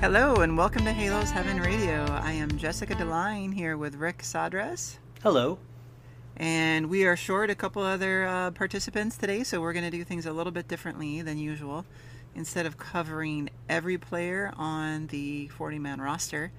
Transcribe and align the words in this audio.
Hello 0.00 0.36
and 0.36 0.56
welcome 0.56 0.84
to 0.84 0.92
Halos 0.92 1.32
Heaven 1.32 1.60
Radio. 1.60 2.04
I 2.04 2.30
am 2.30 2.56
Jessica 2.56 2.94
Deline 2.94 3.50
here 3.50 3.76
with 3.76 3.96
Rick 3.96 4.18
Sadres. 4.18 4.98
Hello. 5.24 5.58
And 6.36 6.88
we 6.88 7.04
are 7.04 7.16
short 7.16 7.50
a 7.50 7.56
couple 7.56 7.82
other 7.82 8.24
uh, 8.24 8.52
participants 8.52 9.16
today, 9.16 9.42
so 9.42 9.60
we're 9.60 9.72
going 9.72 9.84
to 9.84 9.90
do 9.90 10.04
things 10.04 10.24
a 10.24 10.32
little 10.32 10.52
bit 10.52 10.68
differently 10.68 11.20
than 11.22 11.36
usual. 11.36 11.84
Instead 12.36 12.64
of 12.64 12.78
covering 12.78 13.50
every 13.68 13.98
player 13.98 14.52
on 14.56 15.08
the 15.08 15.48
40 15.48 15.80
man 15.80 16.00
roster, 16.00 16.52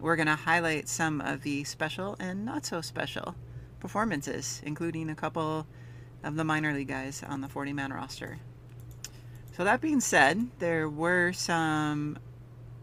we're 0.00 0.16
going 0.16 0.24
to 0.24 0.34
highlight 0.34 0.88
some 0.88 1.20
of 1.20 1.42
the 1.42 1.64
special 1.64 2.16
and 2.18 2.46
not 2.46 2.64
so 2.64 2.80
special 2.80 3.34
performances, 3.78 4.62
including 4.64 5.10
a 5.10 5.14
couple 5.14 5.66
of 6.24 6.36
the 6.36 6.44
minor 6.44 6.72
league 6.72 6.88
guys 6.88 7.22
on 7.28 7.42
the 7.42 7.48
40 7.48 7.74
man 7.74 7.92
roster. 7.92 8.38
So, 9.54 9.64
that 9.64 9.82
being 9.82 10.00
said, 10.00 10.48
there 10.60 10.88
were 10.88 11.32
some 11.32 12.18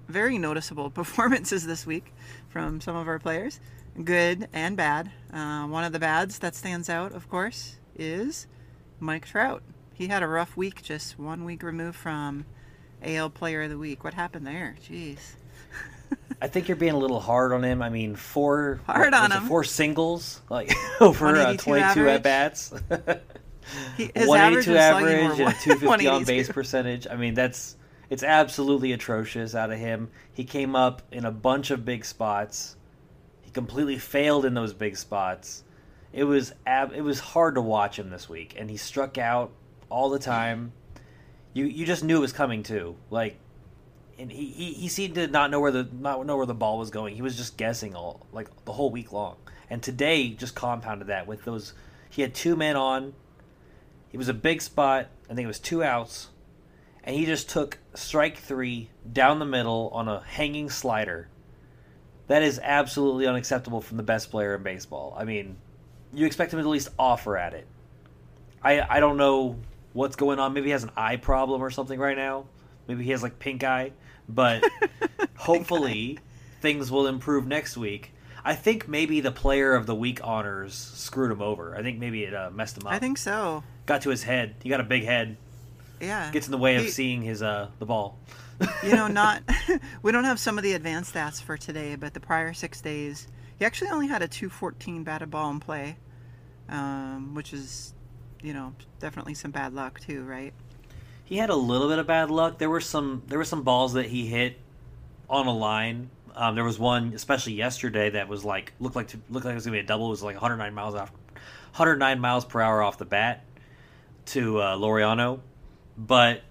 very 0.08 0.38
noticeable 0.38 0.90
performances 1.02 1.66
this 1.66 1.86
week 1.86 2.14
from 2.50 2.82
some 2.82 2.96
of 2.96 3.08
our 3.08 3.20
players, 3.20 3.60
good 4.04 4.48
and 4.54 4.78
bad. 4.78 5.12
Uh, 5.32 5.66
one 5.68 5.84
of 5.84 5.94
the 5.94 6.00
bads 6.00 6.40
that 6.40 6.56
stands 6.56 6.90
out, 6.90 7.14
of 7.14 7.30
course, 7.30 7.78
is 7.96 8.48
Mike 9.00 9.26
Trout. 9.26 9.64
He 9.94 10.08
had 10.08 10.24
a 10.24 10.28
rough 10.28 10.58
week, 10.58 10.82
just 10.82 11.20
one 11.20 11.46
week 11.46 11.64
removed 11.64 11.98
from 11.98 12.46
AL 13.04 13.30
Player 13.32 13.64
of 13.64 13.70
the 13.70 13.78
Week. 13.78 14.04
What 14.04 14.14
happened 14.14 14.48
there? 14.48 14.76
Jeez. 14.84 15.20
I 16.42 16.48
think 16.48 16.68
you're 16.68 16.78
being 16.78 16.94
a 16.94 16.98
little 16.98 17.20
hard 17.20 17.54
on 17.54 17.64
him. 17.64 17.82
I 17.82 17.90
mean, 17.90 18.16
four 18.16 18.82
hard 18.86 19.14
on 19.14 19.32
him. 19.32 19.44
Four 19.44 19.64
singles, 19.64 20.42
like 20.50 20.74
over 21.02 21.36
uh, 21.36 21.56
22 21.56 22.10
at 22.10 22.24
bats. 22.24 22.74
he, 23.98 24.12
his 24.16 24.28
182 24.28 24.76
average, 24.76 25.40
average 25.40 25.40
and 25.40 25.56
250 25.62 26.08
on 26.08 26.24
base 26.26 26.50
percentage. 26.50 27.08
I 27.10 27.16
mean, 27.16 27.34
that's 27.34 27.78
it's 28.14 28.22
absolutely 28.22 28.92
atrocious 28.92 29.56
out 29.56 29.72
of 29.72 29.80
him. 29.80 30.12
He 30.32 30.44
came 30.44 30.76
up 30.76 31.02
in 31.12 31.26
a 31.26 31.32
bunch 31.32 31.72
of 31.72 31.84
big 31.84 32.06
spots. 32.06 32.76
He 33.42 33.50
completely 33.50 33.98
failed 33.98 34.46
in 34.46 34.54
those 34.54 34.72
big 34.72 34.98
spots. 34.98 35.64
It 36.12 36.26
was 36.26 36.54
ab- 36.68 36.94
it 36.94 37.02
was 37.02 37.20
hard 37.20 37.56
to 37.56 37.62
watch 37.62 37.98
him 37.98 38.12
this 38.12 38.30
week, 38.30 38.54
and 38.56 38.70
he 38.70 38.78
struck 38.78 39.18
out 39.18 39.50
all 39.90 40.12
the 40.12 40.20
time. 40.20 40.74
You 41.54 41.66
you 41.66 41.88
just 41.88 42.04
knew 42.04 42.18
it 42.18 42.22
was 42.22 42.34
coming 42.34 42.62
too. 42.62 42.98
Like, 43.10 43.40
and 44.20 44.32
he, 44.32 44.46
he, 44.46 44.74
he 44.74 44.90
seemed 44.90 45.16
to 45.16 45.26
not 45.26 45.50
know 45.50 45.60
where 45.60 45.72
the 45.72 45.90
not 45.92 46.24
know 46.24 46.38
where 46.38 46.46
the 46.46 46.54
ball 46.54 46.78
was 46.78 46.92
going. 46.92 47.16
He 47.16 47.24
was 47.24 47.36
just 47.36 47.58
guessing 47.58 47.96
all 47.96 48.28
like 48.32 48.48
the 48.66 48.74
whole 48.74 48.92
week 48.92 49.12
long. 49.12 49.38
And 49.72 49.82
today 49.82 50.30
just 50.30 50.54
compounded 50.54 51.08
that 51.08 51.26
with 51.26 51.46
those. 51.46 51.74
He 52.12 52.22
had 52.22 52.36
two 52.36 52.56
men 52.56 52.76
on. 52.76 53.16
It 54.12 54.18
was 54.18 54.30
a 54.30 54.36
big 54.36 54.62
spot. 54.62 55.08
I 55.32 55.34
think 55.34 55.46
it 55.46 55.48
was 55.48 55.60
two 55.60 55.84
outs 55.84 56.30
and 57.04 57.16
he 57.16 57.26
just 57.26 57.50
took 57.50 57.78
strike 57.94 58.38
three 58.38 58.90
down 59.12 59.40
the 59.40 59.46
middle 59.46 59.90
on 59.94 60.08
a 60.08 60.22
hanging 60.22 60.70
slider. 60.70 61.28
That 62.28 62.42
is 62.42 62.60
absolutely 62.64 63.28
unacceptable 63.28 63.82
from 63.82 63.98
the 63.98 64.04
best 64.04 64.32
player 64.32 64.56
in 64.56 64.64
baseball. 64.64 65.16
I 65.18 65.26
mean, 65.26 65.58
you 66.14 66.26
expect 66.26 66.54
him 66.54 66.60
to 66.60 66.64
at 66.64 66.70
least 66.70 66.90
offer 66.98 67.38
at 67.38 67.54
it. 67.54 67.68
I 68.64 68.82
I 68.98 69.00
don't 69.00 69.18
know 69.18 69.58
what's 69.92 70.16
going 70.16 70.40
on. 70.40 70.54
Maybe 70.54 70.68
he 70.68 70.72
has 70.72 70.84
an 70.84 70.92
eye 70.96 71.18
problem 71.18 71.62
or 71.62 71.70
something 71.70 72.00
right 72.00 72.18
now. 72.18 72.46
Maybe 72.88 73.04
he 73.04 73.12
has 73.12 73.22
like 73.22 73.40
pink 73.40 73.64
eye. 73.64 73.92
But 74.30 74.64
hopefully 75.36 76.20
things 76.62 76.90
will 76.90 77.08
improve 77.08 77.46
next 77.46 77.76
week. 77.76 78.14
I 78.46 78.56
think 78.56 78.88
maybe 78.88 79.22
the 79.22 79.32
player 79.32 79.74
of 79.74 79.86
the 79.86 79.96
week 79.96 80.20
honors 80.24 80.74
screwed 80.74 81.32
him 81.32 81.42
over. 81.42 81.76
I 81.76 81.82
think 81.82 82.00
maybe 82.00 82.24
it 82.24 82.34
uh, 82.34 82.50
messed 82.52 82.78
him 82.78 82.88
up. 82.88 82.94
I 82.94 83.00
think 83.00 83.18
so. 83.18 83.64
Got 83.86 84.02
to 84.04 84.10
his 84.10 84.24
head. 84.24 84.56
He 84.62 84.70
got 84.70 84.82
a 84.82 84.86
big 84.86 85.04
head 85.04 85.38
yeah 86.00 86.32
gets 86.32 86.48
in 86.48 86.52
the 86.52 86.58
way 86.58 86.76
of 86.76 86.84
he, 86.84 86.90
seeing 86.90 87.22
his 87.22 87.42
uh 87.42 87.70
the 87.80 87.86
ball. 87.86 88.18
you 88.84 88.96
know, 88.96 89.08
not 89.22 89.42
we 90.02 90.12
don't 90.12 90.24
have 90.24 90.40
some 90.40 90.58
of 90.58 90.64
the 90.64 90.74
advanced 90.74 91.14
stats 91.14 91.42
for 91.42 91.58
today, 91.58 91.96
but 91.96 92.14
the 92.14 92.20
prior 92.20 92.54
six 92.54 92.82
days, 92.82 93.28
he 93.58 93.66
actually 93.66 93.90
only 93.90 94.08
had 94.08 94.22
a 94.22 94.28
214 94.28 95.04
batted 95.04 95.32
ball 95.32 95.52
in 95.52 95.60
play, 95.60 95.98
um, 96.70 97.34
which 97.34 97.54
is, 97.54 97.94
you 98.42 98.54
know, 98.54 98.74
definitely 99.00 99.34
some 99.34 99.52
bad 99.52 99.74
luck 99.74 100.00
too, 100.00 100.24
right? 100.24 100.54
He 101.26 101.38
had 101.38 101.50
a 101.50 101.56
little 101.56 101.88
bit 101.88 102.00
of 102.00 102.08
bad 102.08 102.30
luck. 102.30 102.58
There 102.58 102.70
were 102.70 102.82
some 102.82 103.24
there 103.28 103.38
were 103.38 103.46
some 103.46 103.64
balls 103.64 103.94
that 103.94 104.08
he 104.08 104.28
hit 104.28 104.58
on 105.30 105.48
a 105.48 105.54
line. 105.54 106.10
Um, 106.36 106.56
there 106.56 106.64
was 106.64 106.80
one, 106.80 107.14
especially 107.14 107.54
yesterday, 107.54 108.10
that 108.12 108.28
was 108.28 108.44
like 108.44 108.74
looked 108.80 108.96
like 108.96 109.10
to, 109.10 109.20
looked 109.30 109.46
like 109.46 109.54
it 109.54 109.56
was 109.56 109.66
gonna 109.66 109.76
be 109.76 109.80
a 109.80 109.86
double. 109.86 110.08
It 110.08 110.12
was 110.12 110.24
like 110.24 110.36
109 110.36 110.74
miles 110.74 110.96
off, 110.96 111.12
109 111.76 112.20
miles 112.20 112.46
per 112.46 112.62
hour 112.62 112.82
off 112.82 112.98
the 112.98 113.06
bat 113.06 113.46
to 114.26 114.60
uh, 114.60 114.78
Laureano 114.78 115.40
but 115.98 116.42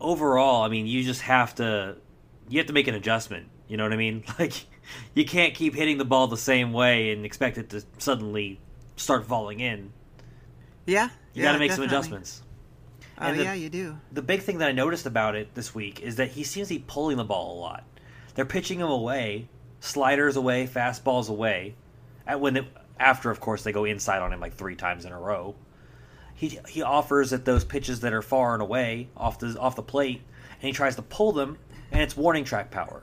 overall, 0.00 0.62
I 0.62 0.68
mean, 0.68 0.86
you 0.86 1.02
just 1.02 1.22
have 1.22 1.54
to 1.56 1.96
you 2.48 2.58
have 2.58 2.66
to 2.66 2.72
make 2.72 2.88
an 2.88 2.94
adjustment. 2.94 3.48
You 3.68 3.76
know 3.76 3.84
what 3.84 3.92
I 3.92 3.96
mean? 3.96 4.24
Like 4.38 4.54
you 5.14 5.24
can't 5.24 5.54
keep 5.54 5.74
hitting 5.74 5.98
the 5.98 6.04
ball 6.04 6.26
the 6.26 6.36
same 6.36 6.72
way 6.72 7.12
and 7.12 7.24
expect 7.24 7.58
it 7.58 7.70
to 7.70 7.84
suddenly 7.98 8.58
start 8.96 9.24
falling 9.24 9.60
in. 9.60 9.92
Yeah, 10.84 11.10
you 11.32 11.42
yeah, 11.42 11.44
got 11.44 11.52
to 11.52 11.58
make 11.58 11.70
definitely. 11.70 11.88
some 11.88 11.96
adjustments. 11.96 12.42
Oh 13.18 13.32
the, 13.32 13.44
yeah, 13.44 13.54
you 13.54 13.68
do. 13.68 13.98
The 14.10 14.22
big 14.22 14.40
thing 14.40 14.58
that 14.58 14.68
I 14.68 14.72
noticed 14.72 15.06
about 15.06 15.36
it 15.36 15.54
this 15.54 15.74
week 15.74 16.00
is 16.00 16.16
that 16.16 16.30
he 16.30 16.42
seems 16.42 16.68
to 16.68 16.74
be 16.74 16.84
pulling 16.86 17.18
the 17.18 17.24
ball 17.24 17.56
a 17.56 17.60
lot. 17.60 17.84
They're 18.34 18.44
pitching 18.44 18.80
him 18.80 18.88
away, 18.88 19.48
sliders 19.80 20.36
away, 20.36 20.66
fastballs 20.66 21.28
away. 21.28 21.76
At 22.26 22.40
when 22.40 22.66
after, 22.98 23.30
of 23.30 23.38
course, 23.38 23.62
they 23.62 23.72
go 23.72 23.84
inside 23.84 24.22
on 24.22 24.32
him 24.32 24.40
like 24.40 24.54
three 24.54 24.74
times 24.74 25.04
in 25.04 25.12
a 25.12 25.20
row 25.20 25.54
he 26.40 26.58
he 26.66 26.80
offers 26.80 27.34
at 27.34 27.44
those 27.44 27.66
pitches 27.66 28.00
that 28.00 28.14
are 28.14 28.22
far 28.22 28.54
and 28.54 28.62
away 28.62 29.08
off 29.14 29.38
the 29.38 29.58
off 29.60 29.76
the 29.76 29.82
plate, 29.82 30.22
and 30.54 30.62
he 30.62 30.72
tries 30.72 30.96
to 30.96 31.02
pull 31.02 31.32
them, 31.32 31.58
and 31.92 32.00
it's 32.00 32.16
warning 32.16 32.44
track 32.44 32.70
power. 32.70 33.02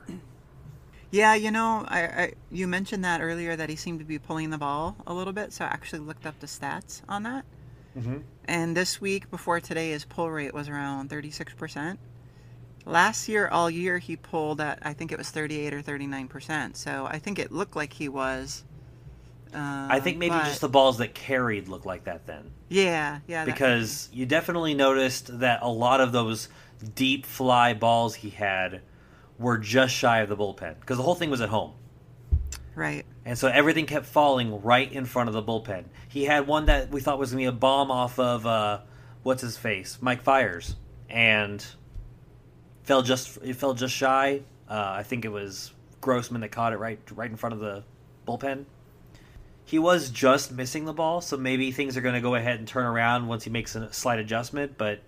Yeah, 1.12 1.36
you 1.36 1.52
know, 1.52 1.86
I, 1.88 2.02
I 2.02 2.34
you 2.50 2.68
mentioned 2.68 3.04
that 3.04 3.22
earlier 3.22 3.56
that 3.56 3.70
he 3.70 3.76
seemed 3.76 4.00
to 4.00 4.06
be 4.06 4.18
pulling 4.18 4.50
the 4.50 4.58
ball 4.58 4.96
a 5.06 5.14
little 5.14 5.34
bit, 5.34 5.54
so 5.54 5.66
I 5.66 5.68
actually 5.68 6.00
looked 6.00 6.26
up 6.26 6.40
the 6.40 6.48
stats 6.48 7.04
on 7.08 7.22
that. 7.24 7.46
Mm-hmm. 7.96 8.18
And 8.46 8.76
this 8.76 9.00
week 9.00 9.30
before 9.30 9.60
today, 9.60 9.92
his 9.92 10.04
pull 10.04 10.32
rate 10.32 10.56
was 10.56 10.68
around 10.68 11.12
thirty 11.12 11.30
six 11.30 11.54
percent. 11.54 12.00
Last 12.88 13.30
year, 13.30 13.48
all 13.48 13.70
year, 13.70 14.00
he 14.00 14.16
pulled 14.16 14.62
at 14.62 14.80
I 14.82 14.94
think 14.94 15.12
it 15.12 15.20
was 15.20 15.30
thirty 15.30 15.60
eight 15.60 15.76
or 15.76 15.84
thirty 15.84 16.08
nine 16.08 16.28
percent. 16.28 16.76
So 16.76 17.06
I 17.06 17.20
think 17.20 17.38
it 17.38 17.52
looked 17.52 17.76
like 17.76 17.94
he 17.94 18.10
was 18.10 18.64
uh, 19.54 19.88
I 19.90 20.00
think 20.00 20.18
maybe 20.18 20.36
but... 20.36 20.46
just 20.46 20.62
the 20.62 20.70
balls 20.70 20.98
that 21.00 21.14
carried 21.14 21.68
look 21.68 21.86
like 21.86 22.06
that 22.06 22.26
then. 22.26 22.52
Yeah, 22.70 23.20
yeah. 23.28 23.46
Because 23.46 24.10
you 24.12 24.26
definitely 24.26 24.74
noticed 24.74 25.40
that 25.40 25.60
a 25.62 25.70
lot 25.70 26.02
of 26.02 26.12
those 26.12 26.50
deep 26.96 27.26
fly 27.26 27.74
balls 27.74 28.16
he 28.16 28.30
had 28.30 28.82
were 29.40 29.58
just 29.58 29.94
shy 29.94 30.20
of 30.20 30.30
the 30.30 30.38
bullpen 30.38 30.80
because 30.80 30.98
the 30.98 31.04
whole 31.04 31.16
thing 31.16 31.30
was 31.30 31.42
at 31.42 31.50
home. 31.50 31.74
Right. 32.76 33.06
And 33.26 33.38
so 33.38 33.48
everything 33.48 33.88
kept 33.88 34.06
falling 34.06 34.62
right 34.62 34.92
in 34.92 35.06
front 35.06 35.30
of 35.30 35.34
the 35.34 35.44
bullpen. 35.44 35.86
He 36.08 36.26
had 36.26 36.48
one 36.48 36.68
that 36.68 36.92
we 36.92 37.02
thought 37.02 37.18
was 37.18 37.32
going 37.32 37.44
to 37.44 37.52
be 37.52 37.56
a 37.56 37.60
bomb 37.60 37.90
off 37.90 38.20
of 38.20 38.46
uh, 38.46 38.82
what's 39.24 39.42
his 39.42 39.58
face, 39.58 39.98
Mike 40.00 40.22
Fiers, 40.22 40.76
and 41.10 41.66
fell 42.84 43.02
just 43.02 43.38
it 43.44 43.56
fell 43.56 43.74
just 43.74 43.96
shy. 43.96 44.42
Uh, 44.70 44.94
I 44.98 45.04
think 45.04 45.26
it 45.26 45.30
was 45.30 45.74
Grossman 46.02 46.42
that 46.42 46.50
caught 46.50 46.74
it 46.74 46.78
right 46.78 47.00
right 47.12 47.30
in 47.30 47.38
front 47.38 47.54
of 47.54 47.60
the 47.60 47.84
bullpen 48.28 48.66
he 49.68 49.80
was 49.80 50.10
just 50.10 50.54
missing 50.54 50.86
the 50.86 50.94
ball, 50.94 51.20
so 51.20 51.36
maybe 51.36 51.74
things 51.74 51.98
are 51.98 52.02
going 52.02 52.16
to 52.16 52.22
go 52.22 52.36
ahead 52.36 52.58
and 52.58 52.66
turn 52.66 52.86
around 52.86 53.28
once 53.28 53.44
he 53.44 53.50
makes 53.50 53.76
a 53.76 53.92
slight 53.92 54.18
adjustment. 54.18 54.78
But 54.78 55.02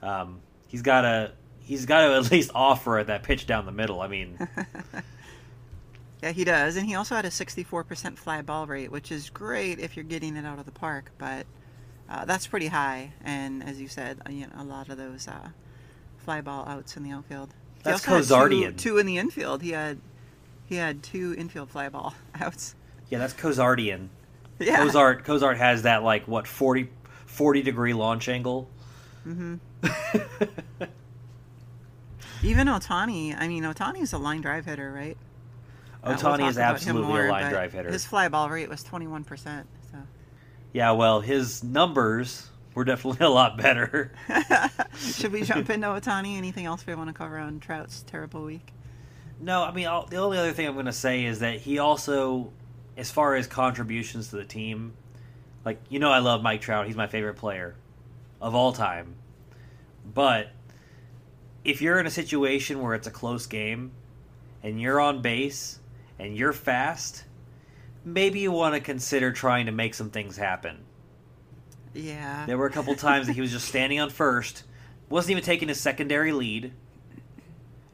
um, 0.00 0.40
he's 0.68 0.80
got 0.80 1.02
to 1.02 1.32
he's 1.60 1.84
got 1.84 2.06
to 2.06 2.14
at 2.14 2.30
least 2.32 2.50
offer 2.54 3.04
that 3.06 3.22
pitch 3.22 3.46
down 3.46 3.66
the 3.66 3.72
middle. 3.72 4.00
I 4.00 4.08
mean, 4.08 4.38
yeah, 6.22 6.32
he 6.32 6.44
does, 6.44 6.76
and 6.76 6.86
he 6.86 6.94
also 6.94 7.14
had 7.14 7.26
a 7.26 7.28
64% 7.28 8.16
fly 8.16 8.40
ball 8.40 8.66
rate, 8.66 8.90
which 8.90 9.12
is 9.12 9.28
great 9.28 9.78
if 9.78 9.96
you're 9.96 10.04
getting 10.04 10.34
it 10.34 10.46
out 10.46 10.58
of 10.58 10.64
the 10.64 10.72
park, 10.72 11.10
but 11.18 11.44
uh, 12.08 12.24
that's 12.24 12.46
pretty 12.46 12.68
high. 12.68 13.12
And 13.22 13.62
as 13.62 13.78
you 13.78 13.86
said, 13.86 14.18
uh, 14.26 14.32
you 14.32 14.46
know, 14.46 14.52
a 14.56 14.64
lot 14.64 14.88
of 14.88 14.96
those 14.96 15.28
uh, 15.28 15.50
fly 16.16 16.40
ball 16.40 16.66
outs 16.66 16.96
in 16.96 17.02
the 17.02 17.10
outfield. 17.10 17.52
That's 17.82 18.02
Kozardian. 18.02 18.78
Two, 18.78 18.92
two 18.92 18.98
in 18.98 19.04
the 19.04 19.18
infield. 19.18 19.60
He 19.60 19.72
had 19.72 20.00
he 20.64 20.76
had 20.76 21.02
two 21.02 21.34
infield 21.36 21.68
fly 21.68 21.90
ball 21.90 22.14
outs. 22.40 22.76
Yeah, 23.10 23.18
that's 23.18 23.34
Kozardian. 23.34 24.08
Yeah. 24.60 24.76
Cozart 24.76 25.24
Cozart 25.24 25.56
has 25.56 25.82
that 25.82 26.02
like 26.02 26.28
what 26.28 26.46
40, 26.46 26.88
40 27.26 27.62
degree 27.62 27.92
launch 27.92 28.28
angle. 28.28 28.68
Mm-hmm. 29.26 29.56
Even 32.42 32.68
Ohtani, 32.68 33.36
I 33.38 33.48
mean 33.48 33.64
Ohtani 33.64 34.02
is 34.02 34.12
a 34.12 34.18
line 34.18 34.40
drive 34.40 34.64
hitter, 34.64 34.92
right? 34.92 35.16
Ohtani 36.04 36.34
uh, 36.34 36.36
we'll 36.38 36.48
is 36.48 36.58
absolutely 36.58 37.08
more, 37.08 37.26
a 37.26 37.30
line 37.30 37.50
drive 37.50 37.72
hitter. 37.72 37.90
His 37.90 38.06
fly 38.06 38.28
ball 38.28 38.48
rate 38.48 38.68
was 38.68 38.82
twenty 38.82 39.06
one 39.06 39.24
percent. 39.24 39.66
So. 39.90 39.98
Yeah, 40.72 40.92
well, 40.92 41.20
his 41.20 41.64
numbers 41.64 42.48
were 42.74 42.84
definitely 42.84 43.26
a 43.26 43.30
lot 43.30 43.58
better. 43.58 44.12
Should 44.98 45.32
we 45.32 45.42
jump 45.42 45.68
into 45.70 45.86
Ohtani? 45.88 46.36
Anything 46.36 46.66
else 46.66 46.86
we 46.86 46.94
want 46.94 47.08
to 47.08 47.14
cover 47.14 47.38
on 47.38 47.60
Trout's 47.60 48.02
terrible 48.02 48.44
week? 48.44 48.72
No, 49.40 49.62
I 49.62 49.72
mean 49.72 49.86
I'll, 49.86 50.06
the 50.06 50.16
only 50.16 50.38
other 50.38 50.52
thing 50.52 50.66
I'm 50.66 50.74
going 50.74 50.86
to 50.86 50.92
say 50.92 51.24
is 51.24 51.38
that 51.40 51.60
he 51.60 51.78
also 51.78 52.52
as 53.00 53.10
far 53.10 53.34
as 53.34 53.46
contributions 53.46 54.28
to 54.28 54.36
the 54.36 54.44
team, 54.44 54.92
like 55.64 55.80
you 55.88 55.98
know, 55.98 56.10
I 56.10 56.18
love 56.18 56.42
Mike 56.42 56.60
Trout. 56.60 56.86
He's 56.86 56.96
my 56.96 57.06
favorite 57.06 57.36
player 57.36 57.74
of 58.42 58.54
all 58.54 58.74
time. 58.74 59.14
But 60.14 60.50
if 61.64 61.80
you're 61.80 61.98
in 61.98 62.06
a 62.06 62.10
situation 62.10 62.82
where 62.82 62.94
it's 62.94 63.06
a 63.06 63.10
close 63.10 63.46
game 63.46 63.92
and 64.62 64.78
you're 64.78 65.00
on 65.00 65.22
base 65.22 65.78
and 66.18 66.36
you're 66.36 66.52
fast, 66.52 67.24
maybe 68.04 68.40
you 68.40 68.52
want 68.52 68.74
to 68.74 68.80
consider 68.80 69.32
trying 69.32 69.64
to 69.64 69.72
make 69.72 69.94
some 69.94 70.10
things 70.10 70.36
happen. 70.36 70.84
Yeah. 71.94 72.44
There 72.44 72.58
were 72.58 72.66
a 72.66 72.70
couple 72.70 72.94
times 72.96 73.28
that 73.28 73.32
he 73.32 73.40
was 73.40 73.50
just 73.50 73.66
standing 73.66 73.98
on 73.98 74.10
first, 74.10 74.64
wasn't 75.08 75.30
even 75.30 75.44
taking 75.44 75.68
his 75.68 75.80
secondary 75.80 76.32
lead, 76.32 76.72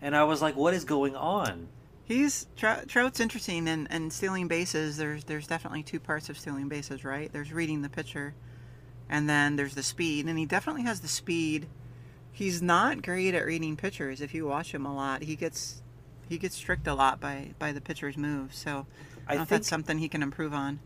and 0.03 0.17
I 0.17 0.25
was 0.25 0.43
like, 0.43 0.57
"What 0.57 0.75
is 0.75 0.85
going 0.85 1.15
on?" 1.15 1.69
He's 2.07 2.47
Trout's 2.57 3.19
interesting, 3.19 3.67
and, 3.67 3.89
and 3.91 4.13
stealing 4.13 4.47
bases. 4.47 4.97
There's 4.97 5.25
there's 5.25 5.49
definitely 5.49 5.83
two 5.83 5.99
parts 5.99 6.29
of 6.29 6.39
stealing 6.39 6.69
bases, 6.69 7.05
right? 7.05 7.33
There's 7.33 7.53
reading 7.53 7.83
the 7.83 7.89
pitcher, 7.89 8.33
and 9.09 9.29
then 9.29 9.57
there's 9.57 9.75
the 9.75 9.83
speed, 9.83 10.27
and 10.27 10.39
he 10.39 10.47
definitely 10.47 10.83
has 10.83 11.01
the 11.01 11.09
speed. 11.09 11.67
He's 12.31 12.63
not 12.63 13.03
great 13.03 13.35
at 13.35 13.45
reading 13.45 13.77
pitchers. 13.77 14.21
If 14.21 14.35
you 14.35 14.47
watch 14.47 14.73
him 14.73 14.87
a 14.87 14.95
lot, 14.95 15.23
he 15.23 15.35
gets 15.35 15.83
he 16.29 16.39
gets 16.39 16.61
tricked 16.61 16.87
a 16.87 16.95
lot 16.95 17.21
by 17.21 17.55
by 17.59 17.73
the 17.73 17.81
pitcher's 17.81 18.17
moves. 18.17 18.57
So 18.57 18.87
I, 19.27 19.33
I 19.33 19.37
think 19.39 19.49
that's 19.49 19.69
something 19.69 19.99
he 19.99 20.09
can 20.09 20.23
improve 20.23 20.55
on. 20.55 20.79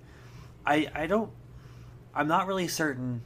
I 0.65 0.91
I 0.95 1.07
don't. 1.07 1.31
I'm 2.15 2.29
not 2.29 2.47
really 2.47 2.67
certain 2.67 3.21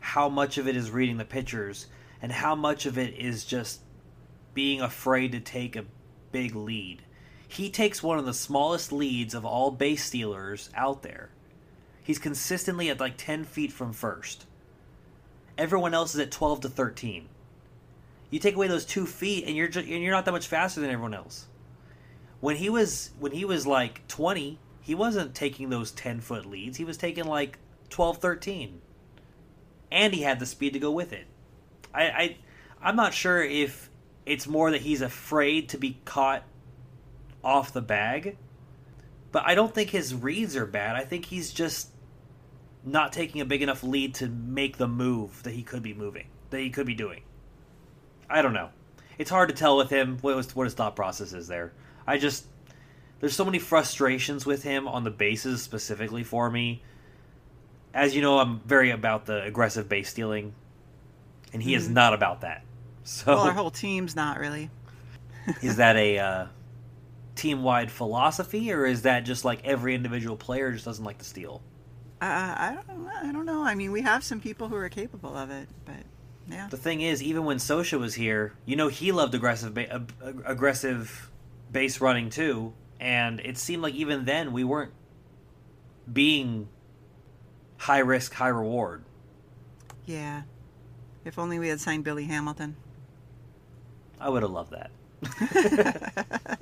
how 0.00 0.28
much 0.28 0.58
of 0.58 0.66
it 0.66 0.74
is 0.74 0.90
reading 0.90 1.16
the 1.16 1.24
pitchers 1.24 1.86
and 2.20 2.32
how 2.32 2.56
much 2.56 2.86
of 2.86 2.98
it 2.98 3.14
is 3.14 3.44
just 3.44 3.82
being 4.52 4.80
afraid 4.80 5.30
to 5.32 5.40
take 5.40 5.76
a 5.76 5.84
big 6.32 6.56
lead. 6.56 7.02
He 7.50 7.68
takes 7.68 8.00
one 8.00 8.16
of 8.16 8.26
the 8.26 8.32
smallest 8.32 8.92
leads 8.92 9.34
of 9.34 9.44
all 9.44 9.72
base 9.72 10.04
stealers 10.04 10.70
out 10.72 11.02
there. 11.02 11.30
He's 12.00 12.20
consistently 12.20 12.88
at 12.90 13.00
like 13.00 13.16
10 13.16 13.42
feet 13.42 13.72
from 13.72 13.92
first. 13.92 14.46
Everyone 15.58 15.92
else 15.92 16.14
is 16.14 16.20
at 16.20 16.30
12 16.30 16.60
to 16.60 16.68
13. 16.68 17.28
You 18.30 18.38
take 18.38 18.54
away 18.54 18.68
those 18.68 18.84
two 18.84 19.04
feet, 19.04 19.46
and 19.48 19.56
you're 19.56 19.66
just, 19.66 19.88
and 19.88 20.00
you're 20.00 20.12
not 20.12 20.26
that 20.26 20.30
much 20.30 20.46
faster 20.46 20.80
than 20.80 20.90
everyone 20.90 21.12
else. 21.12 21.48
When 22.38 22.54
he 22.54 22.70
was 22.70 23.10
when 23.18 23.32
he 23.32 23.44
was 23.44 23.66
like 23.66 24.06
20, 24.06 24.60
he 24.80 24.94
wasn't 24.94 25.34
taking 25.34 25.70
those 25.70 25.90
10 25.90 26.20
foot 26.20 26.46
leads. 26.46 26.76
He 26.76 26.84
was 26.84 26.96
taking 26.96 27.24
like 27.24 27.58
12, 27.88 28.18
13, 28.18 28.80
and 29.90 30.14
he 30.14 30.22
had 30.22 30.38
the 30.38 30.46
speed 30.46 30.74
to 30.74 30.78
go 30.78 30.92
with 30.92 31.12
it. 31.12 31.26
I, 31.92 32.02
I 32.04 32.36
I'm 32.80 32.94
not 32.94 33.12
sure 33.12 33.42
if 33.42 33.90
it's 34.24 34.46
more 34.46 34.70
that 34.70 34.82
he's 34.82 35.02
afraid 35.02 35.68
to 35.70 35.78
be 35.78 35.98
caught 36.04 36.44
off 37.42 37.72
the 37.72 37.80
bag, 37.80 38.36
but 39.32 39.44
I 39.46 39.54
don't 39.54 39.74
think 39.74 39.90
his 39.90 40.14
reads 40.14 40.56
are 40.56 40.66
bad. 40.66 40.96
I 40.96 41.04
think 41.04 41.26
he's 41.26 41.52
just 41.52 41.88
not 42.84 43.12
taking 43.12 43.40
a 43.40 43.44
big 43.44 43.62
enough 43.62 43.82
lead 43.82 44.14
to 44.16 44.28
make 44.28 44.76
the 44.76 44.88
move 44.88 45.42
that 45.42 45.52
he 45.52 45.62
could 45.62 45.82
be 45.82 45.94
moving, 45.94 46.26
that 46.50 46.60
he 46.60 46.70
could 46.70 46.86
be 46.86 46.94
doing. 46.94 47.22
I 48.28 48.42
don't 48.42 48.54
know. 48.54 48.70
It's 49.18 49.30
hard 49.30 49.50
to 49.50 49.54
tell 49.54 49.76
with 49.76 49.90
him 49.90 50.18
what, 50.20 50.34
was, 50.36 50.54
what 50.56 50.64
his 50.64 50.74
thought 50.74 50.96
process 50.96 51.32
is 51.32 51.46
there. 51.46 51.72
I 52.06 52.18
just 52.18 52.46
there's 53.20 53.36
so 53.36 53.44
many 53.44 53.58
frustrations 53.58 54.46
with 54.46 54.62
him 54.62 54.88
on 54.88 55.04
the 55.04 55.10
bases 55.10 55.62
specifically 55.62 56.24
for 56.24 56.50
me. 56.50 56.82
As 57.92 58.14
you 58.14 58.22
know, 58.22 58.38
I'm 58.38 58.60
very 58.60 58.90
about 58.90 59.26
the 59.26 59.42
aggressive 59.42 59.88
base 59.88 60.08
stealing, 60.08 60.54
and 61.52 61.62
he 61.62 61.72
mm. 61.72 61.76
is 61.76 61.84
mm-hmm. 61.84 61.94
not 61.94 62.14
about 62.14 62.40
that. 62.42 62.64
So 63.02 63.34
well, 63.34 63.40
our 63.40 63.52
whole 63.52 63.70
team's 63.70 64.14
not 64.14 64.38
really. 64.38 64.70
is 65.62 65.76
that 65.76 65.96
a 65.96 66.18
uh, 66.18 66.46
team-wide 67.34 67.90
philosophy, 67.90 68.72
or 68.72 68.86
is 68.86 69.02
that 69.02 69.20
just 69.20 69.44
like 69.44 69.64
every 69.64 69.94
individual 69.94 70.36
player 70.36 70.72
just 70.72 70.84
doesn't 70.84 71.04
like 71.04 71.18
to 71.18 71.24
steal? 71.24 71.62
Uh, 72.20 72.24
I 72.26 72.78
don't. 72.86 73.08
I 73.08 73.32
don't 73.32 73.46
know. 73.46 73.62
I 73.62 73.74
mean, 73.74 73.92
we 73.92 74.02
have 74.02 74.22
some 74.22 74.40
people 74.40 74.68
who 74.68 74.76
are 74.76 74.90
capable 74.90 75.34
of 75.34 75.50
it, 75.50 75.68
but 75.86 76.02
yeah. 76.50 76.68
The 76.68 76.76
thing 76.76 77.00
is, 77.00 77.22
even 77.22 77.44
when 77.44 77.56
Scioscia 77.56 77.98
was 77.98 78.14
here, 78.14 78.52
you 78.66 78.76
know, 78.76 78.88
he 78.88 79.12
loved 79.12 79.34
aggressive, 79.34 79.72
ba- 79.72 80.04
aggressive 80.44 81.30
base 81.72 82.00
running 82.00 82.28
too, 82.28 82.74
and 82.98 83.40
it 83.40 83.56
seemed 83.56 83.82
like 83.82 83.94
even 83.94 84.26
then 84.26 84.52
we 84.52 84.64
weren't 84.64 84.92
being 86.12 86.68
high 87.78 88.00
risk, 88.00 88.34
high 88.34 88.48
reward. 88.48 89.04
Yeah. 90.04 90.42
If 91.24 91.38
only 91.38 91.58
we 91.58 91.68
had 91.68 91.80
signed 91.80 92.04
Billy 92.04 92.24
Hamilton. 92.24 92.76
I 94.20 94.28
would 94.28 94.42
have 94.42 94.50
loved 94.50 94.72
that. 94.72 94.90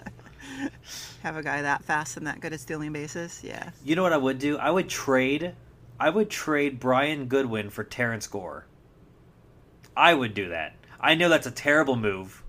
Have 1.22 1.36
a 1.36 1.42
guy 1.42 1.62
that 1.62 1.84
fast 1.84 2.16
and 2.16 2.26
that 2.26 2.40
good 2.40 2.52
at 2.52 2.60
stealing 2.60 2.92
bases, 2.92 3.40
yeah. 3.42 3.70
You 3.84 3.96
know 3.96 4.02
what 4.02 4.12
I 4.12 4.18
would 4.18 4.38
do? 4.38 4.58
I 4.58 4.70
would 4.70 4.88
trade. 4.88 5.54
I 6.00 6.10
would 6.10 6.30
trade 6.30 6.78
Brian 6.78 7.26
Goodwin 7.26 7.70
for 7.70 7.84
Terrence 7.84 8.26
Gore. 8.26 8.66
I 9.96 10.14
would 10.14 10.34
do 10.34 10.48
that. 10.50 10.76
I 11.00 11.14
know 11.14 11.28
that's 11.28 11.46
a 11.46 11.52
terrible 11.52 11.96
move, 11.96 12.42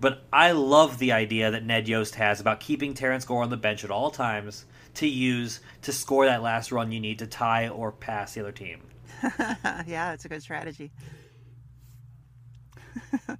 but 0.00 0.24
I 0.32 0.52
love 0.52 0.98
the 0.98 1.12
idea 1.12 1.50
that 1.50 1.64
Ned 1.64 1.88
Yost 1.88 2.16
has 2.16 2.40
about 2.40 2.60
keeping 2.60 2.94
Terrence 2.94 3.24
Gore 3.24 3.42
on 3.42 3.50
the 3.50 3.56
bench 3.56 3.84
at 3.84 3.90
all 3.90 4.10
times 4.10 4.66
to 4.94 5.06
use 5.06 5.60
to 5.82 5.92
score 5.92 6.26
that 6.26 6.42
last 6.42 6.72
run 6.72 6.90
you 6.90 7.00
need 7.00 7.20
to 7.20 7.26
tie 7.26 7.68
or 7.68 7.92
pass 7.92 8.34
the 8.34 8.40
other 8.40 8.52
team. 8.52 8.80
yeah, 9.86 10.12
it's 10.12 10.24
a 10.24 10.28
good 10.28 10.42
strategy. 10.42 10.90
all 13.28 13.36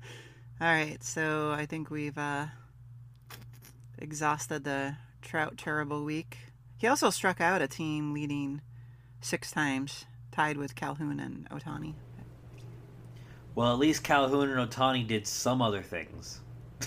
right, 0.61 1.03
so 1.03 1.53
I 1.53 1.67
think 1.67 1.91
we've 1.91 2.17
uh, 2.17 2.47
exhausted 4.00 4.65
the 4.65 4.97
Trout 5.23 5.59
terrible 5.59 6.05
week. 6.05 6.39
He 6.77 6.87
also 6.87 7.11
struck 7.11 7.41
out 7.41 7.61
a 7.61 7.69
team 7.69 8.12
leading 8.15 8.61
six 9.21 9.50
times, 9.50 10.06
tied 10.31 10.56
with 10.56 10.75
Calhoun 10.75 11.19
and 11.21 11.49
Ohtani. 11.50 11.95
Well, 13.55 13.73
at 13.73 13.79
least 13.79 14.05
Calhoun 14.05 14.50
and 14.50 14.71
Ohtani 14.71 15.05
did 15.06 15.27
some 15.27 15.61
other 15.61 15.83
things. 15.83 16.41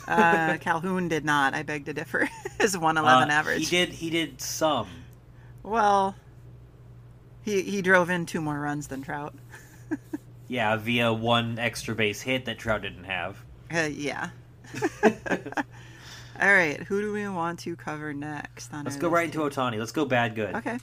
uh, 0.07 0.57
Calhoun 0.61 1.09
did 1.09 1.25
not. 1.25 1.53
I 1.53 1.63
beg 1.63 1.85
to 1.85 1.93
differ. 1.93 2.29
His 2.59 2.77
one 2.77 2.97
eleven 2.97 3.29
uh, 3.29 3.33
average. 3.33 3.67
He 3.67 3.77
did. 3.77 3.89
He 3.89 4.09
did 4.09 4.39
some. 4.39 4.87
Well, 5.63 6.15
he 7.41 7.61
he 7.63 7.81
drove 7.81 8.09
in 8.09 8.25
two 8.25 8.39
more 8.39 8.57
runs 8.57 8.87
than 8.87 9.01
Trout. 9.01 9.35
yeah, 10.47 10.77
via 10.77 11.11
one 11.11 11.59
extra 11.59 11.93
base 11.93 12.21
hit 12.21 12.45
that 12.45 12.57
Trout 12.57 12.81
didn't 12.83 13.03
have. 13.03 13.43
Uh, 13.73 13.89
yeah. 13.91 14.29
All 16.39 16.53
right, 16.53 16.81
who 16.83 17.01
do 17.01 17.13
we 17.13 17.27
want 17.27 17.59
to 17.59 17.75
cover 17.75 18.13
next? 18.13 18.71
let's 18.73 18.95
go 18.95 19.09
right 19.09 19.25
into 19.25 19.39
Ohtani. 19.39 19.77
Let's 19.77 19.91
go 19.91 20.05
bad 20.05 20.35
good. 20.35 20.55
Okay. 20.55 20.79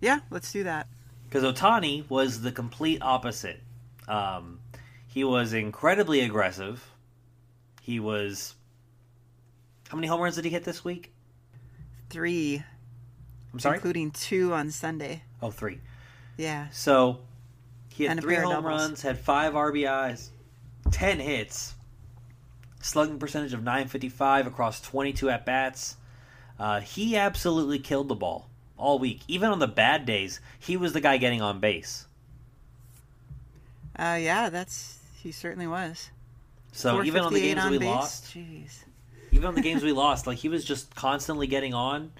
Yeah, 0.00 0.20
let's 0.30 0.52
do 0.52 0.64
that. 0.64 0.86
Because 1.28 1.42
Ohtani 1.42 2.08
was 2.08 2.42
the 2.42 2.52
complete 2.52 3.02
opposite. 3.02 3.60
Um, 4.08 4.60
he 5.08 5.24
was 5.24 5.52
incredibly 5.52 6.20
aggressive. 6.20 6.88
He 7.82 8.00
was. 8.00 8.54
How 9.88 9.96
many 9.96 10.06
home 10.06 10.20
runs 10.20 10.36
did 10.36 10.44
he 10.44 10.50
hit 10.50 10.64
this 10.64 10.84
week? 10.84 11.12
Three. 12.10 12.62
I'm 13.52 13.58
sorry? 13.58 13.76
Including 13.76 14.10
two 14.10 14.52
on 14.52 14.70
Sunday. 14.70 15.22
Oh, 15.40 15.50
three. 15.50 15.80
Yeah. 16.36 16.68
So 16.70 17.20
he 17.88 18.04
had 18.04 18.12
and 18.12 18.20
three 18.20 18.36
home 18.36 18.64
runs, 18.64 19.00
had 19.00 19.18
five 19.18 19.54
RBIs, 19.54 20.28
10 20.90 21.18
hits, 21.18 21.74
slugging 22.86 23.18
percentage 23.18 23.52
of 23.52 23.62
955 23.62 24.46
across 24.46 24.80
22 24.80 25.30
at 25.30 25.44
bats. 25.44 25.96
Uh, 26.58 26.80
he 26.80 27.16
absolutely 27.16 27.78
killed 27.78 28.08
the 28.08 28.14
ball 28.14 28.48
all 28.78 28.98
week. 28.98 29.20
Even 29.28 29.50
on 29.50 29.58
the 29.58 29.66
bad 29.66 30.06
days, 30.06 30.40
he 30.58 30.76
was 30.76 30.92
the 30.92 31.00
guy 31.00 31.16
getting 31.16 31.42
on 31.42 31.60
base. 31.60 32.06
Uh, 33.98 34.18
yeah, 34.20 34.48
that's 34.50 34.98
he 35.22 35.32
certainly 35.32 35.66
was. 35.66 36.10
So 36.72 37.02
even 37.02 37.22
on 37.22 37.32
the 37.32 37.40
games 37.40 37.60
on 37.60 37.70
we 37.70 37.78
base? 37.78 37.88
lost, 37.88 38.34
jeez. 38.34 38.84
Even 39.32 39.48
on 39.48 39.54
the 39.54 39.62
games 39.62 39.82
we 39.82 39.92
lost, 39.92 40.26
like 40.26 40.38
he 40.38 40.48
was 40.48 40.64
just 40.64 40.94
constantly 40.94 41.46
getting 41.46 41.74
on. 41.74 42.12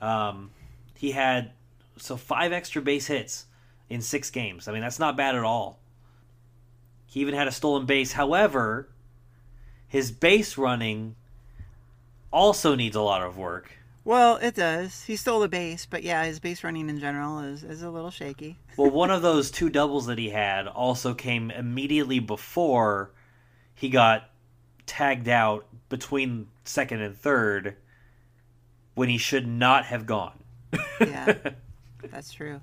Um, 0.00 0.50
he 0.96 1.12
had 1.12 1.52
so 1.96 2.16
five 2.16 2.52
extra 2.52 2.82
base 2.82 3.06
hits 3.06 3.46
in 3.88 4.00
six 4.00 4.30
games. 4.30 4.66
I 4.66 4.72
mean, 4.72 4.82
that's 4.82 4.98
not 4.98 5.16
bad 5.16 5.34
at 5.34 5.44
all. 5.44 5.78
He 7.06 7.20
even 7.20 7.34
had 7.34 7.48
a 7.48 7.52
stolen 7.52 7.86
base. 7.86 8.12
However, 8.12 8.88
his 9.90 10.12
base 10.12 10.56
running 10.56 11.16
also 12.32 12.76
needs 12.76 12.94
a 12.94 13.00
lot 13.00 13.22
of 13.22 13.36
work. 13.36 13.72
Well, 14.04 14.36
it 14.36 14.54
does. 14.54 15.02
He 15.02 15.16
stole 15.16 15.40
the 15.40 15.48
base, 15.48 15.84
but 15.84 16.04
yeah, 16.04 16.24
his 16.24 16.38
base 16.38 16.62
running 16.62 16.88
in 16.88 17.00
general 17.00 17.40
is, 17.40 17.64
is 17.64 17.82
a 17.82 17.90
little 17.90 18.12
shaky. 18.12 18.56
well, 18.76 18.88
one 18.88 19.10
of 19.10 19.20
those 19.20 19.50
two 19.50 19.68
doubles 19.68 20.06
that 20.06 20.16
he 20.16 20.30
had 20.30 20.68
also 20.68 21.12
came 21.12 21.50
immediately 21.50 22.20
before 22.20 23.10
he 23.74 23.88
got 23.88 24.30
tagged 24.86 25.28
out 25.28 25.66
between 25.88 26.46
second 26.64 27.02
and 27.02 27.16
third 27.16 27.76
when 28.94 29.08
he 29.08 29.18
should 29.18 29.46
not 29.46 29.86
have 29.86 30.06
gone. 30.06 30.38
yeah, 31.00 31.34
that's 32.10 32.32
true. 32.32 32.60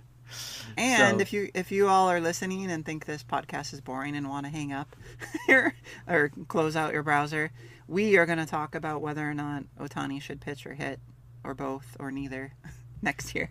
And 0.77 1.17
so, 1.17 1.21
if 1.21 1.33
you 1.33 1.49
if 1.53 1.71
you 1.71 1.87
all 1.87 2.09
are 2.09 2.19
listening 2.19 2.69
and 2.69 2.85
think 2.85 3.05
this 3.05 3.23
podcast 3.23 3.73
is 3.73 3.81
boring 3.81 4.15
and 4.15 4.29
want 4.29 4.45
to 4.45 4.51
hang 4.51 4.73
up 4.73 4.95
or, 5.49 5.73
or 6.07 6.31
close 6.47 6.75
out 6.75 6.93
your 6.93 7.03
browser, 7.03 7.51
we 7.87 8.17
are 8.17 8.25
going 8.25 8.39
to 8.39 8.45
talk 8.45 8.75
about 8.75 9.01
whether 9.01 9.27
or 9.29 9.33
not 9.33 9.63
Ohtani 9.79 10.21
should 10.21 10.41
pitch 10.41 10.65
or 10.65 10.73
hit 10.73 10.99
or 11.43 11.53
both 11.53 11.95
or 11.99 12.11
neither 12.11 12.53
next 13.01 13.33
year. 13.33 13.49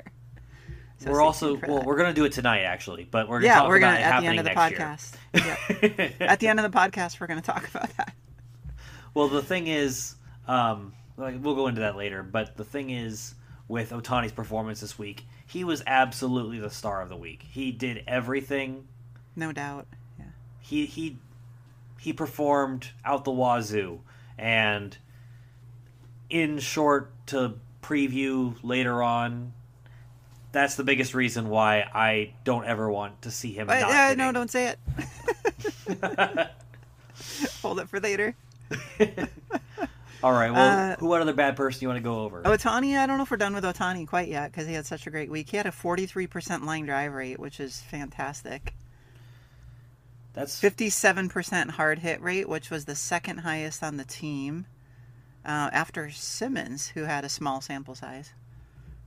So 0.98 1.10
we're 1.10 1.22
also 1.22 1.56
well, 1.56 1.82
we're 1.82 1.96
gonna 1.96 2.14
do 2.14 2.24
it 2.24 2.32
tonight 2.32 2.62
actually, 2.62 3.04
but 3.04 3.28
we're 3.28 3.40
gonna 3.40 3.54
yeah, 3.54 3.68
we're 3.68 3.78
gonna 3.78 3.98
at 3.98 4.20
the 4.20 4.26
end 4.26 4.38
of 4.38 4.44
the 4.46 4.52
podcast. 4.52 5.14
yeah. 5.34 6.10
at 6.20 6.40
the 6.40 6.48
end 6.48 6.58
of 6.58 6.70
the 6.70 6.76
podcast, 6.76 7.20
we're 7.20 7.26
gonna 7.26 7.42
talk 7.42 7.68
about 7.68 7.94
that. 7.98 8.14
Well, 9.12 9.28
the 9.28 9.42
thing 9.42 9.66
is, 9.66 10.14
um, 10.46 10.94
like, 11.16 11.36
we'll 11.40 11.54
go 11.54 11.68
into 11.68 11.80
that 11.82 11.96
later. 11.96 12.22
But 12.22 12.56
the 12.56 12.64
thing 12.64 12.90
is, 12.90 13.34
with 13.68 13.90
Ohtani's 13.90 14.32
performance 14.32 14.80
this 14.80 14.98
week, 14.98 15.26
he 15.46 15.64
was 15.64 15.82
absolutely 15.86 16.58
the 16.58 16.70
star 16.70 17.02
of 17.02 17.08
the 17.08 17.16
week. 17.16 17.44
He 17.50 17.72
did 17.72 18.02
everything. 18.06 18.88
No 19.34 19.52
doubt. 19.52 19.86
Yeah. 20.18 20.26
He 20.60 20.86
he 20.86 21.18
he 22.00 22.12
performed 22.12 22.90
out 23.04 23.24
the 23.24 23.30
wazoo, 23.30 24.00
and 24.36 24.96
in 26.28 26.58
short, 26.58 27.12
to 27.28 27.54
preview 27.82 28.56
later 28.62 29.02
on. 29.02 29.52
That's 30.52 30.74
the 30.76 30.84
biggest 30.84 31.12
reason 31.14 31.50
why 31.50 31.80
I 31.92 32.32
don't 32.44 32.64
ever 32.64 32.90
want 32.90 33.22
to 33.22 33.30
see 33.30 33.52
him. 33.52 33.68
Uh, 33.68 33.74
uh, 33.74 34.14
no, 34.16 34.32
don't 34.32 34.50
say 34.50 34.68
it. 34.68 34.78
Hold 37.62 37.80
it 37.80 37.88
for 37.88 38.00
later. 38.00 38.34
All 40.22 40.32
right. 40.32 40.50
Well, 40.50 40.92
uh, 40.92 40.96
who 40.96 41.06
what 41.06 41.20
other 41.20 41.32
bad 41.32 41.56
person 41.56 41.80
do 41.80 41.84
you 41.84 41.88
want 41.88 41.98
to 41.98 42.04
go 42.04 42.20
over? 42.20 42.42
Ohtani. 42.42 42.98
I 42.98 43.06
don't 43.06 43.16
know 43.16 43.24
if 43.24 43.30
we're 43.30 43.36
done 43.36 43.54
with 43.54 43.64
Ohtani 43.64 44.06
quite 44.06 44.28
yet 44.28 44.50
because 44.50 44.66
he 44.66 44.74
had 44.74 44.86
such 44.86 45.06
a 45.06 45.10
great 45.10 45.30
week. 45.30 45.50
He 45.50 45.56
had 45.56 45.66
a 45.66 45.70
43% 45.70 46.64
line 46.64 46.86
drive 46.86 47.12
rate, 47.12 47.38
which 47.38 47.60
is 47.60 47.80
fantastic. 47.80 48.74
That's 50.32 50.60
57% 50.60 51.70
hard 51.70 52.00
hit 52.00 52.20
rate, 52.20 52.48
which 52.48 52.70
was 52.70 52.84
the 52.84 52.94
second 52.94 53.38
highest 53.38 53.82
on 53.82 53.96
the 53.96 54.04
team 54.04 54.66
uh, 55.46 55.70
after 55.72 56.10
Simmons, 56.10 56.88
who 56.88 57.04
had 57.04 57.24
a 57.24 57.28
small 57.30 57.62
sample 57.62 57.94
size. 57.94 58.32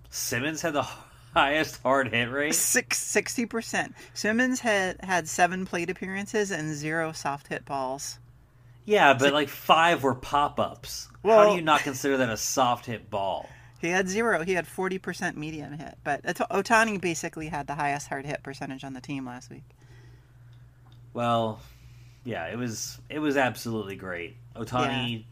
Simmons 0.09 0.63
had 0.63 0.73
the 0.73 0.87
highest 1.33 1.81
hard 1.83 2.07
hit 2.07 2.31
rate. 2.31 2.55
Six, 2.55 2.99
60%. 2.99 3.93
Simmons 4.13 4.61
had 4.61 4.97
had 5.01 5.27
seven 5.27 5.65
plate 5.65 5.89
appearances 5.89 6.49
and 6.49 6.73
zero 6.73 7.11
soft 7.11 7.49
hit 7.49 7.63
balls. 7.65 8.17
Yeah, 8.89 9.13
but 9.13 9.33
like 9.33 9.49
five 9.49 10.01
were 10.01 10.15
pop 10.15 10.59
ups. 10.59 11.09
Well, 11.21 11.37
How 11.37 11.49
do 11.51 11.55
you 11.55 11.61
not 11.61 11.81
consider 11.81 12.17
that 12.17 12.29
a 12.29 12.37
soft 12.37 12.87
hit 12.87 13.09
ball? 13.09 13.47
He 13.81 13.87
had 13.87 14.09
zero. 14.09 14.43
He 14.43 14.55
had 14.55 14.65
40% 14.65 15.37
medium 15.37 15.71
hit. 15.71 15.97
But 16.03 16.23
Ohtani 16.23 16.99
basically 16.99 17.47
had 17.47 17.65
the 17.65 17.75
highest 17.75 18.09
hard 18.09 18.25
hit 18.25 18.43
percentage 18.43 18.83
on 18.83 18.91
the 18.91 18.99
team 18.99 19.25
last 19.25 19.49
week. 19.49 19.63
Well, 21.13 21.61
yeah, 22.25 22.47
it 22.47 22.57
was 22.57 22.99
it 23.07 23.19
was 23.19 23.37
absolutely 23.37 23.95
great. 23.95 24.35
Ohtani, 24.53 25.19
yeah. 25.19 25.23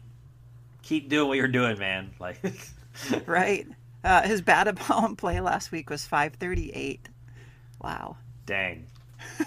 keep 0.80 1.10
doing 1.10 1.28
what 1.28 1.36
you're 1.36 1.46
doing, 1.46 1.78
man. 1.78 2.12
Like, 2.18 2.40
right. 3.26 3.66
Uh, 4.02 4.22
his 4.22 4.40
batted 4.40 4.78
ball 4.88 5.04
in 5.04 5.14
play 5.14 5.40
last 5.40 5.70
week 5.70 5.90
was 5.90 6.06
538. 6.06 7.06
Wow. 7.82 8.16
Dang. 8.46 8.86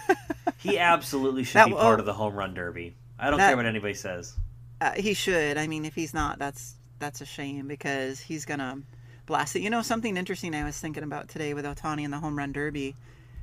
he 0.58 0.78
absolutely 0.78 1.42
should 1.42 1.56
that, 1.56 1.66
be 1.66 1.72
part 1.72 1.98
oh, 1.98 2.02
of 2.02 2.06
the 2.06 2.14
home 2.14 2.36
run 2.36 2.54
derby. 2.54 2.94
I 3.22 3.30
don't 3.30 3.38
that, 3.38 3.48
care 3.48 3.56
what 3.56 3.66
anybody 3.66 3.94
says. 3.94 4.36
Uh, 4.80 4.92
he 4.92 5.14
should. 5.14 5.56
I 5.56 5.68
mean, 5.68 5.84
if 5.84 5.94
he's 5.94 6.12
not, 6.12 6.38
that's 6.38 6.74
that's 6.98 7.20
a 7.20 7.26
shame 7.26 7.68
because 7.68 8.20
he's 8.20 8.44
gonna 8.44 8.82
blast 9.26 9.54
it. 9.54 9.62
You 9.62 9.70
know, 9.70 9.82
something 9.82 10.16
interesting 10.16 10.54
I 10.54 10.64
was 10.64 10.78
thinking 10.78 11.04
about 11.04 11.28
today 11.28 11.54
with 11.54 11.64
Ohtani 11.64 12.02
in 12.04 12.10
the 12.10 12.18
home 12.18 12.36
run 12.36 12.52
derby 12.52 12.96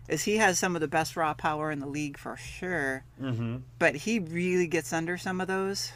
is 0.10 0.24
he 0.24 0.38
has 0.38 0.60
some 0.60 0.76
of 0.76 0.82
the 0.82 0.88
best 0.88 1.16
raw 1.16 1.34
power 1.34 1.72
in 1.72 1.80
the 1.80 1.88
league 1.88 2.18
for 2.18 2.36
sure. 2.36 3.06
Mm-hmm. 3.22 3.58
But 3.78 3.96
he 3.96 4.20
really 4.20 4.68
gets 4.68 4.92
under 4.92 5.18
some 5.18 5.40
of 5.40 5.48
those. 5.48 5.94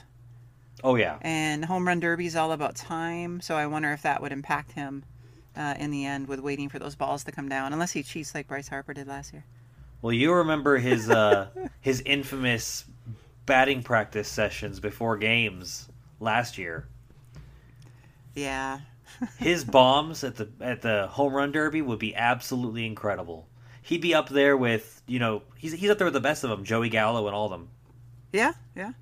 Oh 0.84 0.96
yeah. 0.96 1.18
And 1.22 1.66
home 1.66 1.86
run 1.86 2.00
derby 2.00 2.26
is 2.26 2.36
all 2.36 2.54
about 2.54 2.76
time, 2.76 3.42
so 3.42 3.56
I 3.56 3.68
wonder 3.68 3.92
if 3.92 4.04
that 4.04 4.22
would 4.22 4.32
impact 4.32 4.72
him 4.72 5.04
uh, 5.58 5.76
in 5.78 5.92
the 5.92 6.06
end 6.06 6.28
with 6.28 6.40
waiting 6.40 6.70
for 6.70 6.80
those 6.80 6.96
balls 6.96 7.24
to 7.26 7.32
come 7.32 7.50
down, 7.50 7.74
unless 7.74 7.92
he 7.92 8.04
cheats 8.04 8.34
like 8.34 8.48
Bryce 8.48 8.70
Harper 8.70 8.94
did 8.94 9.08
last 9.08 9.34
year. 9.34 9.46
Well, 10.02 10.14
you 10.14 10.34
remember 10.34 10.78
his 10.78 11.10
uh, 11.10 11.48
his 11.82 12.02
infamous 12.02 12.86
batting 13.46 13.84
practice 13.84 14.28
sessions 14.28 14.80
before 14.80 15.18
games 15.18 15.90
last 16.20 16.58
year. 16.58 16.88
Yeah. 18.36 18.80
his 19.38 19.64
bombs 19.64 20.24
at 20.24 20.36
the 20.36 20.50
at 20.60 20.82
the 20.82 21.08
home 21.08 21.34
run 21.34 21.52
derby 21.52 21.82
would 21.82 22.00
be 22.00 22.16
absolutely 22.16 22.86
incredible. 22.86 23.48
He'd 23.82 24.02
be 24.02 24.14
up 24.16 24.30
there 24.30 24.58
with 24.58 25.02
you 25.08 25.20
know 25.20 25.44
he's 25.58 25.74
he's 25.74 25.90
up 25.90 25.98
there 25.98 26.06
with 26.06 26.14
the 26.14 26.20
best 26.20 26.44
of 26.44 26.50
them, 26.50 26.64
Joey 26.64 26.90
Gallo 26.90 27.28
and 27.28 27.36
all 27.36 27.46
of 27.46 27.52
them. 27.52 27.70
Yeah, 28.32 28.54
yeah 28.76 28.94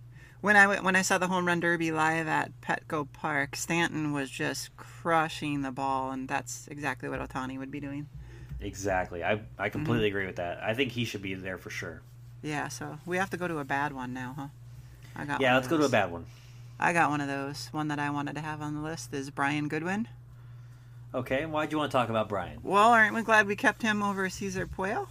when 0.41 0.55
I 0.55 0.67
went, 0.67 0.83
when 0.83 0.95
I 0.95 1.03
saw 1.03 1.17
the 1.17 1.27
home 1.27 1.45
run 1.45 1.59
derby 1.59 1.91
live 1.91 2.27
at 2.27 2.59
Petco 2.61 3.07
Park, 3.13 3.55
Stanton 3.55 4.11
was 4.11 4.29
just 4.29 4.75
crushing 4.75 5.61
the 5.61 5.71
ball, 5.71 6.11
and 6.11 6.27
that's 6.27 6.67
exactly 6.67 7.07
what 7.07 7.19
Ohtani 7.19 7.57
would 7.57 7.71
be 7.71 7.79
doing. 7.79 8.07
Exactly, 8.59 9.23
I 9.23 9.41
I 9.57 9.69
completely 9.69 10.07
mm-hmm. 10.07 10.17
agree 10.17 10.25
with 10.25 10.35
that. 10.37 10.61
I 10.61 10.73
think 10.73 10.91
he 10.91 11.05
should 11.05 11.21
be 11.21 11.35
there 11.35 11.57
for 11.57 11.69
sure. 11.69 12.01
Yeah, 12.41 12.67
so 12.69 12.97
we 13.05 13.17
have 13.17 13.29
to 13.31 13.37
go 13.37 13.47
to 13.47 13.59
a 13.59 13.63
bad 13.63 13.93
one 13.93 14.13
now, 14.13 14.33
huh? 14.37 14.47
I 15.15 15.25
got. 15.25 15.41
Yeah, 15.41 15.55
let's 15.55 15.67
go 15.67 15.77
to 15.77 15.85
a 15.85 15.89
bad 15.89 16.11
one. 16.11 16.25
I 16.79 16.93
got 16.93 17.11
one 17.11 17.21
of 17.21 17.27
those. 17.27 17.67
One 17.71 17.89
that 17.89 17.99
I 17.99 18.09
wanted 18.09 18.35
to 18.35 18.41
have 18.41 18.61
on 18.61 18.73
the 18.73 18.81
list 18.81 19.13
is 19.13 19.29
Brian 19.29 19.67
Goodwin. 19.67 20.07
Okay, 21.13 21.45
why 21.45 21.65
do 21.65 21.73
you 21.73 21.77
want 21.77 21.91
to 21.91 21.97
talk 21.97 22.09
about 22.09 22.29
Brian? 22.29 22.59
Well, 22.63 22.89
aren't 22.89 23.13
we 23.13 23.21
glad 23.21 23.45
we 23.45 23.55
kept 23.55 23.81
him 23.81 24.01
over 24.01 24.29
Cesar 24.29 24.65
Puello? 24.65 25.07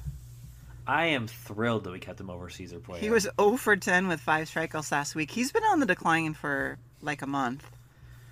I 0.86 1.06
am 1.06 1.28
thrilled 1.28 1.84
that 1.84 1.92
we 1.92 2.00
kept 2.00 2.18
him 2.18 2.30
over 2.30 2.48
Cesar 2.48 2.80
Puello. 2.80 2.98
He 2.98 3.10
was 3.10 3.28
0 3.38 3.56
for 3.58 3.76
10 3.76 4.08
with 4.08 4.18
five 4.18 4.48
strikeouts 4.48 4.90
last 4.90 5.14
week. 5.14 5.30
He's 5.30 5.52
been 5.52 5.62
on 5.64 5.78
the 5.78 5.86
decline 5.86 6.34
for 6.34 6.78
like 7.02 7.22
a 7.22 7.26
month. 7.26 7.70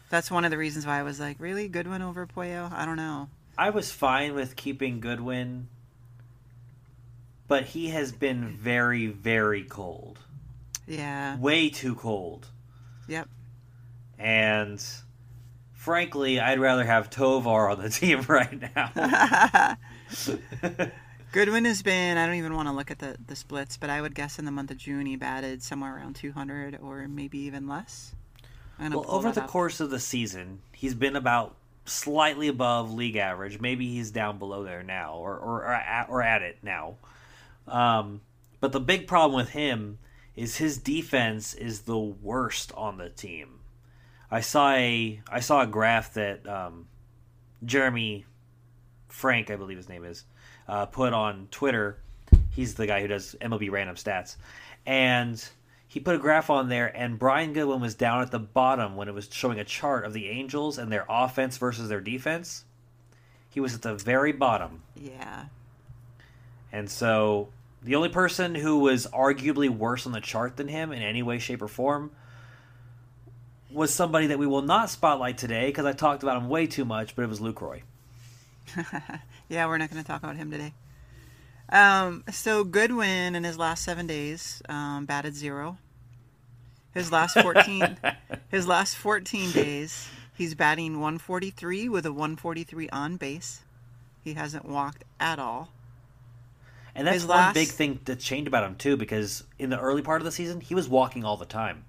That's 0.08 0.30
one 0.30 0.44
of 0.44 0.50
the 0.50 0.58
reasons 0.58 0.86
why 0.86 0.98
I 0.98 1.02
was 1.02 1.20
like, 1.20 1.36
really? 1.38 1.68
Goodwin 1.68 2.02
over 2.02 2.26
Puello? 2.26 2.72
I 2.72 2.86
don't 2.86 2.96
know. 2.96 3.28
I 3.58 3.70
was 3.70 3.92
fine 3.92 4.34
with 4.34 4.56
keeping 4.56 5.00
Goodwin, 5.00 5.68
but 7.48 7.64
he 7.64 7.88
has 7.88 8.12
been 8.12 8.48
very, 8.48 9.06
very 9.06 9.64
cold. 9.64 10.18
Yeah. 10.86 11.38
Way 11.38 11.70
too 11.70 11.94
cold. 11.94 12.46
Yep. 13.08 13.28
And 14.18 14.84
frankly, 15.72 16.38
I'd 16.40 16.60
rather 16.60 16.84
have 16.84 17.10
Tovar 17.10 17.70
on 17.70 17.82
the 17.82 17.88
team 17.90 18.22
right 18.28 18.60
now. 18.76 19.76
Goodwin 21.32 21.64
has 21.64 21.82
been, 21.82 22.16
I 22.16 22.26
don't 22.26 22.36
even 22.36 22.54
want 22.54 22.68
to 22.68 22.72
look 22.72 22.90
at 22.90 22.98
the, 23.00 23.16
the 23.26 23.36
splits, 23.36 23.76
but 23.76 23.90
I 23.90 24.00
would 24.00 24.14
guess 24.14 24.38
in 24.38 24.44
the 24.44 24.50
month 24.50 24.70
of 24.70 24.78
June 24.78 25.06
he 25.06 25.16
batted 25.16 25.62
somewhere 25.62 25.96
around 25.96 26.16
200 26.16 26.78
or 26.80 27.06
maybe 27.08 27.38
even 27.38 27.68
less. 27.68 28.14
Well, 28.78 29.04
over 29.08 29.32
the 29.32 29.42
up. 29.42 29.48
course 29.48 29.80
of 29.80 29.90
the 29.90 29.98
season, 29.98 30.60
he's 30.72 30.94
been 30.94 31.16
about 31.16 31.56
slightly 31.84 32.48
above 32.48 32.92
league 32.92 33.16
average. 33.16 33.60
Maybe 33.60 33.88
he's 33.88 34.10
down 34.10 34.38
below 34.38 34.62
there 34.62 34.82
now 34.82 35.14
or, 35.14 35.36
or, 35.36 35.64
or, 35.64 35.74
at, 35.74 36.08
or 36.08 36.22
at 36.22 36.42
it 36.42 36.58
now. 36.62 36.94
Um, 37.70 38.20
but 38.60 38.72
the 38.72 38.80
big 38.80 39.06
problem 39.06 39.37
with 39.37 39.50
him 39.50 39.98
is 40.37 40.56
his 40.56 40.78
defense 40.78 41.54
is 41.54 41.80
the 41.80 41.98
worst 41.98 42.72
on 42.76 42.98
the 42.98 43.08
team. 43.08 43.60
I 44.30 44.40
saw 44.40 44.72
a 44.72 45.20
I 45.30 45.40
saw 45.40 45.62
a 45.62 45.66
graph 45.66 46.14
that 46.14 46.46
um, 46.48 46.87
Jeremy 47.64 48.26
Frank, 49.08 49.50
I 49.50 49.56
believe 49.56 49.76
his 49.76 49.88
name 49.88 50.04
is, 50.04 50.25
uh, 50.68 50.87
put 50.87 51.12
on 51.12 51.48
Twitter. 51.50 51.98
He's 52.50 52.75
the 52.75 52.87
guy 52.87 53.00
who 53.00 53.08
does 53.08 53.34
MLB 53.40 53.70
random 53.70 53.96
stats, 53.96 54.37
and 54.87 55.42
he 55.88 56.00
put 56.00 56.14
a 56.14 56.18
graph 56.18 56.50
on 56.50 56.68
there, 56.68 56.94
and 56.94 57.18
Brian 57.18 57.54
Goodwin 57.54 57.80
was 57.80 57.94
down 57.94 58.20
at 58.20 58.30
the 58.30 58.38
bottom 58.38 58.94
when 58.94 59.08
it 59.08 59.14
was 59.14 59.28
showing 59.32 59.58
a 59.58 59.64
chart 59.64 60.04
of 60.04 60.12
the 60.12 60.28
Angels 60.28 60.76
and 60.76 60.92
their 60.92 61.06
offense 61.08 61.56
versus 61.56 61.88
their 61.88 62.00
defense. 62.00 62.64
He 63.48 63.60
was 63.60 63.75
at 63.75 63.82
the 63.82 63.94
very 63.94 64.32
bottom. 64.32 64.82
Yeah. 64.94 65.46
And 66.70 66.90
so 66.90 67.48
the 67.82 67.94
only 67.94 68.08
person 68.08 68.54
who 68.54 68.78
was 68.78 69.06
arguably 69.06 69.68
worse 69.68 70.06
on 70.06 70.12
the 70.12 70.20
chart 70.20 70.56
than 70.56 70.68
him 70.68 70.92
in 70.92 71.02
any 71.02 71.23
way, 71.23 71.38
shape, 71.38 71.62
or 71.62 71.68
form 71.68 72.11
was 73.70 73.92
somebody 73.92 74.28
that 74.28 74.38
we 74.38 74.47
will 74.47 74.62
not 74.62 74.90
spotlight 74.90 75.38
today 75.38 75.66
because 75.66 75.85
I 75.85 75.92
talked 75.92 76.23
about 76.23 76.37
him 76.38 76.49
way 76.49 76.66
too 76.66 76.85
much, 76.85 77.14
but 77.14 77.23
it 77.23 77.28
was 77.28 77.40
Lucroy. 77.40 77.82
yeah, 79.49 79.66
we're 79.66 79.78
not 79.78 79.90
going 79.90 80.02
to 80.02 80.06
talk 80.06 80.23
about 80.23 80.37
him 80.37 80.50
today. 80.50 80.73
Um, 81.70 82.25
so 82.32 82.64
Goodwin 82.64 83.35
in 83.35 83.44
his 83.44 83.58
last 83.58 83.85
seven 83.85 84.06
days 84.06 84.62
um, 84.68 85.04
batted 85.04 85.35
zero. 85.35 85.76
His 86.94 87.12
last 87.12 87.38
fourteen, 87.40 87.99
his 88.50 88.66
last 88.66 88.97
fourteen 88.97 89.50
days, 89.52 90.08
he's 90.35 90.54
batting 90.54 90.94
143 90.94 91.88
with 91.90 92.06
a 92.06 92.12
143 92.12 92.88
on 92.88 93.16
base. 93.16 93.61
He 94.25 94.32
hasn't 94.35 94.64
walked 94.64 95.04
at 95.20 95.38
all. 95.38 95.68
And 96.98 97.06
that's 97.06 97.24
one 97.24 97.36
last... 97.36 97.54
big 97.54 97.68
thing 97.68 98.00
that 98.04 98.18
changed 98.18 98.48
about 98.48 98.64
him 98.64 98.74
too, 98.74 98.96
because 98.96 99.44
in 99.58 99.70
the 99.70 99.78
early 99.78 100.02
part 100.02 100.20
of 100.20 100.24
the 100.24 100.32
season, 100.32 100.60
he 100.60 100.74
was 100.74 100.88
walking 100.88 101.24
all 101.24 101.36
the 101.36 101.46
time. 101.46 101.84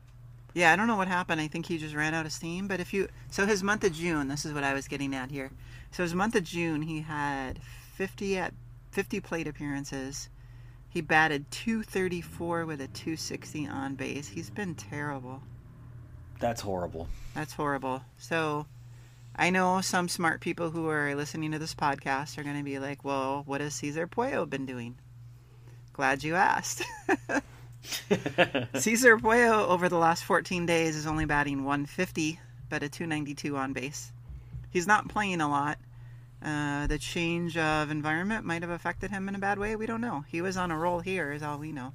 Yeah, 0.54 0.72
I 0.72 0.76
don't 0.76 0.88
know 0.88 0.98
what 0.98 1.08
happened. 1.08 1.42
I 1.42 1.48
think 1.48 1.66
he 1.66 1.78
just 1.78 1.96
ran 1.96 2.14
out 2.14 2.26
of 2.26 2.32
steam. 2.32 2.68
But 2.68 2.80
if 2.80 2.94
you, 2.94 3.08
so 3.32 3.46
his 3.46 3.64
month 3.64 3.84
of 3.84 3.94
June, 3.94 4.28
this 4.28 4.46
is 4.46 4.54
what 4.54 4.64
I 4.64 4.74
was 4.74 4.88
getting 4.88 5.16
at 5.16 5.32
here. 5.32 5.52
So 5.92 6.04
his 6.04 6.14
month 6.14 6.36
of 6.36 6.44
June, 6.44 6.84
he 6.84 7.02
had 7.02 7.60
50 7.96 8.38
at 8.38 8.54
50 8.92 9.20
plate 9.20 9.48
appearances. 9.48 10.30
He 10.90 11.02
batted 11.02 11.50
234 11.52 12.66
with 12.66 12.82
a 12.82 12.88
260 12.88 13.68
on 13.68 13.96
base. 13.96 14.28
He's 14.28 14.50
been 14.50 14.76
terrible. 14.76 15.42
That's 16.40 16.62
horrible. 16.62 17.08
That's 17.36 17.54
horrible. 17.54 18.04
So 18.18 18.66
I 19.36 19.50
know 19.50 19.82
some 19.82 20.10
smart 20.10 20.42
people 20.42 20.72
who 20.72 20.88
are 20.90 21.16
listening 21.16 21.52
to 21.52 21.60
this 21.60 21.76
podcast 21.76 22.38
are 22.38 22.44
going 22.44 22.58
to 22.58 22.64
be 22.64 22.80
like, 22.80 23.04
well, 23.04 23.44
what 23.46 23.62
has 23.62 23.74
Cesar 23.74 24.08
Puello 24.08 24.50
been 24.50 24.66
doing? 24.66 24.98
Glad 25.94 26.24
you 26.24 26.36
asked. 26.36 26.84
Cesar 28.74 29.18
Puello 29.18 29.68
over 29.68 29.88
the 29.88 29.98
last 29.98 30.24
14 30.24 30.66
days 30.66 30.96
is 30.96 31.08
only 31.08 31.26
batting 31.26 31.64
150, 31.64 32.40
but 32.70 32.84
a 32.84 32.90
292 32.90 33.56
on 33.56 33.74
base. 33.74 34.12
He's 34.70 34.88
not 34.88 35.08
playing 35.08 35.42
a 35.42 35.50
lot. 35.50 35.78
Uh, 36.44 36.88
the 36.88 36.98
change 36.98 37.58
of 37.58 37.92
environment 37.92 38.46
might 38.46 38.62
have 38.62 38.72
affected 38.72 39.12
him 39.12 39.28
in 39.28 39.36
a 39.36 39.40
bad 39.40 39.60
way. 39.60 39.76
We 39.76 39.86
don't 39.86 40.02
know. 40.02 40.24
He 40.28 40.42
was 40.42 40.56
on 40.58 40.72
a 40.72 40.78
roll 40.78 41.00
here, 41.00 41.32
is 41.32 41.44
all 41.44 41.58
we 41.58 41.72
know. 41.72 41.94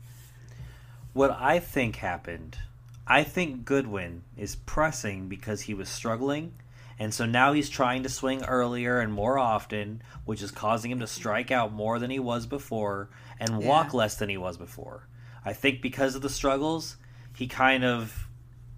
What 1.13 1.31
I 1.31 1.61
think 1.61 1.97
happened, 1.97 2.59
I 3.07 3.23
think 3.23 3.65
Goodwin 3.65 4.23
is 4.37 4.57
pressing 4.57 5.29
because 5.29 5.63
he 5.63 5.75
was 5.75 5.89
struggling 5.89 6.53
and 6.99 7.13
so 7.13 7.27
now 7.27 7.53
he's 7.53 7.69
trying 7.69 8.05
to 8.05 8.09
swing 8.09 8.45
earlier 8.45 9.01
and 9.01 9.13
more 9.13 9.39
often, 9.39 10.03
which 10.25 10.43
is 10.43 10.51
causing 10.51 10.91
him 10.91 11.01
to 11.01 11.07
strike 11.07 11.51
out 11.51 11.73
more 11.73 11.99
than 11.99 12.11
he 12.11 12.19
was 12.19 12.47
before 12.47 13.11
and 13.41 13.63
yeah. 13.63 13.69
walk 13.69 13.95
less 13.95 14.17
than 14.17 14.29
he 14.29 14.37
was 14.37 14.57
before. 14.57 15.09
I 15.45 15.53
think 15.53 15.83
because 15.83 16.15
of 16.15 16.23
the 16.23 16.29
struggles, 16.29 16.97
he 17.35 17.47
kind 17.47 17.85
of 17.85 18.29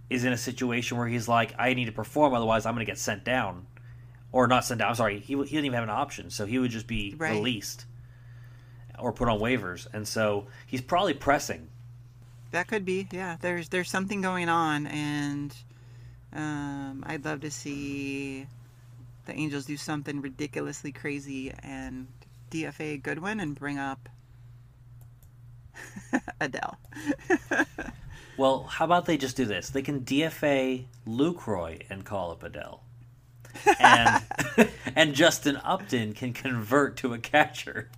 is 0.08 0.24
in 0.24 0.32
a 0.32 0.38
situation 0.38 0.96
where 0.96 1.08
he's 1.08 1.28
like, 1.28 1.54
I 1.58 1.74
need 1.74 1.86
to 1.86 1.92
perform, 1.92 2.32
otherwise 2.34 2.64
I'm 2.64 2.74
going 2.74 2.84
to 2.84 2.90
get 2.90 2.98
sent 2.98 3.24
down. 3.24 3.66
Or 4.32 4.46
not 4.48 4.64
sent 4.64 4.80
down, 4.80 4.90
I'm 4.90 4.94
sorry, 4.94 5.20
he, 5.20 5.34
he 5.34 5.44
didn't 5.44 5.66
even 5.66 5.74
have 5.74 5.84
an 5.84 5.90
option, 5.90 6.30
so 6.30 6.46
he 6.46 6.58
would 6.58 6.70
just 6.70 6.86
be 6.86 7.14
right. 7.16 7.32
released 7.32 7.86
or 8.98 9.12
put 9.12 9.28
on 9.28 9.38
waivers. 9.38 9.86
And 9.92 10.06
so 10.06 10.46
he's 10.66 10.80
probably 10.80 11.14
pressing. 11.14 11.68
That 12.50 12.66
could 12.66 12.84
be, 12.84 13.08
yeah. 13.10 13.36
There's 13.40 13.68
there's 13.68 13.90
something 13.90 14.20
going 14.20 14.48
on, 14.48 14.86
and 14.86 15.54
um, 16.36 17.02
I'd 17.06 17.24
love 17.24 17.40
to 17.40 17.50
see 17.50 18.46
the 19.24 19.32
Angels 19.32 19.64
do 19.64 19.76
something 19.76 20.20
ridiculously 20.20 20.92
crazy 20.92 21.52
and 21.62 22.06
DFA 22.50 23.02
Goodwin 23.02 23.40
and 23.40 23.54
bring 23.54 23.78
up 23.78 24.08
Adell. 26.40 26.76
well, 28.36 28.64
how 28.64 28.84
about 28.84 29.06
they 29.06 29.16
just 29.16 29.36
do 29.36 29.46
this? 29.46 29.70
They 29.70 29.82
can 29.82 30.02
DFA 30.02 30.84
Lucroy 31.06 31.82
and 31.90 32.04
call 32.04 32.30
up 32.30 32.42
Adell. 32.42 32.80
And 33.80 34.22
and 34.96 35.14
Justin 35.14 35.56
Upton 35.64 36.12
can 36.12 36.34
convert 36.34 36.98
to 36.98 37.14
a 37.14 37.18
catcher. 37.18 37.88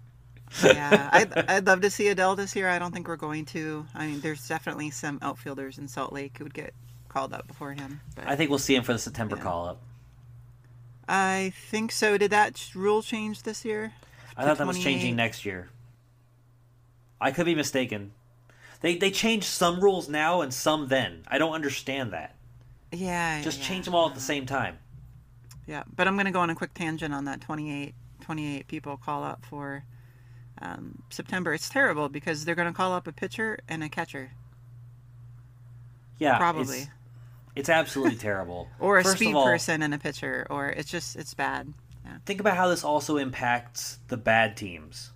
yeah, 0.62 1.11
I'd, 1.12 1.37
I'd 1.50 1.66
love 1.66 1.80
to 1.83 1.90
see 1.90 2.04
Adell 2.04 2.37
this 2.37 2.54
year. 2.54 2.68
I 2.68 2.78
don't 2.78 2.92
think 2.92 3.09
we're 3.09 3.16
going 3.16 3.45
to. 3.47 3.85
I 3.95 4.07
mean, 4.07 4.21
there's 4.21 4.47
definitely 4.47 4.90
some 4.90 5.18
outfielders 5.21 5.78
in 5.78 5.88
Salt 5.88 6.12
Lake 6.12 6.38
who 6.38 6.45
would 6.45 6.54
get 6.54 6.73
called 7.09 7.33
up 7.33 7.47
before 7.47 7.73
him. 7.73 8.00
But, 8.15 8.27
I 8.29 8.37
think 8.37 8.50
we'll 8.50 8.59
see 8.59 8.75
him 8.75 8.83
for 8.85 8.93
the 8.93 8.99
September 8.99 9.37
yeah. 9.37 9.43
call 9.43 9.67
up. 9.67 9.83
I 11.09 11.53
think 11.71 11.91
so. 11.93 12.19
Did 12.19 12.31
that 12.33 12.71
rule 12.75 13.03
change 13.03 13.43
this 13.43 13.65
year? 13.65 13.93
I 14.37 14.45
thought 14.45 14.59
that 14.59 14.67
was 14.67 14.79
changing 14.79 15.17
next 15.17 15.45
year. 15.45 15.71
I 17.21 17.33
could 17.33 17.47
be 17.47 17.55
mistaken. 17.55 18.12
They 18.81 18.97
they 18.97 19.11
changed 19.11 19.47
some 19.47 19.81
rules 19.81 20.09
now 20.09 20.41
and 20.41 20.55
some 20.55 20.88
then. 20.88 21.23
I 21.27 21.38
don't 21.38 21.53
understand 21.53 22.12
that. 22.12 22.37
Yeah. 22.93 23.43
Just 23.43 23.61
yeah. 23.61 23.65
change 23.65 23.85
them 23.87 23.95
all 23.95 24.09
at 24.09 24.15
the 24.15 24.21
same 24.21 24.47
time. 24.47 24.79
Yeah, 25.67 25.83
but 25.95 26.09
I'm 26.09 26.15
going 26.15 26.25
to 26.25 26.33
go 26.33 26.41
on 26.41 26.49
a 26.49 26.55
quick 26.55 26.73
tangent 26.73 27.12
on 27.12 27.27
that 27.27 27.43
28, 27.43 27.95
28 28.23 28.69
people 28.69 28.97
call 28.97 29.23
up 29.23 29.45
for 29.45 29.85
um, 30.62 31.03
September. 31.11 31.53
It's 31.53 31.69
terrible 31.69 32.09
because 32.09 32.47
they're 32.47 32.55
going 32.55 32.69
to 32.69 32.75
call 32.75 32.95
up 32.95 33.07
a 33.07 33.12
pitcher 33.12 33.59
and 33.69 33.85
a 33.85 33.91
catcher. 33.91 34.31
Yeah, 36.19 36.38
probably. 36.38 36.88
It's, 37.59 37.69
absolutely 37.69 38.17
terrible. 38.17 38.69
or 38.81 38.99
a 38.99 39.05
First 39.05 39.17
speed 39.17 39.35
all, 39.35 39.45
person 39.45 39.83
and 39.83 39.95
a 39.95 39.99
pitcher, 39.99 40.47
or 40.50 40.69
it's 40.69 40.91
just 40.91 41.17
it's 41.17 41.35
bad. 41.35 41.73
Yeah. 42.05 42.19
Think 42.25 42.41
about 42.41 42.57
how 42.57 42.69
this 42.69 42.85
also 42.85 43.17
impacts 43.17 43.99
the 44.09 44.17
bad 44.17 44.57
teams. 44.57 45.11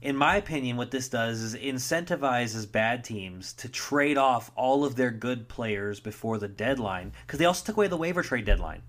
In 0.00 0.16
my 0.16 0.36
opinion, 0.36 0.76
what 0.76 0.92
this 0.92 1.08
does 1.08 1.40
is 1.42 1.56
incentivizes 1.56 2.70
bad 2.70 3.02
teams 3.02 3.52
to 3.54 3.68
trade 3.68 4.16
off 4.16 4.52
all 4.54 4.84
of 4.84 4.94
their 4.94 5.10
good 5.10 5.48
players 5.48 5.98
before 5.98 6.38
the 6.38 6.46
deadline 6.46 7.12
because 7.26 7.40
they 7.40 7.44
also 7.44 7.64
took 7.64 7.76
away 7.76 7.88
the 7.88 7.96
waiver 7.96 8.22
trade 8.22 8.44
deadline. 8.44 8.82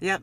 Yep. 0.00 0.22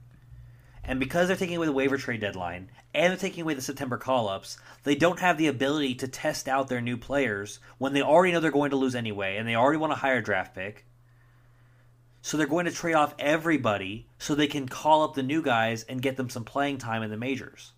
And 0.83 0.99
because 0.99 1.27
they're 1.27 1.37
taking 1.37 1.55
away 1.55 1.67
the 1.67 1.71
waiver 1.71 1.97
trade 1.97 2.21
deadline 2.21 2.69
and 2.93 3.11
they're 3.11 3.17
taking 3.17 3.43
away 3.43 3.53
the 3.53 3.61
September 3.61 3.97
call 3.97 4.27
ups, 4.27 4.57
they 4.83 4.95
don't 4.95 5.19
have 5.19 5.37
the 5.37 5.47
ability 5.47 5.95
to 5.95 6.07
test 6.07 6.49
out 6.49 6.67
their 6.67 6.81
new 6.81 6.97
players 6.97 7.59
when 7.77 7.93
they 7.93 8.01
already 8.01 8.33
know 8.33 8.41
they're 8.41 8.51
going 8.51 8.71
to 8.71 8.77
lose 8.77 8.95
anyway 8.95 9.37
and 9.37 9.47
they 9.47 9.55
already 9.55 9.77
want 9.77 9.93
a 9.93 9.97
higher 9.97 10.21
draft 10.21 10.53
pick. 10.53 10.85
So 12.21 12.37
they're 12.37 12.47
going 12.47 12.65
to 12.65 12.71
trade 12.71 12.93
off 12.93 13.15
everybody 13.17 14.07
so 14.19 14.35
they 14.35 14.47
can 14.47 14.67
call 14.67 15.03
up 15.03 15.15
the 15.15 15.23
new 15.23 15.41
guys 15.41 15.83
and 15.83 16.01
get 16.01 16.17
them 16.17 16.29
some 16.29 16.43
playing 16.43 16.77
time 16.77 17.01
in 17.03 17.09
the 17.09 17.17
majors. 17.17 17.73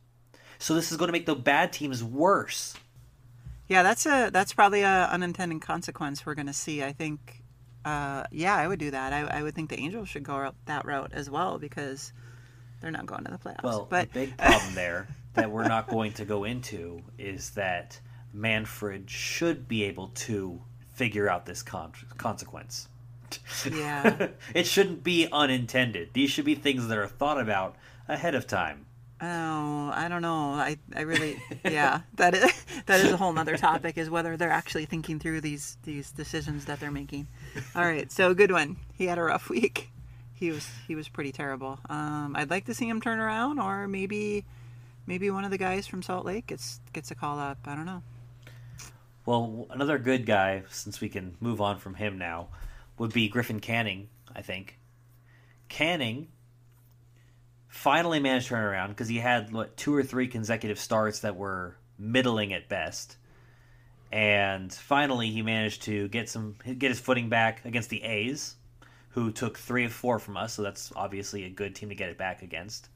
So 0.59 0.73
this 0.75 0.91
is 0.91 0.97
going 0.97 1.07
to 1.07 1.13
make 1.13 1.25
the 1.25 1.35
bad 1.35 1.73
teams 1.73 2.03
worse. 2.03 2.75
Yeah, 3.67 3.83
that's 3.83 4.05
a 4.05 4.29
that's 4.31 4.53
probably 4.53 4.81
a 4.81 5.09
unintended 5.11 5.61
consequence 5.61 6.25
we're 6.25 6.35
going 6.35 6.47
to 6.47 6.53
see. 6.53 6.83
I 6.83 6.91
think, 6.91 7.41
uh, 7.85 8.25
yeah, 8.31 8.55
I 8.55 8.67
would 8.67 8.79
do 8.79 8.91
that. 8.91 9.13
I, 9.13 9.21
I 9.21 9.43
would 9.43 9.55
think 9.55 9.69
the 9.69 9.79
Angels 9.79 10.09
should 10.09 10.23
go 10.23 10.51
that 10.65 10.85
route 10.85 11.11
as 11.13 11.29
well 11.29 11.57
because 11.57 12.11
they're 12.81 12.91
not 12.91 13.05
going 13.05 13.23
to 13.23 13.31
the 13.31 13.37
playoffs. 13.37 13.63
Well, 13.63 13.87
but 13.89 14.11
the 14.11 14.27
big 14.27 14.37
problem 14.37 14.75
there 14.75 15.07
that 15.33 15.49
we're 15.49 15.67
not 15.67 15.87
going 15.87 16.11
to 16.13 16.25
go 16.25 16.43
into 16.43 17.01
is 17.17 17.51
that 17.51 17.99
Manfred 18.33 19.09
should 19.09 19.67
be 19.67 19.83
able 19.83 20.09
to 20.09 20.61
figure 20.93 21.29
out 21.29 21.45
this 21.45 21.63
con- 21.63 21.93
consequence. 22.17 22.87
Yeah. 23.71 24.29
it 24.53 24.65
shouldn't 24.67 25.03
be 25.03 25.27
unintended. 25.31 26.09
These 26.13 26.29
should 26.31 26.45
be 26.45 26.55
things 26.55 26.87
that 26.87 26.97
are 26.97 27.07
thought 27.07 27.39
about 27.39 27.75
ahead 28.07 28.35
of 28.35 28.47
time. 28.47 28.85
Oh, 29.21 29.91
I 29.93 30.07
don't 30.09 30.21
know. 30.21 30.53
I, 30.53 30.77
I 30.93 31.01
really, 31.01 31.41
yeah, 31.63 32.01
that 32.15 32.33
is 32.35 32.65
that 32.87 32.99
is 32.99 33.11
a 33.11 33.17
whole 33.17 33.37
other 33.39 33.55
topic. 33.55 33.97
Is 33.97 34.09
whether 34.09 34.35
they're 34.35 34.49
actually 34.49 34.85
thinking 34.85 35.17
through 35.19 35.39
these 35.41 35.77
these 35.83 36.11
decisions 36.11 36.65
that 36.65 36.81
they're 36.81 36.91
making. 36.91 37.27
All 37.73 37.85
right, 37.85 38.11
so 38.11 38.33
good 38.33 38.51
one. 38.51 38.75
He 38.95 39.05
had 39.05 39.17
a 39.17 39.23
rough 39.23 39.49
week. 39.49 39.89
He 40.33 40.51
was 40.51 40.69
he 40.87 40.95
was 40.95 41.07
pretty 41.07 41.31
terrible. 41.31 41.79
Um, 41.89 42.35
I'd 42.35 42.49
like 42.49 42.65
to 42.65 42.73
see 42.73 42.89
him 42.89 42.99
turn 42.99 43.19
around, 43.19 43.59
or 43.59 43.87
maybe 43.87 44.43
maybe 45.07 45.29
one 45.29 45.45
of 45.45 45.51
the 45.51 45.57
guys 45.57 45.87
from 45.87 46.01
Salt 46.01 46.25
Lake 46.25 46.47
gets 46.47 46.81
gets 46.91 47.09
a 47.11 47.15
call 47.15 47.39
up. 47.39 47.59
I 47.65 47.75
don't 47.75 47.85
know. 47.85 48.03
Well, 49.25 49.67
another 49.69 49.97
good 49.99 50.25
guy, 50.25 50.63
since 50.69 50.99
we 50.99 51.07
can 51.07 51.37
move 51.39 51.61
on 51.61 51.77
from 51.77 51.95
him 51.95 52.17
now, 52.17 52.49
would 52.97 53.13
be 53.13 53.29
Griffin 53.29 53.59
Canning, 53.59 54.09
I 54.35 54.41
think. 54.41 54.79
Canning 55.69 56.27
finally 57.67 58.19
managed 58.19 58.47
to 58.47 58.49
turn 58.53 58.63
around 58.63 58.89
because 58.89 59.07
he 59.07 59.17
had 59.17 59.51
what, 59.51 59.75
two 59.75 59.95
or 59.95 60.03
three 60.03 60.27
consecutive 60.27 60.79
starts 60.79 61.21
that 61.21 61.35
were 61.35 61.75
middling 61.97 62.53
at 62.53 62.69
best. 62.69 63.17
And 64.11 64.71
finally, 64.71 65.31
he 65.31 65.41
managed 65.41 65.83
to 65.83 66.07
get 66.07 66.29
some 66.29 66.55
get 66.63 66.91
his 66.91 66.99
footing 66.99 67.29
back 67.29 67.65
against 67.65 67.89
the 67.89 68.03
A's, 68.03 68.55
who 69.09 69.31
took 69.31 69.57
three 69.57 69.85
of 69.85 69.91
four 69.91 70.19
from 70.19 70.37
us. 70.37 70.53
So 70.53 70.61
that's 70.61 70.93
obviously 70.95 71.45
a 71.45 71.49
good 71.49 71.75
team 71.75 71.89
to 71.89 71.95
get 71.95 72.09
it 72.09 72.17
back 72.17 72.43
against. 72.43 72.89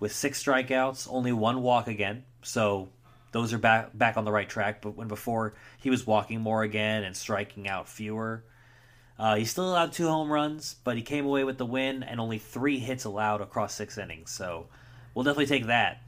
With 0.00 0.12
six 0.12 0.42
strikeouts, 0.42 1.06
only 1.08 1.32
one 1.32 1.62
walk 1.62 1.86
again. 1.86 2.24
So 2.42 2.88
those 3.30 3.52
are 3.52 3.58
back 3.58 3.96
back 3.96 4.16
on 4.16 4.24
the 4.24 4.32
right 4.32 4.48
track. 4.48 4.82
But 4.82 4.96
when 4.96 5.06
before 5.06 5.54
he 5.78 5.88
was 5.88 6.04
walking 6.04 6.40
more 6.40 6.64
again 6.64 7.04
and 7.04 7.16
striking 7.16 7.68
out 7.68 7.88
fewer, 7.88 8.44
uh, 9.18 9.36
he 9.36 9.44
still 9.44 9.70
allowed 9.70 9.92
two 9.92 10.08
home 10.08 10.30
runs, 10.30 10.76
but 10.84 10.96
he 10.96 11.02
came 11.02 11.24
away 11.24 11.44
with 11.44 11.58
the 11.58 11.66
win 11.66 12.02
and 12.02 12.20
only 12.20 12.38
three 12.38 12.78
hits 12.78 13.04
allowed 13.04 13.40
across 13.40 13.74
six 13.74 13.96
innings. 13.96 14.30
So 14.30 14.66
we'll 15.14 15.24
definitely 15.24 15.46
take 15.46 15.66
that. 15.66 16.02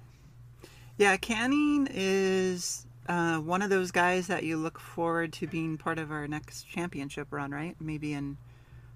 Yeah, 0.99 1.16
Canning 1.16 1.88
is 1.90 2.87
uh, 3.09 3.38
one 3.38 3.62
of 3.62 3.71
those 3.71 3.90
guys 3.90 4.27
that 4.27 4.42
you 4.42 4.57
look 4.57 4.79
forward 4.79 5.33
to 5.35 5.47
being 5.47 5.79
part 5.79 5.99
of 5.99 6.11
our 6.11 6.27
next 6.27 6.64
championship 6.64 7.29
run, 7.31 7.53
right? 7.53 7.77
Maybe 7.81 8.12
in 8.12 8.38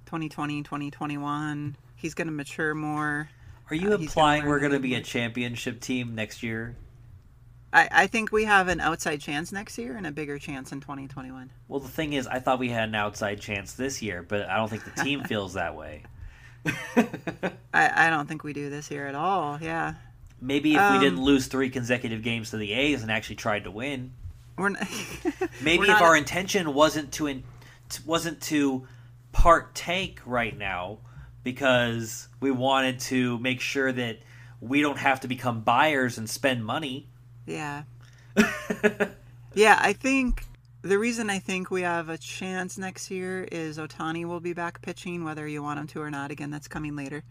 2020, 0.07 0.63
2021. 0.63 1.77
He's 1.95 2.15
going 2.15 2.27
to 2.27 2.33
mature 2.33 2.75
more. 2.75 3.29
Are 3.69 3.77
you 3.77 3.93
uh, 3.93 3.99
implying 3.99 4.47
we're 4.47 4.59
going 4.59 4.73
to 4.73 4.81
be 4.81 4.95
a 4.97 5.03
championship 5.03 5.81
team 5.81 6.15
next 6.17 6.43
year? 6.43 6.75
I, 7.73 7.89
I 7.91 8.07
think 8.09 8.33
we 8.33 8.45
have 8.45 8.69
an 8.69 8.81
outside 8.81 9.21
chance 9.21 9.53
next 9.53 9.79
year 9.79 9.97
and 9.97 10.07
a 10.07 10.11
bigger 10.11 10.39
chance 10.39 10.73
in 10.73 10.81
2021. 10.81 11.51
Well, 11.69 11.81
the 11.81 11.89
thing 11.89 12.15
is, 12.15 12.27
I 12.27 12.41
thought 12.41 12.59
we 12.59 12.71
had 12.71 12.89
an 12.89 12.95
outside 12.95 13.41
chance 13.41 13.75
this 13.75 14.03
year, 14.03 14.23
but 14.23 14.49
I 14.49 14.57
don't 14.57 14.69
think 14.69 14.85
the 14.85 15.03
team 15.03 15.23
feels 15.29 15.55
that 15.55 15.77
way. 15.77 16.03
I, 17.73 18.07
I 18.07 18.11
don't 18.11 18.29
think 18.29 18.43
we 18.43 18.53
do 18.53 18.71
this 18.71 18.91
year 18.91 19.07
at 19.07 19.15
all. 19.15 19.59
Yeah. 19.61 19.95
Maybe 20.41 20.75
if 20.75 20.81
um, 20.81 20.95
we 20.95 21.05
didn't 21.05 21.23
lose 21.23 21.47
three 21.47 21.71
consecutive 21.71 22.23
games 22.23 22.51
to 22.51 22.57
the 22.57 22.73
A's 22.73 23.03
and 23.03 23.11
actually 23.11 23.37
tried 23.37 23.65
to 23.65 23.71
win. 23.71 24.13
We're 24.59 24.71
not, 24.71 24.87
maybe 25.63 25.87
we're 25.87 25.95
if 25.95 26.03
our 26.03 26.17
intention 26.17 26.75
wasn't 26.75 27.13
to 27.13 27.29
in, 27.29 27.45
wasn't 28.05 28.41
to 28.43 28.87
partake 29.33 30.21
right 30.27 30.57
now 30.57 30.99
because 31.45 32.29
we 32.41 32.51
wanted 32.51 33.01
to 33.01 33.39
make 33.39 33.61
sure 33.61 33.91
that 33.93 34.19
we 34.61 34.83
don't 34.83 34.99
have 34.99 35.21
to 35.21 35.29
become 35.29 35.61
buyers 35.61 36.19
and 36.19 36.29
spend 36.29 36.65
money 36.65 37.09
yeah. 37.51 37.83
yeah, 39.55 39.79
I 39.81 39.93
think 39.93 40.45
the 40.83 40.99
reason 40.99 41.29
I 41.29 41.39
think 41.39 41.71
we 41.71 41.83
have 41.83 42.09
a 42.09 42.17
chance 42.17 42.79
next 42.79 43.11
year 43.11 43.47
is 43.51 43.79
Ohtani 43.79 44.25
will 44.25 44.41
be 44.41 44.53
back 44.53 44.81
pitching, 44.83 45.25
whether 45.25 45.47
you 45.47 45.63
want 45.63 45.81
him 45.81 45.87
to 45.89 46.01
or 46.01 46.11
not. 46.11 46.31
Again, 46.31 46.51
that's 46.51 46.69
coming 46.69 46.97
later. 46.97 47.23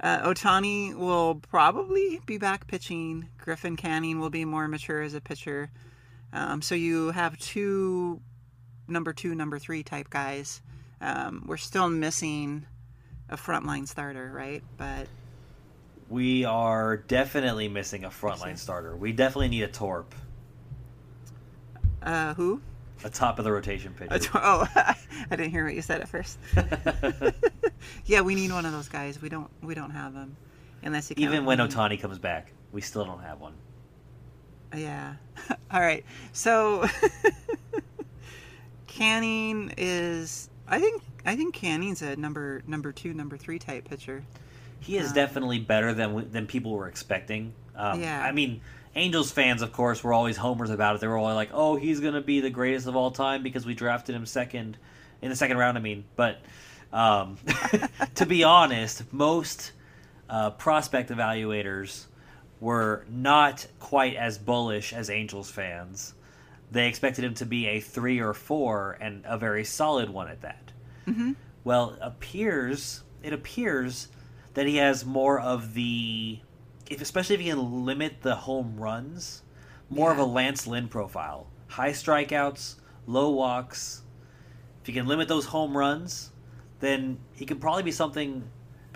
Uh, 0.00 0.28
Ohtani 0.28 0.94
will 0.94 1.36
probably 1.36 2.20
be 2.24 2.38
back 2.38 2.66
pitching. 2.68 3.28
Griffin 3.38 3.76
Canning 3.76 4.20
will 4.20 4.30
be 4.30 4.44
more 4.44 4.68
mature 4.68 5.02
as 5.02 5.14
a 5.14 5.20
pitcher. 5.20 5.70
Um, 6.32 6.62
so 6.62 6.74
you 6.74 7.10
have 7.10 7.38
two 7.38 8.20
number 8.86 9.12
two, 9.12 9.34
number 9.34 9.58
three 9.58 9.82
type 9.82 10.10
guys. 10.10 10.62
Um, 11.00 11.44
we're 11.46 11.56
still 11.56 11.88
missing 11.88 12.66
a 13.28 13.36
frontline 13.36 13.86
starter, 13.86 14.30
right? 14.32 14.62
But 14.76 15.08
we 16.08 16.44
are 16.44 16.96
definitely 16.96 17.68
missing 17.68 18.04
a 18.04 18.08
frontline 18.08 18.58
starter. 18.58 18.96
We 18.96 19.12
definitely 19.12 19.48
need 19.48 19.62
a 19.62 19.68
Torp. 19.68 20.14
Uh, 22.02 22.34
who? 22.34 22.60
A 23.04 23.10
top 23.10 23.38
of 23.38 23.44
the 23.44 23.52
rotation 23.52 23.92
pitcher. 23.94 24.18
Tor- 24.18 24.40
oh, 24.42 24.68
I 24.74 24.96
didn't 25.30 25.50
hear 25.50 25.64
what 25.64 25.74
you 25.74 25.82
said 25.82 26.00
at 26.00 26.08
first. 26.08 26.38
yeah, 28.06 28.22
we 28.22 28.34
need 28.34 28.50
one 28.50 28.66
of 28.66 28.72
those 28.72 28.88
guys. 28.88 29.20
We 29.22 29.28
don't. 29.28 29.50
We 29.62 29.74
don't 29.74 29.90
have 29.90 30.14
them, 30.14 30.36
unless 30.82 31.10
you. 31.10 31.16
Even 31.18 31.44
when 31.44 31.58
Ohtani 31.58 32.00
comes 32.00 32.18
back, 32.18 32.52
we 32.72 32.80
still 32.80 33.04
don't 33.04 33.22
have 33.22 33.40
one. 33.40 33.54
Yeah. 34.76 35.14
All 35.70 35.80
right. 35.80 36.04
So 36.32 36.86
Canning 38.86 39.74
is. 39.76 40.50
I 40.66 40.80
think. 40.80 41.02
I 41.24 41.36
think 41.36 41.54
Canning's 41.54 42.02
a 42.02 42.16
number 42.16 42.62
number 42.66 42.90
two, 42.90 43.14
number 43.14 43.36
three 43.36 43.58
type 43.60 43.88
pitcher. 43.88 44.24
He 44.80 44.96
is 44.96 45.08
um, 45.08 45.14
definitely 45.14 45.58
better 45.58 45.92
than 45.92 46.30
than 46.30 46.46
people 46.46 46.72
were 46.72 46.88
expecting. 46.88 47.52
Um, 47.76 48.00
yeah. 48.00 48.22
I 48.22 48.32
mean, 48.32 48.60
Angels 48.94 49.30
fans, 49.30 49.62
of 49.62 49.72
course, 49.72 50.02
were 50.02 50.12
always 50.12 50.36
homers 50.36 50.70
about 50.70 50.96
it. 50.96 51.00
They 51.00 51.06
were 51.06 51.16
all 51.16 51.34
like, 51.34 51.50
"Oh, 51.52 51.76
he's 51.76 52.00
going 52.00 52.14
to 52.14 52.20
be 52.20 52.40
the 52.40 52.50
greatest 52.50 52.86
of 52.86 52.96
all 52.96 53.10
time 53.10 53.42
because 53.42 53.64
we 53.64 53.74
drafted 53.74 54.14
him 54.14 54.26
second 54.26 54.76
in 55.22 55.30
the 55.30 55.36
second 55.36 55.56
round." 55.56 55.78
I 55.78 55.80
mean, 55.80 56.04
but 56.16 56.40
um, 56.92 57.38
to 58.16 58.26
be 58.26 58.44
honest, 58.44 59.12
most 59.12 59.72
uh, 60.28 60.50
prospect 60.50 61.10
evaluators 61.10 62.06
were 62.60 63.04
not 63.08 63.66
quite 63.78 64.16
as 64.16 64.38
bullish 64.38 64.92
as 64.92 65.10
Angels 65.10 65.50
fans. 65.50 66.14
They 66.70 66.88
expected 66.88 67.24
him 67.24 67.34
to 67.34 67.46
be 67.46 67.66
a 67.66 67.80
three 67.80 68.18
or 68.18 68.34
four, 68.34 68.98
and 69.00 69.24
a 69.26 69.38
very 69.38 69.64
solid 69.64 70.10
one 70.10 70.28
at 70.28 70.42
that. 70.42 70.72
Mm-hmm. 71.06 71.32
Well, 71.64 71.96
appears 72.00 73.02
it 73.22 73.32
appears 73.32 74.08
that 74.54 74.66
he 74.66 74.76
has 74.76 75.04
more 75.04 75.38
of 75.40 75.74
the, 75.74 76.40
if 76.88 77.00
especially 77.00 77.34
if 77.34 77.40
he 77.40 77.48
can 77.48 77.84
limit 77.84 78.22
the 78.22 78.34
home 78.34 78.76
runs, 78.78 79.42
more 79.90 80.08
yeah. 80.08 80.14
of 80.14 80.18
a 80.18 80.24
Lance 80.24 80.66
Lynn 80.66 80.88
profile. 80.88 81.46
High 81.68 81.90
strikeouts, 81.90 82.76
low 83.06 83.30
walks. 83.30 84.02
If 84.80 84.86
he 84.86 84.92
can 84.92 85.06
limit 85.06 85.28
those 85.28 85.46
home 85.46 85.76
runs, 85.76 86.32
then 86.80 87.18
he 87.32 87.46
could 87.46 87.60
probably 87.60 87.82
be 87.82 87.92
something 87.92 88.48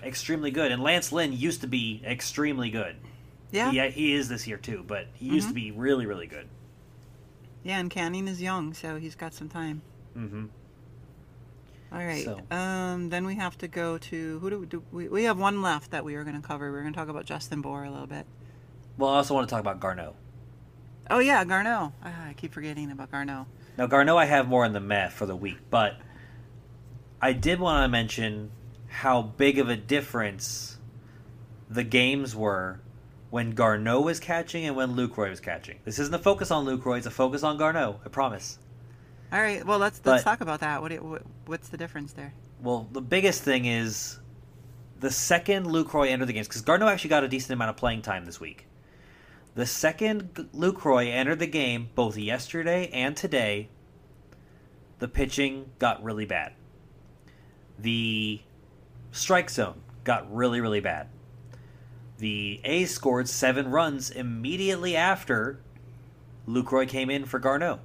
extremely 0.03 0.51
good. 0.51 0.71
And 0.71 0.81
Lance 0.81 1.11
Lynn 1.11 1.33
used 1.33 1.61
to 1.61 1.67
be 1.67 2.01
extremely 2.05 2.69
good. 2.69 2.95
Yeah, 3.51 3.69
he, 3.69 3.89
he 3.91 4.13
is 4.13 4.29
this 4.29 4.47
year 4.47 4.57
too, 4.57 4.83
but 4.85 5.07
he 5.13 5.27
used 5.27 5.47
mm-hmm. 5.47 5.49
to 5.49 5.61
be 5.61 5.71
really, 5.71 6.05
really 6.05 6.27
good. 6.27 6.47
Yeah, 7.63 7.79
and 7.79 7.89
Canning 7.89 8.27
is 8.27 8.41
young, 8.41 8.73
so 8.73 8.97
he's 8.97 9.15
got 9.15 9.33
some 9.33 9.47
time. 9.47 9.81
Mm-hmm. 10.17 10.45
All 11.93 11.99
right. 11.99 12.25
So. 12.25 12.39
Um, 12.49 13.09
then 13.09 13.25
we 13.25 13.35
have 13.35 13.57
to 13.59 13.67
go 13.67 13.99
to 13.99 14.39
who 14.39 14.49
do 14.49 14.59
we, 14.59 14.65
do 14.65 14.83
we, 14.91 15.07
we 15.07 15.23
have 15.25 15.37
one 15.37 15.61
left 15.61 15.91
that 15.91 16.03
we 16.03 16.15
are 16.15 16.23
going 16.23 16.41
to 16.41 16.45
cover. 16.45 16.71
We're 16.71 16.81
going 16.81 16.93
to 16.93 16.97
talk 16.97 17.09
about 17.09 17.25
Justin 17.25 17.61
Bour 17.61 17.83
a 17.83 17.91
little 17.91 18.07
bit. 18.07 18.25
Well, 18.97 19.11
I 19.11 19.17
also 19.17 19.35
want 19.35 19.47
to 19.47 19.53
talk 19.53 19.61
about 19.61 19.79
Garneau. 19.79 20.15
Oh 21.09 21.19
yeah, 21.19 21.43
Garneau. 21.43 21.93
Ah, 22.03 22.27
I 22.29 22.33
keep 22.33 22.53
forgetting 22.53 22.91
about 22.91 23.11
Garneau. 23.11 23.45
Now 23.77 23.87
Garneau, 23.87 24.17
I 24.17 24.25
have 24.25 24.47
more 24.47 24.65
in 24.65 24.73
the 24.73 24.79
meh 24.79 25.09
for 25.09 25.25
the 25.25 25.35
week, 25.35 25.57
but 25.69 25.97
I 27.21 27.33
did 27.33 27.59
want 27.59 27.83
to 27.83 27.87
mention 27.87 28.51
how 28.87 29.21
big 29.21 29.59
of 29.59 29.69
a 29.69 29.75
difference 29.75 30.77
the 31.69 31.83
games 31.83 32.35
were 32.35 32.79
when 33.31 33.51
Garneau 33.51 34.01
was 34.01 34.19
catching 34.19 34.65
and 34.65 34.75
when 34.75 34.95
Lucroy 34.95 35.29
was 35.29 35.39
catching. 35.39 35.79
This 35.83 35.99
isn't 35.99 36.13
a 36.13 36.19
focus 36.19 36.51
on 36.51 36.65
Lucroy; 36.65 36.97
it's 36.97 37.07
a 37.07 37.11
focus 37.11 37.43
on 37.43 37.57
Garneau. 37.57 37.99
I 38.05 38.09
promise. 38.09 38.57
All 39.33 39.41
right. 39.41 39.65
Well, 39.65 39.79
let's 39.79 39.99
let's 40.05 40.23
talk 40.23 40.41
about 40.41 40.59
that. 40.59 40.79
What, 40.83 40.93
what 41.01 41.23
what's 41.47 41.69
the 41.69 41.77
difference 41.77 42.13
there? 42.13 42.35
Well, 42.61 42.87
the 42.91 43.01
biggest 43.01 43.41
thing 43.41 43.65
is 43.65 44.19
the 44.99 45.09
second 45.09 45.65
Lucroy 45.65 46.09
entered 46.09 46.27
the 46.27 46.33
games 46.33 46.47
because 46.47 46.61
Garneau 46.61 46.87
actually 46.87 47.09
got 47.09 47.23
a 47.23 47.27
decent 47.27 47.53
amount 47.53 47.71
of 47.71 47.75
playing 47.75 48.03
time 48.03 48.25
this 48.25 48.39
week. 48.39 48.67
The 49.55 49.65
second 49.65 50.35
Lucroy 50.53 51.11
entered 51.11 51.39
the 51.39 51.47
game, 51.47 51.89
both 51.95 52.15
yesterday 52.15 52.91
and 52.93 53.17
today, 53.17 53.69
the 54.99 55.07
pitching 55.07 55.71
got 55.79 56.03
really 56.03 56.25
bad. 56.25 56.53
The 57.79 58.39
strike 59.11 59.49
zone 59.49 59.81
got 60.03 60.31
really, 60.33 60.61
really 60.61 60.79
bad. 60.79 61.07
The 62.19 62.61
A's 62.63 62.93
scored 62.93 63.27
seven 63.27 63.71
runs 63.71 64.11
immediately 64.11 64.95
after 64.95 65.59
Lucroy 66.47 66.87
came 66.87 67.09
in 67.09 67.25
for 67.25 67.39
Garneau. 67.39 67.79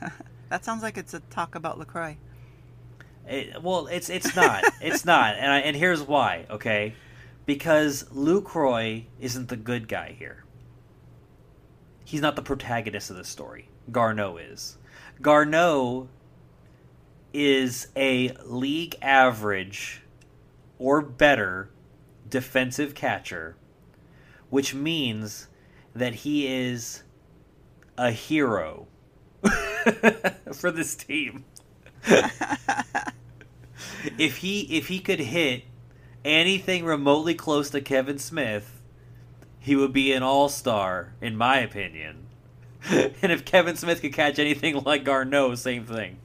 That 0.48 0.64
sounds 0.64 0.82
like 0.82 0.96
it's 0.96 1.14
a 1.14 1.20
talk 1.20 1.54
about 1.54 1.78
Lucroy. 1.78 2.16
It, 3.28 3.60
well, 3.62 3.88
it's 3.88 4.08
it's 4.08 4.36
not. 4.36 4.64
it's 4.80 5.04
not, 5.04 5.36
and 5.36 5.50
I, 5.50 5.58
and 5.60 5.76
here's 5.76 6.02
why. 6.02 6.46
Okay, 6.50 6.94
because 7.44 8.04
Lucroy 8.04 9.04
isn't 9.20 9.48
the 9.48 9.56
good 9.56 9.88
guy 9.88 10.14
here. 10.18 10.44
He's 12.04 12.20
not 12.20 12.36
the 12.36 12.42
protagonist 12.42 13.10
of 13.10 13.16
the 13.16 13.24
story. 13.24 13.68
Garneau 13.90 14.36
is. 14.36 14.78
Garneau 15.20 16.08
is 17.32 17.88
a 17.96 18.30
league 18.44 18.96
average 19.02 20.02
or 20.78 21.02
better 21.02 21.70
defensive 22.28 22.94
catcher, 22.94 23.56
which 24.50 24.74
means 24.74 25.48
that 25.94 26.14
he 26.14 26.46
is 26.46 27.02
a 27.98 28.10
hero 28.10 28.86
for 30.52 30.70
this 30.70 30.94
team. 30.94 31.44
if 34.18 34.38
he 34.38 34.60
if 34.76 34.88
he 34.88 34.98
could 34.98 35.20
hit 35.20 35.64
anything 36.24 36.84
remotely 36.84 37.34
close 37.34 37.70
to 37.70 37.80
Kevan 37.80 38.18
Smith, 38.18 38.82
he 39.58 39.76
would 39.76 39.92
be 39.92 40.12
an 40.12 40.22
all-star 40.22 41.14
in 41.20 41.36
my 41.36 41.58
opinion. 41.58 42.26
and 42.90 43.32
if 43.32 43.44
Kevan 43.44 43.76
Smith 43.76 44.00
could 44.00 44.12
catch 44.12 44.38
anything 44.38 44.82
like 44.84 45.04
Garneau, 45.04 45.54
same 45.54 45.84
thing. 45.84 46.18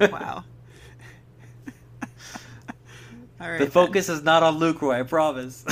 wow. 0.00 0.44
All 3.40 3.48
right, 3.48 3.60
the 3.60 3.70
focus 3.70 4.08
then. 4.08 4.16
is 4.16 4.22
not 4.22 4.42
on 4.42 4.58
Lucroy, 4.58 4.98
I 4.98 5.02
promise. 5.04 5.64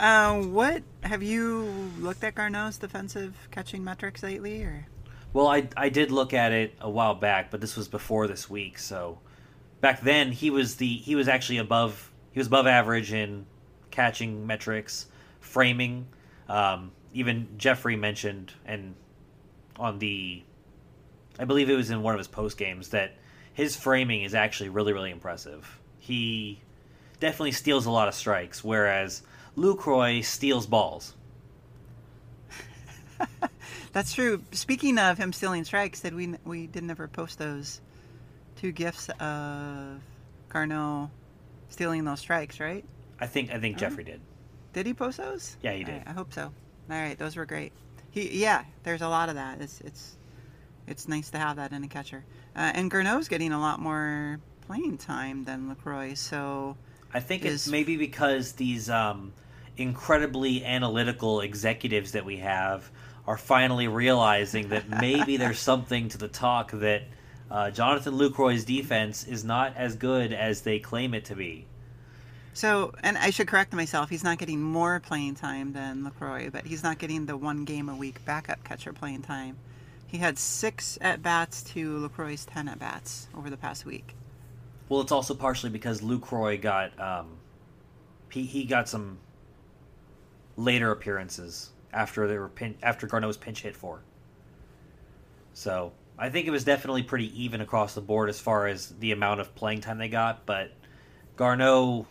uh, 0.00 0.40
what 0.40 0.82
have 1.02 1.22
you 1.22 1.90
looked 1.98 2.24
at 2.24 2.34
Garneau's 2.34 2.78
defensive 2.78 3.36
catching 3.50 3.84
metrics 3.84 4.22
lately, 4.22 4.62
or? 4.62 4.86
Well, 5.36 5.48
I 5.48 5.68
I 5.76 5.90
did 5.90 6.10
look 6.10 6.32
at 6.32 6.52
it 6.52 6.72
a 6.80 6.88
while 6.88 7.14
back, 7.14 7.50
but 7.50 7.60
this 7.60 7.76
was 7.76 7.88
before 7.88 8.26
this 8.26 8.48
week. 8.48 8.78
So 8.78 9.18
back 9.82 10.00
then 10.00 10.32
he 10.32 10.48
was 10.48 10.76
the 10.76 10.96
he 10.96 11.14
was 11.14 11.28
actually 11.28 11.58
above 11.58 12.10
he 12.32 12.40
was 12.40 12.46
above 12.46 12.66
average 12.66 13.12
in 13.12 13.44
catching 13.90 14.46
metrics, 14.46 15.08
framing. 15.40 16.06
Um, 16.48 16.92
even 17.12 17.48
Jeffrey 17.58 17.96
mentioned 17.96 18.54
and 18.64 18.94
on 19.78 19.98
the 19.98 20.42
I 21.38 21.44
believe 21.44 21.68
it 21.68 21.76
was 21.76 21.90
in 21.90 22.00
one 22.00 22.14
of 22.14 22.18
his 22.18 22.28
post 22.28 22.56
games 22.56 22.88
that 22.88 23.12
his 23.52 23.76
framing 23.76 24.22
is 24.22 24.34
actually 24.34 24.70
really 24.70 24.94
really 24.94 25.10
impressive. 25.10 25.80
He 25.98 26.62
definitely 27.20 27.52
steals 27.52 27.84
a 27.84 27.90
lot 27.90 28.08
of 28.08 28.14
strikes, 28.14 28.64
whereas 28.64 29.20
Lucroy 29.54 30.24
steals 30.24 30.64
balls. 30.64 31.12
That's 33.96 34.12
true. 34.12 34.42
Speaking 34.52 34.98
of 34.98 35.16
him 35.16 35.32
stealing 35.32 35.64
strikes, 35.64 36.00
did 36.02 36.14
we 36.14 36.34
we 36.44 36.66
did 36.66 36.84
never 36.84 37.08
post 37.08 37.38
those 37.38 37.80
two 38.56 38.70
gifts 38.70 39.08
of 39.18 40.02
Garneau 40.50 41.10
stealing 41.70 42.04
those 42.04 42.20
strikes, 42.20 42.60
right? 42.60 42.84
I 43.18 43.26
think 43.26 43.50
I 43.50 43.58
think 43.58 43.78
Jeffrey 43.78 44.04
did. 44.04 44.20
Did 44.74 44.84
he 44.84 44.92
post 44.92 45.16
those? 45.16 45.56
Yeah, 45.62 45.72
he 45.72 45.82
did. 45.82 45.92
Right, 45.92 46.08
I 46.08 46.12
hope 46.12 46.34
so. 46.34 46.42
All 46.42 46.52
right, 46.90 47.18
those 47.18 47.36
were 47.36 47.46
great. 47.46 47.72
He 48.10 48.38
yeah, 48.38 48.64
there's 48.82 49.00
a 49.00 49.08
lot 49.08 49.30
of 49.30 49.36
that. 49.36 49.62
It's 49.62 49.80
it's 49.80 50.18
it's 50.86 51.08
nice 51.08 51.30
to 51.30 51.38
have 51.38 51.56
that 51.56 51.72
in 51.72 51.82
a 51.82 51.88
catcher. 51.88 52.22
Uh, 52.54 52.72
and 52.74 52.90
Garneau's 52.90 53.28
getting 53.28 53.52
a 53.54 53.58
lot 53.58 53.80
more 53.80 54.38
playing 54.66 54.98
time 54.98 55.44
than 55.44 55.74
Lucroy, 55.74 56.18
so 56.18 56.76
I 57.14 57.20
think 57.20 57.46
it's 57.46 57.66
maybe 57.66 57.96
because 57.96 58.52
these 58.52 58.90
um, 58.90 59.32
incredibly 59.78 60.66
analytical 60.66 61.40
executives 61.40 62.12
that 62.12 62.26
we 62.26 62.36
have 62.36 62.90
are 63.26 63.36
finally 63.36 63.88
realizing 63.88 64.68
that 64.68 64.88
maybe 64.88 65.36
there's 65.36 65.58
something 65.58 66.08
to 66.10 66.18
the 66.18 66.28
talk 66.28 66.70
that 66.72 67.02
uh, 67.50 67.70
Jonathan 67.70 68.14
Lucroy's 68.14 68.64
defense 68.64 69.24
is 69.24 69.44
not 69.44 69.76
as 69.76 69.96
good 69.96 70.32
as 70.32 70.62
they 70.62 70.78
claim 70.78 71.14
it 71.14 71.24
to 71.26 71.34
be. 71.34 71.66
So, 72.54 72.94
and 73.02 73.18
I 73.18 73.30
should 73.30 73.48
correct 73.48 73.72
myself, 73.74 74.08
he's 74.08 74.24
not 74.24 74.38
getting 74.38 74.62
more 74.62 74.98
playing 75.00 75.34
time 75.34 75.72
than 75.72 76.10
Lucroy, 76.10 76.50
but 76.50 76.64
he's 76.64 76.82
not 76.82 76.98
getting 76.98 77.26
the 77.26 77.36
one 77.36 77.64
game 77.64 77.88
a 77.88 77.94
week 77.94 78.24
backup 78.24 78.64
catcher 78.64 78.92
playing 78.92 79.22
time. 79.22 79.56
He 80.06 80.18
had 80.18 80.38
six 80.38 80.96
at 81.00 81.22
bats 81.22 81.62
to 81.74 81.98
Lucroy's 81.98 82.46
ten 82.46 82.68
at 82.68 82.78
bats 82.78 83.28
over 83.36 83.50
the 83.50 83.56
past 83.56 83.84
week. 83.84 84.14
Well, 84.88 85.00
it's 85.00 85.12
also 85.12 85.34
partially 85.34 85.70
because 85.70 86.00
Lucroy 86.00 86.60
got 86.60 86.98
um, 86.98 87.26
he 88.30 88.44
he 88.44 88.64
got 88.64 88.88
some 88.88 89.18
later 90.56 90.92
appearances 90.92 91.70
after 91.96 92.28
they 92.28 92.38
were 92.38 92.48
pin- 92.48 92.76
after 92.82 93.06
Garneau 93.06 93.26
was 93.26 93.36
pinch 93.36 93.62
hit 93.62 93.74
for. 93.74 94.02
So 95.54 95.92
I 96.18 96.28
think 96.28 96.46
it 96.46 96.50
was 96.50 96.62
definitely 96.62 97.02
pretty 97.02 97.42
even 97.42 97.60
across 97.60 97.94
the 97.94 98.02
board 98.02 98.28
as 98.28 98.38
far 98.38 98.66
as 98.66 98.90
the 99.00 99.12
amount 99.12 99.40
of 99.40 99.54
playing 99.54 99.80
time 99.80 99.98
they 99.98 100.08
got, 100.08 100.44
but 100.44 100.70
Garneau, 101.36 102.06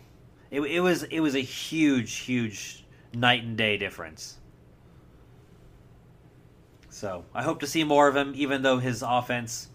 it, 0.50 0.60
it 0.60 0.80
was 0.80 1.04
it 1.04 1.20
was 1.20 1.36
a 1.36 1.40
huge, 1.40 2.16
huge 2.16 2.84
night 3.14 3.44
and 3.44 3.56
day 3.56 3.76
difference. 3.76 4.38
So 6.90 7.24
I 7.32 7.42
hope 7.42 7.60
to 7.60 7.66
see 7.66 7.84
more 7.84 8.08
of 8.08 8.16
him, 8.16 8.32
even 8.36 8.62
though 8.62 8.78
his 8.78 9.02
offense 9.06 9.68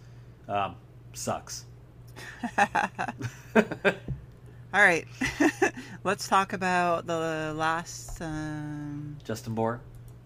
um, 0.48 0.76
sucks. 1.12 1.64
All 4.74 4.80
right, 4.80 5.06
let's 6.04 6.26
talk 6.28 6.52
about 6.52 7.06
the 7.06 7.52
last 7.54 8.20
um, 8.20 9.18
Justin 9.24 9.54
Bour. 9.54 9.80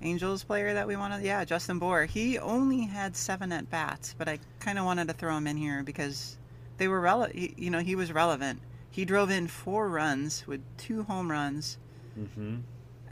Angels 0.06 0.44
player 0.44 0.74
that 0.74 0.86
we 0.86 0.94
wanted. 0.94 1.24
Yeah, 1.24 1.44
Justin 1.44 1.80
Bour. 1.80 2.04
He 2.04 2.38
only 2.38 2.82
had 2.82 3.16
seven 3.16 3.50
at 3.50 3.68
bats, 3.68 4.14
but 4.16 4.28
I 4.28 4.38
kind 4.60 4.78
of 4.78 4.84
wanted 4.84 5.08
to 5.08 5.14
throw 5.14 5.36
him 5.36 5.48
in 5.48 5.56
here 5.56 5.82
because 5.82 6.36
they 6.78 6.86
were 6.86 7.00
relevant. 7.00 7.58
You 7.58 7.70
know, 7.70 7.80
he 7.80 7.96
was 7.96 8.12
relevant. 8.12 8.60
He 8.90 9.04
drove 9.04 9.30
in 9.30 9.48
four 9.48 9.88
runs 9.88 10.46
with 10.46 10.62
two 10.76 11.02
home 11.02 11.30
runs 11.30 11.76
mm-hmm. 12.18 12.58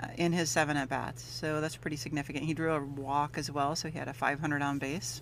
uh, 0.00 0.06
in 0.16 0.32
his 0.32 0.50
seven 0.50 0.76
at 0.76 0.88
bats, 0.88 1.22
so 1.22 1.60
that's 1.60 1.76
pretty 1.76 1.96
significant. 1.96 2.44
He 2.44 2.54
drew 2.54 2.72
a 2.72 2.82
walk 2.82 3.38
as 3.38 3.50
well, 3.50 3.74
so 3.74 3.90
he 3.90 3.98
had 3.98 4.08
a 4.08 4.14
500 4.14 4.62
on 4.62 4.78
base. 4.78 5.20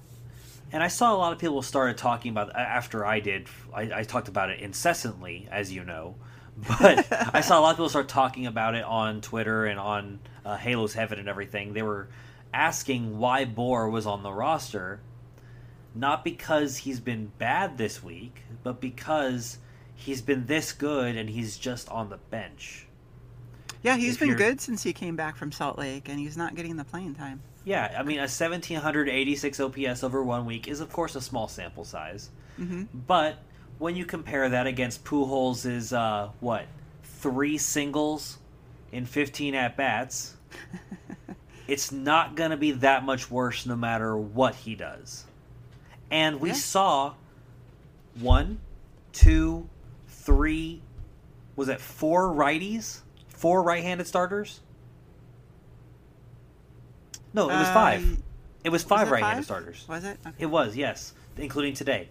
And 0.73 0.83
I 0.83 0.89
saw 0.89 1.15
a 1.15 1.17
lot 1.17 1.33
of 1.33 1.39
people 1.39 1.63
started 1.63 1.97
talking 1.97 2.31
about 2.31 2.55
after 2.55 3.05
I 3.05 3.21
did. 3.21 3.49
I, 3.75 3.91
I 3.95 4.03
talked 4.05 4.29
about 4.29 4.51
it 4.51 4.61
incessantly, 4.61 5.49
as 5.51 5.73
you 5.73 5.85
know. 5.85 6.17
But 6.57 7.07
I 7.35 7.41
saw 7.41 7.59
a 7.59 7.63
lot 7.63 7.71
of 7.71 7.77
people 7.77 7.89
start 7.89 8.09
talking 8.09 8.47
about 8.47 8.75
it 8.75 8.85
on 8.85 9.21
Twitter 9.21 9.65
and 9.65 9.81
on 9.81 10.21
uh, 10.44 10.57
Halos 10.57 10.94
Heaven 10.94 11.18
and 11.18 11.28
everything. 11.28 11.72
They 11.72 11.83
were 11.83 12.09
asking 12.52 13.18
why 13.18 13.44
Bour 13.44 13.88
was 13.88 14.07
on 14.07 14.22
the 14.22 14.33
roster, 14.33 15.00
not 15.94 16.24
because 16.24 16.78
he's 16.78 17.00
been 17.00 17.33
bad 17.38 17.78
this 17.78 18.02
week, 18.02 18.42
but 18.62 18.81
because 18.81 19.59
he's 19.94 20.22
been 20.22 20.46
this 20.46 20.72
good 20.72 21.16
and 21.16 21.28
he's 21.28 21.57
just 21.57 21.88
on 21.88 22.11
the 22.11 22.16
bench. 22.16 22.87
Yeah, 23.83 23.96
he's 23.96 24.14
if 24.14 24.20
been 24.20 24.37
good 24.37 24.61
since 24.61 24.83
he 24.83 24.92
came 24.92 25.16
back 25.16 25.37
from 25.37 25.50
Salt 25.50 25.76
Lake, 25.76 26.09
and 26.09 26.18
he's 26.18 26.37
not 26.37 26.55
getting 26.55 26.76
the 26.76 26.85
playing 26.85 27.14
time. 27.14 27.42
Yeah, 27.64 27.94
I 27.98 28.02
mean, 28.02 28.18
a 28.18 28.22
1786 28.22 29.61
OPS 29.61 30.05
over 30.05 30.22
one 30.22 30.46
week 30.46 30.68
is, 30.68 30.81
of 30.81 30.92
course, 30.92 31.16
a 31.16 31.20
small 31.20 31.48
sample 31.48 31.85
size. 31.85 32.31
Mm-hmm. 32.61 32.85
But 33.07 33.38
when 33.78 33.96
you 33.96 34.05
compare 34.05 34.48
that 34.48 34.66
against 34.66 35.05
Pujols' 35.05 35.92
uh, 35.92 36.31
what 36.40 36.66
three 37.02 37.59
singles 37.59 38.38
in 38.92 39.07
15 39.07 39.55
at 39.55 39.76
bats, 39.76 40.37
it's 41.66 41.90
not 41.90 42.37
going 42.37 42.50
to 42.50 42.57
be 42.57 42.72
that 42.72 43.05
much 43.05 43.31
worse 43.31 43.66
no 43.66 43.74
matter 43.74 44.16
what 44.16 44.55
he 44.55 44.74
does. 44.74 45.24
And 46.11 46.40
we 46.40 46.50
yeah. 46.50 46.55
saw 46.55 47.14
one, 48.20 48.61
two, 49.12 49.68
three, 50.07 50.83
was 51.57 51.68
it 51.68 51.81
four 51.81 52.28
righties? 52.28 53.00
Four 53.28 53.62
right 53.62 53.83
handed 53.83 54.07
starters? 54.07 54.61
No, 57.35 57.48
it 57.48 57.55
was 57.55 57.68
uh, 57.68 57.74
five. 57.74 58.18
It 58.62 58.68
was 58.68 58.85
five 58.85 59.11
right 59.11 59.22
handed 59.22 59.44
starters. 59.44 59.87
Was 59.88 60.05
it? 60.05 60.18
Okay. 60.24 60.37
It 60.38 60.46
was, 60.46 60.76
yes, 60.76 61.14
including 61.38 61.74
today. 61.74 62.09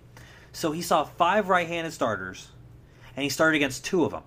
So 0.52 0.72
he 0.72 0.82
saw 0.82 1.04
five 1.04 1.48
right 1.48 1.68
handed 1.68 1.94
starters, 1.94 2.50
and 3.16 3.24
he 3.24 3.30
started 3.30 3.58
against 3.58 3.86
two 3.86 4.04
of 4.04 4.12
them. 4.12 4.24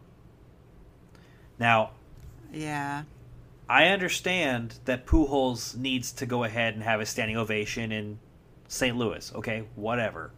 Now, 1.58 1.90
yeah. 2.54 3.02
I 3.68 3.86
understand 3.86 4.78
that 4.84 5.06
Pujols 5.06 5.76
needs 5.76 6.12
to 6.12 6.26
go 6.26 6.44
ahead 6.44 6.74
and 6.74 6.82
have 6.82 7.00
a 7.00 7.06
standing 7.06 7.36
ovation 7.36 7.92
in 7.92 8.18
St. 8.68 8.96
Louis. 8.96 9.32
Okay, 9.34 9.64
whatever. 9.74 10.32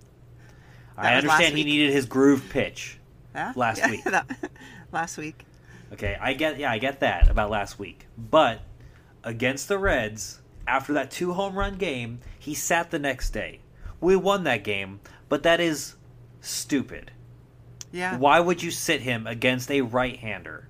That 0.96 1.06
I 1.06 1.16
understand 1.16 1.56
he 1.56 1.64
needed 1.64 1.92
his 1.92 2.06
groove 2.06 2.48
pitch 2.50 2.98
yeah? 3.34 3.52
last 3.56 3.78
yeah, 3.78 3.90
week. 3.90 4.04
last 4.92 5.18
week. 5.18 5.44
Okay, 5.92 6.16
I 6.20 6.32
get 6.32 6.58
yeah, 6.58 6.70
I 6.70 6.78
get 6.78 7.00
that 7.00 7.28
about 7.28 7.50
last 7.50 7.78
week. 7.78 8.06
But 8.16 8.60
against 9.22 9.68
the 9.68 9.78
Reds, 9.78 10.40
after 10.66 10.92
that 10.94 11.10
two 11.10 11.32
home 11.32 11.56
run 11.56 11.76
game, 11.76 12.20
he 12.38 12.54
sat 12.54 12.90
the 12.90 12.98
next 12.98 13.30
day. 13.30 13.60
We 14.00 14.16
won 14.16 14.44
that 14.44 14.64
game, 14.64 15.00
but 15.28 15.42
that 15.42 15.60
is 15.60 15.94
stupid. 16.40 17.10
Yeah. 17.92 18.18
Why 18.18 18.40
would 18.40 18.62
you 18.62 18.70
sit 18.70 19.00
him 19.02 19.26
against 19.26 19.70
a 19.70 19.80
right-hander 19.80 20.68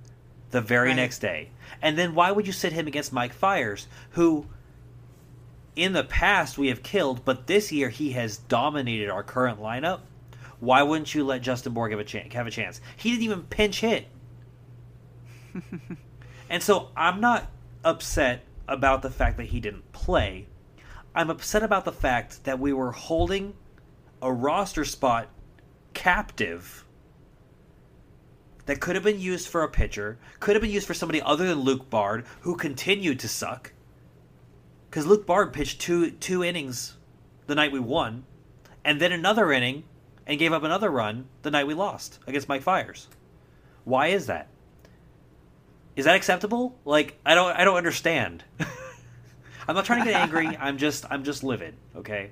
the 0.50 0.60
very 0.60 0.88
right. 0.88 0.96
next 0.96 1.18
day? 1.18 1.50
And 1.82 1.98
then 1.98 2.14
why 2.14 2.30
would 2.30 2.46
you 2.46 2.52
sit 2.52 2.72
him 2.72 2.86
against 2.86 3.12
Mike 3.12 3.32
Fiers, 3.32 3.86
who 4.10 4.46
in 5.74 5.92
the 5.92 6.04
past 6.04 6.56
we 6.56 6.68
have 6.68 6.82
killed, 6.82 7.24
but 7.24 7.46
this 7.46 7.70
year 7.70 7.88
he 7.88 8.12
has 8.12 8.38
dominated 8.38 9.10
our 9.10 9.22
current 9.22 9.60
lineup? 9.60 10.00
Why 10.58 10.82
wouldn't 10.82 11.14
you 11.14 11.24
let 11.24 11.42
Justin 11.42 11.74
Bour 11.74 11.90
have 11.90 12.00
a, 12.00 12.04
ch- 12.04 12.32
have 12.32 12.46
a 12.46 12.50
chance? 12.50 12.80
He 12.96 13.10
didn't 13.10 13.24
even 13.24 13.42
pinch 13.42 13.80
hit. 13.80 14.06
and 16.50 16.62
so 16.62 16.90
I'm 16.96 17.20
not 17.20 17.50
upset 17.84 18.44
about 18.66 19.02
the 19.02 19.10
fact 19.10 19.36
that 19.36 19.46
he 19.46 19.60
didn't 19.60 19.92
play. 19.92 20.46
I'm 21.14 21.30
upset 21.30 21.62
about 21.62 21.84
the 21.84 21.92
fact 21.92 22.44
that 22.44 22.58
we 22.58 22.72
were 22.72 22.92
holding 22.92 23.54
a 24.22 24.32
roster 24.32 24.84
spot 24.84 25.28
captive 25.94 26.85
that 28.66 28.80
could 28.80 28.94
have 28.94 29.04
been 29.04 29.20
used 29.20 29.48
for 29.48 29.62
a 29.62 29.68
pitcher, 29.68 30.18
could 30.40 30.54
have 30.54 30.62
been 30.62 30.70
used 30.70 30.86
for 30.86 30.94
somebody 30.94 31.22
other 31.22 31.46
than 31.46 31.60
Luke 31.60 31.88
Bard, 31.88 32.24
who 32.40 32.56
continued 32.56 33.18
to 33.20 33.28
suck. 33.28 33.72
Because 34.90 35.06
Luke 35.06 35.26
Bard 35.26 35.52
pitched 35.52 35.80
two 35.80 36.10
two 36.10 36.44
innings 36.44 36.96
the 37.46 37.54
night 37.54 37.72
we 37.72 37.80
won, 37.80 38.24
and 38.84 39.00
then 39.00 39.12
another 39.12 39.52
inning 39.52 39.84
and 40.26 40.38
gave 40.38 40.52
up 40.52 40.64
another 40.64 40.90
run 40.90 41.26
the 41.42 41.50
night 41.50 41.66
we 41.66 41.74
lost 41.74 42.18
against 42.26 42.48
Mike 42.48 42.62
Fiers. 42.62 43.08
Why 43.84 44.08
is 44.08 44.26
that? 44.26 44.48
Is 45.94 46.04
that 46.04 46.16
acceptable? 46.16 46.76
Like 46.84 47.18
I 47.24 47.34
don't 47.34 47.56
I 47.56 47.64
don't 47.64 47.76
understand. 47.76 48.44
I'm 49.68 49.74
not 49.74 49.84
trying 49.84 50.04
to 50.04 50.10
get 50.10 50.20
angry. 50.20 50.56
I'm 50.60 50.78
just 50.78 51.04
I'm 51.10 51.24
just 51.24 51.42
livid, 51.44 51.74
okay? 51.96 52.30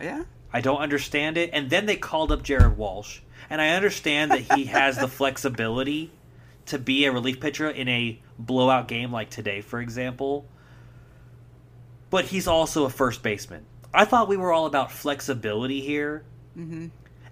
Yeah. 0.00 0.24
I 0.52 0.60
don't 0.60 0.80
understand 0.80 1.38
it. 1.38 1.50
And 1.52 1.70
then 1.70 1.86
they 1.86 1.96
called 1.96 2.30
up 2.30 2.42
Jared 2.42 2.76
Walsh, 2.76 3.20
and 3.52 3.60
I 3.60 3.68
understand 3.70 4.30
that 4.30 4.56
he 4.56 4.64
has 4.64 4.96
the 4.96 5.06
flexibility 5.06 6.10
to 6.66 6.78
be 6.78 7.04
a 7.04 7.12
relief 7.12 7.38
pitcher 7.38 7.68
in 7.68 7.86
a 7.86 8.18
blowout 8.38 8.88
game 8.88 9.12
like 9.12 9.28
today, 9.28 9.60
for 9.60 9.78
example. 9.78 10.46
But 12.08 12.24
he's 12.24 12.48
also 12.48 12.86
a 12.86 12.90
first 12.90 13.22
baseman. 13.22 13.66
I 13.92 14.06
thought 14.06 14.26
we 14.26 14.38
were 14.38 14.54
all 14.54 14.64
about 14.64 14.90
flexibility 14.90 15.82
here. 15.82 16.24
Mm-hmm. 16.56 16.86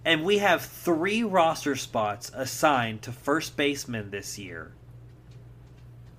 And 0.04 0.22
we 0.22 0.36
have 0.38 0.60
three 0.60 1.22
roster 1.22 1.74
spots 1.74 2.30
assigned 2.34 3.00
to 3.02 3.12
first 3.12 3.56
baseman 3.56 4.10
this 4.10 4.38
year. 4.38 4.72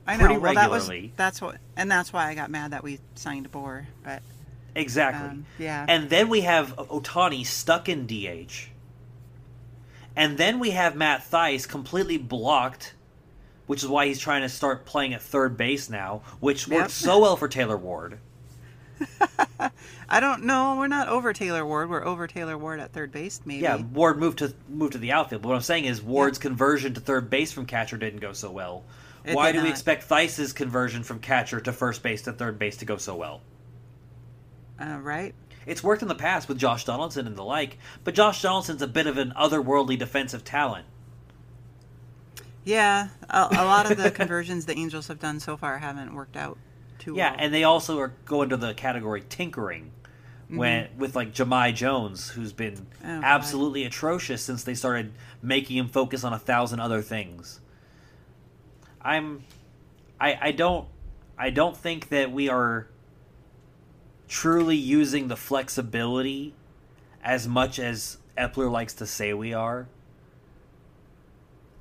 I 0.08 0.18
know. 0.18 0.40
well, 0.40 0.56
that 0.56 0.72
was 0.72 0.90
that's 1.16 1.40
what, 1.40 1.58
and 1.78 1.92
that's 1.92 2.12
why 2.12 2.28
I 2.28 2.34
got 2.34 2.50
mad 2.50 2.72
that 2.72 2.84
we 2.84 3.00
signed 3.14 3.52
Bour. 3.52 3.88
But 4.04 4.24
Exactly. 4.74 5.30
Um, 5.30 5.46
yeah. 5.60 5.86
And 5.88 6.10
then 6.10 6.28
we 6.28 6.42
have 6.42 6.76
Ohtani 6.76 7.46
stuck 7.46 7.88
in 7.88 8.08
DH. 8.08 8.70
And 10.15 10.38
then 10.38 10.60
we 10.60 10.71
have 10.71 10.95
Matt 10.95 11.30
Thaiss 11.30 11.67
completely 11.67 12.17
blocked, 12.17 12.93
which 13.67 13.84
is 13.84 13.89
why 13.89 14.08
he's 14.08 14.19
trying 14.19 14.41
to 14.41 14.50
start 14.50 14.86
playing 14.86 15.13
at 15.13 15.21
third 15.21 15.58
base 15.58 15.89
now, 15.89 16.21
which 16.39 16.67
yep. 16.67 16.82
worked 16.82 16.91
so 16.91 17.19
well 17.19 17.38
for 17.38 17.47
Taylor 17.47 17.78
Ward. 17.78 18.19
I 20.10 20.19
don't 20.19 20.43
know. 20.43 20.76
We're 20.78 20.88
not 20.88 21.08
over 21.08 21.34
Taylor 21.34 21.65
Ward. 21.65 21.89
We're 21.89 22.06
over 22.06 22.28
Taylor 22.28 22.58
Ward 22.58 22.80
at 22.80 22.91
third 22.91 23.12
base, 23.12 23.41
maybe. 23.45 23.63
Yeah, 23.63 23.78
Ward 23.78 24.19
moved 24.19 24.39
to 24.39 24.54
moved 24.69 24.93
to 24.93 25.00
the 25.00 25.12
outfield. 25.12 25.41
But 25.41 25.50
what 25.50 25.56
I'm 25.56 25.62
saying 25.62 25.86
is 25.86 26.02
Ward's 26.02 26.38
yep. 26.38 26.43
conversion 26.43 26.93
to 26.93 27.00
third 27.00 27.30
base 27.30 27.52
from 27.52 27.65
catcher 27.65 27.97
didn't 27.97 28.19
go 28.19 28.34
so 28.34 28.52
well. 28.52 28.84
It 29.24 29.36
Why 29.36 29.52
do 29.52 29.60
not. 29.60 29.65
we 29.65 29.69
expect 29.69 30.08
Thaiss's 30.08 30.52
conversion 30.54 31.04
from 31.04 31.19
catcher 31.19 31.60
to 31.62 31.71
first 31.71 32.02
base 32.04 32.24
to 32.24 32.34
third 32.34 32.58
base 32.58 32.78
to 32.78 32.86
go 32.86 32.97
so 32.97 33.15
well? 33.15 33.41
Uh, 34.80 34.97
right? 35.02 35.36
It's 35.65 35.84
worked 35.84 36.02
in 36.02 36.08
the 36.08 36.15
past 36.15 36.47
with 36.47 36.58
Josh 36.58 36.86
Donaldson 36.86 37.28
and 37.28 37.36
the 37.36 37.43
like, 37.43 37.78
but 38.04 38.15
Josh 38.15 38.41
Donaldson's 38.41 38.82
a 38.82 38.88
bit 38.88 39.08
of 39.08 39.17
an 39.17 39.34
otherworldly 39.38 39.97
defensive 39.97 40.43
talent. 40.43 40.86
Yeah, 42.63 43.10
a, 43.30 43.47
a 43.52 43.65
lot 43.65 43.91
of 43.91 43.97
the 43.97 44.12
conversions 44.12 44.65
the 44.65 44.78
Angels 44.78 45.08
have 45.08 45.19
done 45.19 45.39
so 45.39 45.58
far 45.58 45.80
haven't 45.80 46.13
worked 46.13 46.38
out 46.38 46.58
too 47.00 47.13
well. 47.13 47.17
yeah, 47.17 47.32
well. 47.32 47.39
and 47.39 47.54
they 47.54 47.63
also 47.63 48.00
are 48.00 48.13
go 48.26 48.41
into 48.41 48.58
the 48.58 48.74
category 48.74 49.24
tinkering 49.28 49.91
when 50.50 50.86
mm-hmm. 50.86 51.00
with 51.00 51.15
like 51.15 51.34
Jahmai 51.34 51.74
Jones, 51.74 52.30
who's 52.30 52.54
been 52.54 52.86
oh, 53.04 53.21
absolutely 53.24 53.84
atrocious 53.84 54.43
since 54.43 54.63
they 54.63 54.76
started 54.76 55.13
making 55.41 55.78
him 55.78 55.88
focus 55.88 56.24
on 56.24 56.34
a 56.34 56.39
thousand 56.39 56.80
other 56.80 57.02
things. 57.02 57.60
I'm, 59.02 59.43
I 60.19 60.38
I 60.41 60.52
don't 60.52 60.88
I 61.38 61.50
don't 61.50 61.76
think 61.76 62.10
that 62.10 62.32
we 62.32 62.50
are 62.50 62.88
truly 64.32 64.78
using 64.78 65.28
the 65.28 65.36
flexibility 65.36 66.54
as 67.22 67.50
much 67.50 67.78
as 67.78 68.17
Eppler 68.38 68.72
likes 68.72 68.94
to 68.94 69.06
say 69.06 69.34
we 69.34 69.54
are. 69.54 69.89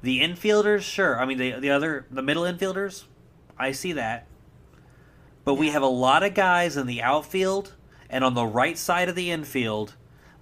The 0.02 0.20
infielders, 0.20 0.80
sure. 0.80 1.20
I 1.20 1.26
mean, 1.26 1.38
the 1.38 1.52
the 1.52 1.70
other 1.70 2.06
the 2.10 2.22
middle 2.22 2.42
infielders, 2.42 3.04
I 3.56 3.70
see 3.70 3.92
that. 3.92 4.26
But 5.44 5.54
we 5.54 5.68
have 5.68 5.82
a 5.82 5.86
lot 5.86 6.24
of 6.24 6.34
guys 6.34 6.76
in 6.76 6.88
the 6.88 7.00
outfield 7.02 7.74
and 8.10 8.24
on 8.24 8.34
the 8.34 8.46
right 8.46 8.76
side 8.76 9.08
of 9.08 9.14
the 9.14 9.30
infield 9.30 9.94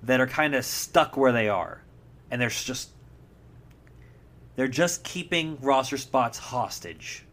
that 0.02 0.18
are 0.18 0.26
kind 0.26 0.54
of 0.54 0.64
stuck 0.64 1.14
where 1.14 1.32
they 1.32 1.48
are, 1.48 1.82
and 2.30 2.40
they're 2.40 2.48
just 2.48 2.88
they're 4.56 4.66
just 4.66 5.04
keeping 5.04 5.58
roster 5.60 5.98
spots 5.98 6.38
hostage. 6.38 7.26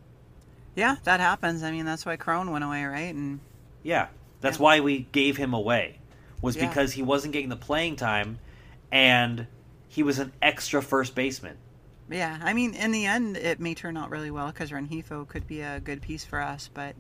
Yeah, 0.75 0.97
that 1.05 1.21
happens. 1.21 1.63
I 1.63 1.71
mean, 1.71 1.85
that's 1.85 2.05
why 2.05 2.17
Cron 2.17 2.51
went 2.51 2.65
away, 2.65 2.83
right? 2.83 3.13
And 3.15 3.39
yeah, 3.81 4.07
that's 4.45 4.57
yeah. 4.57 4.63
why 4.63 4.79
we 4.79 5.07
gave 5.11 5.37
him 5.37 5.53
away 5.53 5.99
was 6.41 6.55
yeah. 6.55 6.67
because 6.67 6.93
he 6.93 7.01
wasn't 7.01 7.33
getting 7.33 7.49
the 7.49 7.55
playing 7.55 7.95
time, 7.95 8.39
and 8.91 9.47
he 9.87 10.03
was 10.03 10.19
an 10.19 10.31
extra 10.41 10.81
first 10.81 11.15
baseman. 11.15 11.57
Yeah, 12.09 12.37
I 12.43 12.53
mean, 12.53 12.75
in 12.75 12.91
the 12.91 13.05
end, 13.05 13.35
it 13.35 13.59
may 13.59 13.73
turn 13.73 13.97
out 13.97 14.11
really 14.11 14.29
well 14.29 14.47
because 14.47 14.69
Rengifo 14.69 15.27
could 15.27 15.47
be 15.47 15.61
a 15.61 15.79
good 15.79 16.01
piece 16.01 16.23
for 16.23 16.39
us, 16.39 16.69
but. 16.73 16.95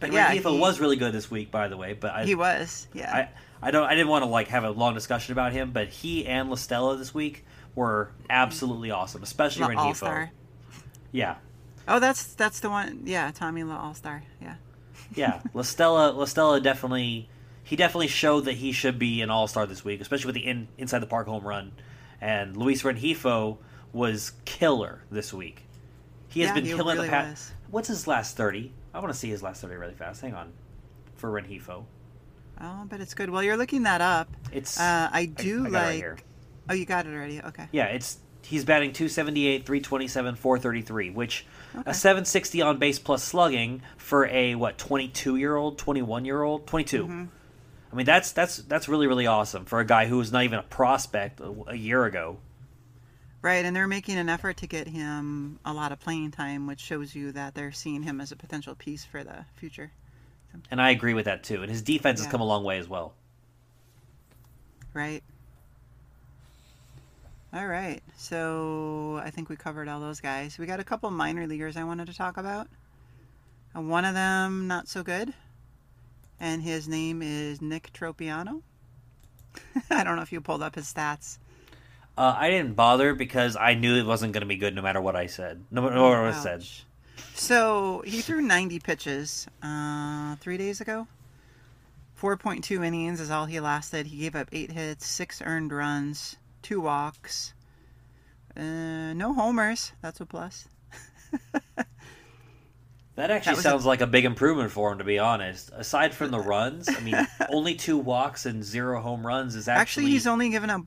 But 0.00 0.06
and 0.06 0.14
yeah, 0.14 0.32
he, 0.32 0.40
was 0.40 0.80
really 0.80 0.96
good 0.96 1.12
this 1.12 1.30
week, 1.30 1.52
by 1.52 1.68
the 1.68 1.76
way. 1.76 1.92
But 1.92 2.12
I, 2.12 2.24
he 2.24 2.34
was, 2.34 2.88
yeah. 2.92 3.28
I, 3.62 3.68
I 3.68 3.70
don't. 3.70 3.84
I 3.84 3.94
didn't 3.94 4.08
want 4.08 4.24
to 4.24 4.28
like 4.28 4.48
have 4.48 4.64
a 4.64 4.70
long 4.70 4.92
discussion 4.92 5.32
about 5.32 5.52
him, 5.52 5.70
but 5.70 5.86
he 5.88 6.26
and 6.26 6.50
La 6.50 6.56
Stella 6.56 6.96
this 6.96 7.14
week 7.14 7.44
were 7.76 8.10
absolutely 8.28 8.90
awesome, 8.90 9.22
especially 9.22 9.62
La 9.62 9.68
Rengifo. 9.68 9.86
All-star. 9.86 10.32
Yeah. 11.12 11.36
Oh, 11.86 12.00
that's 12.00 12.34
that's 12.34 12.58
the 12.58 12.70
one. 12.70 13.02
Yeah, 13.04 13.30
Tommy 13.30 13.62
La 13.62 13.76
All 13.76 13.94
Star. 13.94 14.24
Yeah. 14.42 14.56
Yeah, 15.14 15.40
La 15.52 15.62
Stella. 15.62 16.10
La 16.12 16.24
Stella 16.24 16.60
definitely. 16.60 17.28
He 17.62 17.76
definitely 17.76 18.08
showed 18.08 18.44
that 18.44 18.54
he 18.54 18.72
should 18.72 18.98
be 18.98 19.22
an 19.22 19.30
All 19.30 19.46
Star 19.46 19.66
this 19.66 19.84
week, 19.84 20.00
especially 20.00 20.26
with 20.26 20.34
the 20.34 20.46
in, 20.46 20.68
inside 20.76 20.98
the 20.98 21.06
park 21.06 21.26
home 21.26 21.46
run. 21.46 21.72
And 22.20 22.56
Luis 22.56 22.82
Rengifo 22.82 23.58
was 23.92 24.32
killer 24.44 25.02
this 25.10 25.32
week. 25.32 25.62
He 26.28 26.40
has 26.40 26.48
yeah, 26.48 26.54
been 26.54 26.64
killing 26.64 26.96
really 26.96 27.08
the 27.08 27.12
past. 27.12 27.52
What's 27.70 27.88
his 27.88 28.06
last 28.06 28.36
thirty? 28.36 28.72
I 28.92 29.00
want 29.00 29.12
to 29.12 29.18
see 29.18 29.30
his 29.30 29.42
last 29.42 29.62
thirty 29.62 29.76
really 29.76 29.94
fast. 29.94 30.20
Hang 30.20 30.34
on, 30.34 30.52
for 31.16 31.30
Rengifo. 31.30 31.84
Oh, 32.60 32.86
but 32.88 33.00
it's 33.00 33.14
good. 33.14 33.30
Well, 33.30 33.42
you're 33.42 33.56
looking 33.56 33.82
that 33.84 34.00
up. 34.00 34.28
It's. 34.52 34.78
Uh, 34.78 35.08
I 35.12 35.26
do 35.26 35.64
I, 35.64 35.68
I 35.68 35.70
like. 35.70 36.04
Right 36.04 36.22
oh, 36.68 36.74
you 36.74 36.84
got 36.84 37.06
it 37.06 37.14
already. 37.14 37.40
Okay. 37.42 37.68
Yeah, 37.72 37.86
it's 37.86 38.18
he's 38.44 38.64
batting 38.64 38.92
278, 38.92 39.66
327, 39.66 40.34
433, 40.36 41.10
which 41.10 41.46
okay. 41.74 41.90
a 41.90 41.94
760 41.94 42.62
on 42.62 42.78
base 42.78 42.98
plus 42.98 43.22
slugging 43.22 43.82
for 43.96 44.26
a 44.26 44.54
what 44.54 44.78
22 44.78 45.36
year 45.36 45.56
old, 45.56 45.78
21 45.78 46.24
year 46.24 46.42
old, 46.42 46.66
22. 46.66 47.04
Mm-hmm. 47.04 47.24
I 47.92 47.96
mean 47.96 48.06
that's 48.06 48.32
that's 48.32 48.56
that's 48.56 48.88
really 48.88 49.06
really 49.06 49.28
awesome 49.28 49.66
for 49.66 49.78
a 49.78 49.86
guy 49.86 50.06
who 50.06 50.16
was 50.18 50.32
not 50.32 50.42
even 50.42 50.58
a 50.58 50.64
prospect 50.64 51.40
a, 51.40 51.54
a 51.68 51.76
year 51.76 52.04
ago. 52.04 52.38
Right, 53.40 53.64
and 53.64 53.76
they're 53.76 53.86
making 53.86 54.16
an 54.16 54.30
effort 54.30 54.56
to 54.58 54.66
get 54.66 54.88
him 54.88 55.58
a 55.66 55.72
lot 55.74 55.92
of 55.92 56.00
playing 56.00 56.30
time, 56.30 56.66
which 56.66 56.80
shows 56.80 57.14
you 57.14 57.30
that 57.32 57.54
they're 57.54 57.72
seeing 57.72 58.02
him 58.02 58.20
as 58.20 58.32
a 58.32 58.36
potential 58.36 58.74
piece 58.74 59.04
for 59.04 59.22
the 59.22 59.44
future. 59.54 59.92
And 60.70 60.80
I 60.80 60.90
agree 60.90 61.14
with 61.14 61.26
that 61.26 61.44
too. 61.44 61.62
And 61.62 61.70
his 61.70 61.82
defense 61.82 62.20
yeah. 62.20 62.24
has 62.24 62.32
come 62.32 62.40
a 62.40 62.46
long 62.46 62.64
way 62.64 62.78
as 62.78 62.88
well. 62.88 63.14
Right. 64.94 65.22
All 67.54 67.68
right. 67.68 68.02
So 68.16 69.20
I 69.22 69.30
think 69.30 69.48
we 69.48 69.54
covered 69.54 69.88
all 69.88 70.00
those 70.00 70.20
guys. 70.20 70.58
We 70.58 70.66
got 70.66 70.80
a 70.80 70.84
couple 70.84 71.08
minor 71.10 71.46
leaguers 71.46 71.76
I 71.76 71.84
wanted 71.84 72.08
to 72.08 72.14
talk 72.14 72.36
about. 72.36 72.66
And 73.74 73.88
one 73.88 74.04
of 74.04 74.14
them 74.14 74.66
not 74.66 74.88
so 74.88 75.04
good. 75.04 75.32
And 76.40 76.62
his 76.62 76.88
name 76.88 77.22
is 77.22 77.62
Nick 77.62 77.92
Tropiano. 77.92 78.62
I 79.90 80.02
don't 80.02 80.16
know 80.16 80.22
if 80.22 80.32
you 80.32 80.40
pulled 80.40 80.64
up 80.64 80.74
his 80.74 80.92
stats. 80.92 81.38
Uh, 82.18 82.34
I 82.36 82.50
didn't 82.50 82.74
bother 82.74 83.14
because 83.14 83.56
I 83.56 83.74
knew 83.74 83.94
it 83.94 84.06
wasn't 84.06 84.32
going 84.32 84.42
to 84.42 84.46
be 84.46 84.56
good 84.56 84.74
no 84.74 84.82
matter 84.82 85.00
what 85.00 85.14
I 85.14 85.26
said. 85.26 85.62
No 85.70 85.82
matter 85.82 86.00
what 86.00 86.18
I 86.18 86.32
said. 86.32 86.64
So 87.34 88.02
he 88.04 88.20
threw 88.20 88.40
90 88.40 88.80
pitches 88.80 89.46
uh, 89.62 90.34
three 90.36 90.56
days 90.56 90.80
ago. 90.80 91.06
4.2 92.20 92.84
innings 92.84 93.20
is 93.20 93.30
all 93.30 93.46
he 93.46 93.60
lasted. 93.60 94.06
He 94.08 94.18
gave 94.18 94.34
up 94.34 94.48
eight 94.50 94.72
hits, 94.72 95.06
six 95.06 95.40
earned 95.44 95.72
runs, 95.72 96.36
two 96.64 96.80
walks, 96.80 97.54
uh, 98.56 99.12
no 99.12 99.32
homers. 99.32 99.92
That's 100.02 100.20
a 100.20 100.26
plus. 100.26 100.66
that 103.14 103.30
actually 103.30 103.56
that 103.56 103.62
sounds 103.62 103.84
a... 103.84 103.88
like 103.88 104.00
a 104.00 104.06
big 104.08 104.24
improvement 104.24 104.72
for 104.72 104.90
him, 104.90 104.98
to 104.98 105.04
be 105.04 105.20
honest. 105.20 105.70
Aside 105.72 106.14
from 106.14 106.32
the 106.32 106.40
runs, 106.40 106.88
I 106.88 106.98
mean, 107.00 107.16
only 107.48 107.76
two 107.76 107.98
walks 107.98 108.46
and 108.46 108.64
zero 108.64 109.00
home 109.00 109.24
runs 109.24 109.54
is 109.54 109.68
actually. 109.68 109.80
Actually, 109.80 110.10
he's 110.10 110.26
only 110.26 110.50
given 110.50 110.70
up. 110.70 110.82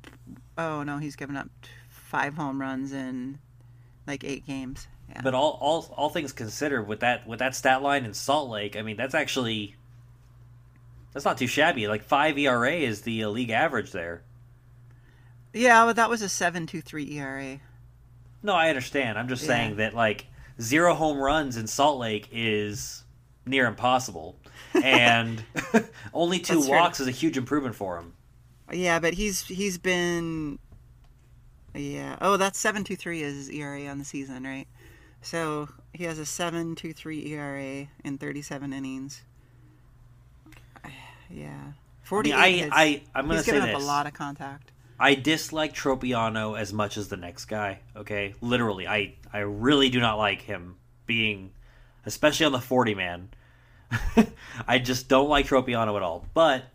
Oh 0.58 0.84
no, 0.84 0.98
he's 0.98 1.16
given 1.16 1.38
up 1.38 1.50
five 1.90 2.34
home 2.34 2.60
runs 2.60 2.92
in 2.92 3.40
like 4.06 4.24
eight 4.26 4.46
games. 4.46 4.88
Yeah. 5.10 5.22
But 5.24 5.34
all, 5.34 5.58
all 5.62 5.94
all 5.96 6.10
things 6.10 6.34
considered, 6.34 6.88
with 6.88 7.00
that 7.02 7.28
with 7.28 7.40
that 7.40 7.56
stat 7.56 7.82
line 7.82 8.04
in 8.04 8.14
Salt 8.14 8.50
Lake, 8.50 8.76
I 8.76 8.82
mean, 8.82 8.98
that's 8.98 9.16
actually 9.16 9.76
that's 11.14 11.26
not 11.26 11.38
too 11.38 11.48
shabby. 11.48 11.88
Like 11.88 12.04
five 12.04 12.38
ERA 12.38 12.74
is 12.74 13.02
the 13.02 13.24
uh, 13.24 13.30
league 13.30 13.52
average 13.52 13.92
there. 13.92 14.24
Yeah, 15.58 15.86
but 15.86 15.96
that 15.96 16.10
was 16.10 16.22
a 16.22 16.30
seven 16.30 16.68
two 16.68 16.82
three 16.82 17.18
ERA. 17.18 17.60
No, 18.44 18.54
I 18.54 18.70
understand. 18.70 19.18
I'm 19.18 19.28
just 19.28 19.44
yeah. 19.44 19.48
saying 19.48 19.76
that 19.78 19.94
like 19.94 20.28
zero 20.62 20.94
home 20.94 21.18
runs 21.18 21.58
in 21.58 21.68
Salt 21.68 22.00
Lake 22.00 22.30
is 22.32 23.04
near 23.46 23.66
impossible, 23.66 24.38
and 24.74 25.44
only 26.14 26.40
two 26.40 26.56
That's 26.56 26.68
walks 26.68 26.98
true. 26.98 27.06
is 27.06 27.10
a 27.10 27.12
huge 27.12 27.38
improvement 27.38 27.76
for 27.76 27.98
him. 27.98 28.14
Yeah, 28.72 29.00
but 29.00 29.14
he's 29.14 29.46
he's 29.46 29.78
been 29.78 30.60
yeah. 31.74 32.18
Oh, 32.22 32.38
that's 32.38 32.60
seven 32.60 32.84
two 32.84 32.96
three 32.96 33.22
is 33.22 33.36
his 33.36 33.50
ERA 33.50 33.86
on 33.88 33.98
the 33.98 34.06
season, 34.06 34.44
right? 34.44 34.68
So 35.22 35.70
he 35.94 36.04
has 36.04 36.20
a 36.20 36.26
seven 36.26 36.76
two 36.76 36.94
three 36.94 37.26
ERA 37.34 37.88
in 38.04 38.18
thirty 38.18 38.42
seven 38.42 38.74
innings. 38.74 39.22
Yeah, 41.30 41.74
forty. 42.04 42.34
I, 42.34 42.52
mean, 42.52 42.70
I, 42.72 42.84
I 42.84 43.02
I'm 43.14 43.26
gonna 43.26 43.36
he's 43.36 43.46
say 43.46 43.52
given 43.52 43.68
this. 43.68 43.76
up 43.76 43.82
a 43.82 43.86
lot 43.86 44.08
of 44.08 44.14
contact. 44.14 44.72
I 45.00 45.16
dislike 45.16 45.74
Tropiano 45.74 46.58
as 46.58 46.74
much 46.74 46.98
as 46.98 47.08
the 47.08 47.18
next 47.18 47.46
guy. 47.46 47.80
Okay, 47.96 48.34
literally, 48.42 48.88
I 48.88 49.16
I 49.32 49.40
really 49.40 49.90
do 49.90 50.00
not 50.00 50.18
like 50.18 50.42
him 50.42 50.76
being, 51.06 51.52
especially 52.06 52.46
on 52.46 52.52
the 52.52 52.60
forty 52.60 52.96
man. 52.96 53.30
I 54.68 54.80
just 54.80 55.08
don't 55.08 55.30
like 55.30 55.48
Tropiano 55.48 55.96
at 55.96 56.04
all. 56.04 56.26
But 56.34 56.66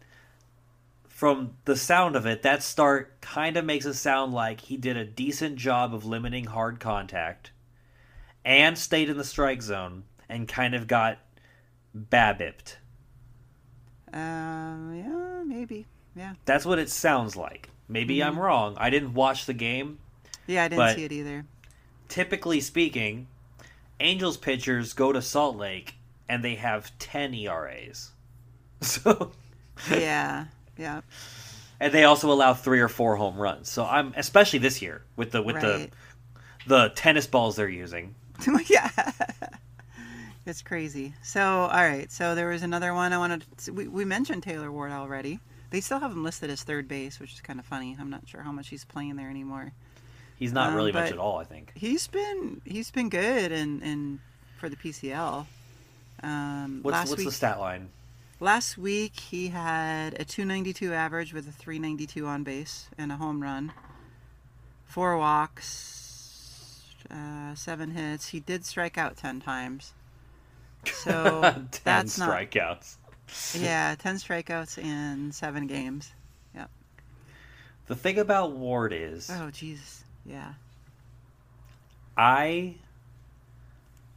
from 1.08 1.54
the 1.64 1.76
sound 1.76 2.16
of 2.16 2.26
it, 2.26 2.42
that 2.42 2.62
start 2.62 3.20
kind 3.20 3.56
of 3.56 3.64
makes 3.64 3.87
it 3.87 3.94
sound 3.94 4.32
like 4.32 4.61
he 4.61 4.76
did 4.76 4.96
a 4.96 5.04
decent 5.04 5.56
job 5.56 5.94
of 5.94 6.04
limiting 6.04 6.44
hard 6.44 6.80
contact, 6.80 7.50
and 8.44 8.78
stayed 8.78 9.08
in 9.08 9.18
the 9.18 9.24
strike 9.24 9.62
zone 9.62 10.04
and 10.28 10.48
kind 10.48 10.74
of 10.74 10.87
got 10.87 11.18
babipped. 11.96 12.76
Um, 14.12 14.94
yeah, 14.94 15.42
maybe. 15.44 15.87
Yeah. 16.14 16.35
That's 16.44 16.66
what 16.66 16.78
it 16.78 16.90
sounds 16.90 17.37
like. 17.37 17.68
Maybe 17.92 18.18
mm-hmm. 18.18 18.28
I'm 18.28 18.38
wrong. 18.38 18.74
I 18.78 18.90
didn't 18.90 19.14
watch 19.14 19.46
the 19.46 19.52
game. 19.52 19.98
Yeah, 20.46 20.64
I 20.64 20.68
didn't 20.68 20.96
see 20.96 21.05
it 21.05 21.12
either. 21.12 21.44
Typically 22.09 22.61
speaking, 22.61 23.26
Angels 24.00 24.37
pitchers 24.37 24.94
go 24.94 25.12
to 25.12 25.22
Salt 25.22 25.57
Lake 25.57 25.94
and 26.28 26.42
they 26.42 26.57
have 26.57 26.96
10 26.98 27.35
ERAs. 27.35 28.11
So 28.83 29.31
Yeah. 29.90 30.46
Yeah. 30.76 31.02
And 31.78 31.92
they 31.92 32.02
also 32.05 32.33
allow 32.33 32.55
3 32.55 32.81
or 32.81 32.88
4 32.88 33.16
home 33.16 33.37
runs. 33.37 33.68
So 33.68 33.85
I'm 33.85 34.12
especially 34.16 34.59
this 34.59 34.83
year 34.83 35.02
with 35.14 35.31
the 35.31 35.42
with 35.42 35.57
right. 35.57 35.62
the 35.62 35.90
the 36.66 36.92
tennis 36.94 37.26
balls 37.26 37.57
they're 37.57 37.68
using. 37.68 38.14
yeah. 38.66 38.90
It's 40.44 40.62
crazy. 40.62 41.14
So, 41.22 41.40
all 41.40 41.68
right. 41.68 42.11
So 42.11 42.35
there 42.35 42.48
was 42.48 42.62
another 42.62 42.92
one 42.94 43.12
I 43.12 43.18
wanted. 43.18 43.44
To, 43.59 43.72
we 43.72 43.87
we 43.87 44.05
mentioned 44.05 44.42
Taylor 44.42 44.72
Ward 44.72 44.90
already. 44.90 45.38
They 45.72 45.80
still 45.80 45.98
have 46.00 46.12
him 46.12 46.22
listed 46.22 46.50
as 46.50 46.62
third 46.62 46.87
base, 46.87 47.18
which 47.18 47.32
is 47.32 47.40
kind 47.40 47.58
of 47.58 47.64
funny. 47.64 47.96
I'm 47.98 48.11
not 48.11 48.28
sure 48.28 48.42
how 48.42 48.52
much 48.52 48.68
he's 48.68 48.85
playing 48.85 49.16
there 49.16 49.30
anymore. 49.30 49.72
He's 50.38 50.52
not 50.52 50.68
um, 50.68 50.74
really 50.74 50.92
much 50.92 51.11
at 51.11 51.16
all, 51.16 51.38
I 51.38 51.44
think. 51.44 51.72
He's 51.74 52.06
been 52.08 52.61
he's 52.66 52.90
been 52.90 53.08
good 53.08 53.52
and 53.52 53.82
and 53.82 54.18
for 54.58 54.68
the 54.68 54.77
PCL. 54.77 55.46
Um, 56.23 56.81
what's 56.83 57.08
what's 57.08 57.16
week, 57.16 57.27
the 57.27 57.33
stat 57.33 57.58
line? 57.58 57.88
Last 58.38 58.77
week 58.77 59.18
he 59.18 59.48
had 59.48 60.12
a 60.20 60.27
292 60.27 60.92
average 60.92 61.33
with 61.33 61.48
a 61.48 61.52
392 61.52 62.27
on 62.27 62.44
base 62.44 62.90
and 62.98 63.10
a 63.10 63.16
home 63.16 63.42
run, 63.42 63.73
four 64.85 65.16
walks, 65.16 66.83
uh, 67.10 67.54
seven 67.54 67.92
hits. 67.92 68.29
He 68.29 68.40
did 68.40 68.66
strike 68.66 68.98
out 68.98 69.16
ten 69.16 69.40
times. 69.40 69.94
So 70.85 71.40
10 71.70 71.70
that's 71.83 72.18
strikeouts 72.18 72.96
yeah, 73.58 73.94
ten 73.98 74.16
strikeouts 74.16 74.78
in 74.78 75.33
seven 75.33 75.66
games. 75.66 76.12
Yep. 76.54 76.70
The 77.87 77.96
thing 77.96 78.18
about 78.18 78.52
Ward 78.52 78.92
is, 78.92 79.30
oh 79.30 79.50
Jesus, 79.50 80.04
yeah. 80.24 80.54
I 82.16 82.76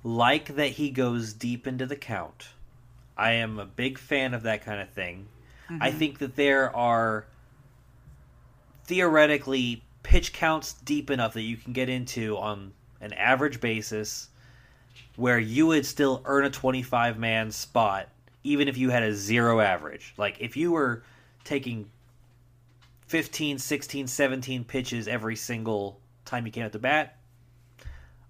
like 0.04 0.56
that 0.56 0.70
he 0.70 0.92
goes 0.92 1.34
deep 1.34 1.66
into 1.66 1.86
the 1.86 1.96
count. 1.96 2.50
I 3.18 3.34
am 3.34 3.60
a 3.60 3.66
big 3.66 3.98
fan 3.98 4.34
of 4.34 4.44
that 4.44 4.64
kind 4.64 4.82
of 4.82 4.90
thing. 4.90 5.28
Mm-hmm. 5.70 5.82
I 5.82 5.92
think 5.92 6.20
that 6.20 6.36
there 6.36 6.76
are 6.76 7.26
theoretically 8.86 9.84
pitch 10.04 10.34
counts 10.34 10.74
deep 10.74 11.10
enough 11.10 11.34
that 11.34 11.42
you 11.42 11.58
can 11.58 11.74
get 11.74 11.90
into 11.90 12.38
on 12.38 12.74
an 13.02 13.14
average 13.14 13.60
basis 13.60 14.30
where 15.16 15.40
you 15.40 15.68
would 15.68 15.86
still 15.86 16.22
earn 16.26 16.46
a 16.46 16.50
25 16.50 17.18
man 17.18 17.52
spot 17.52 18.10
even 18.46 18.68
if 18.68 18.78
you 18.78 18.92
had 18.92 19.04
a 19.04 19.14
zero 19.14 19.60
average. 19.60 20.14
Like 20.18 20.38
if 20.40 20.56
you 20.56 20.72
were 20.72 21.04
taking 21.44 21.90
15, 23.08 23.58
16, 23.58 24.08
17 24.08 24.64
pitches 24.64 25.08
every 25.08 25.36
single 25.36 26.00
time 26.26 26.46
you 26.46 26.52
came 26.52 26.64
at 26.64 26.72
the 26.72 26.80
bat, 26.80 27.18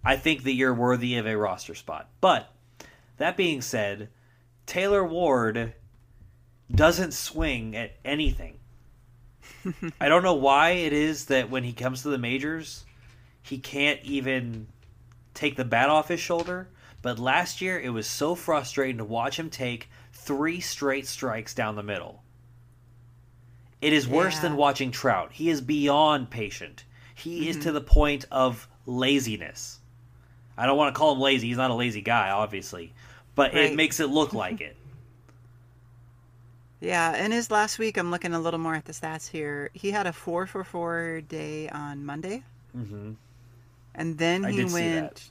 I 0.03 0.15
think 0.15 0.43
that 0.43 0.53
you're 0.53 0.73
worthy 0.73 1.17
of 1.17 1.27
a 1.27 1.35
roster 1.35 1.75
spot. 1.75 2.09
But 2.21 2.49
that 3.17 3.35
being 3.35 3.61
said, 3.61 4.09
Taylor 4.65 5.03
Ward 5.03 5.73
doesn't 6.73 7.13
swing 7.13 7.75
at 7.75 7.95
anything. 8.05 8.59
I 9.99 10.07
don't 10.07 10.23
know 10.23 10.33
why 10.33 10.71
it 10.71 10.93
is 10.93 11.25
that 11.25 11.49
when 11.49 11.63
he 11.63 11.73
comes 11.73 12.03
to 12.03 12.09
the 12.09 12.17
majors, 12.17 12.85
he 13.43 13.57
can't 13.57 13.99
even 14.03 14.67
take 15.33 15.57
the 15.57 15.65
bat 15.65 15.89
off 15.89 16.07
his 16.07 16.21
shoulder. 16.21 16.69
But 17.05 17.19
last 17.19 17.61
year, 17.61 17.79
it 17.79 17.91
was 17.91 18.07
so 18.07 18.33
frustrating 18.33 18.97
to 18.97 19.05
watch 19.05 19.37
him 19.37 19.51
take 19.51 19.91
three 20.11 20.59
straight 20.59 21.05
strikes 21.05 21.53
down 21.53 21.75
the 21.75 21.83
middle. 21.83 22.23
It 23.79 23.93
is 23.93 24.07
worse 24.07 24.37
yeah. 24.37 24.41
than 24.41 24.55
watching 24.55 24.89
Trout. 24.89 25.31
He 25.31 25.51
is 25.51 25.61
beyond 25.61 26.31
patient. 26.31 26.83
He 27.13 27.41
mm-hmm. 27.41 27.49
is 27.51 27.57
to 27.57 27.71
the 27.71 27.79
point 27.79 28.25
of 28.31 28.67
laziness. 28.87 29.77
I 30.57 30.65
don't 30.65 30.77
want 30.77 30.95
to 30.95 30.97
call 30.97 31.13
him 31.13 31.19
lazy. 31.19 31.47
He's 31.47 31.57
not 31.57 31.69
a 31.69 31.75
lazy 31.75 32.01
guy, 32.01 32.31
obviously, 32.31 32.91
but 33.35 33.53
right. 33.53 33.65
it 33.65 33.75
makes 33.75 33.99
it 33.99 34.07
look 34.09 34.33
like 34.43 34.59
it. 34.59 34.75
Yeah, 36.79 37.23
in 37.23 37.31
his 37.31 37.51
last 37.51 37.77
week, 37.77 37.97
I'm 37.97 38.09
looking 38.09 38.33
a 38.33 38.39
little 38.39 38.59
more 38.59 38.73
at 38.73 38.85
the 38.85 38.93
stats 38.93 39.29
here. 39.29 39.69
He 39.73 39.91
had 39.91 40.07
a 40.07 40.11
four 40.11 40.47
for 40.47 40.63
four 40.63 41.21
day 41.21 41.69
on 41.69 42.03
Monday, 42.03 42.41
mm-hmm. 42.75 43.11
and 43.93 44.17
then 44.17 44.43
he 44.45 44.65
went 44.65 45.29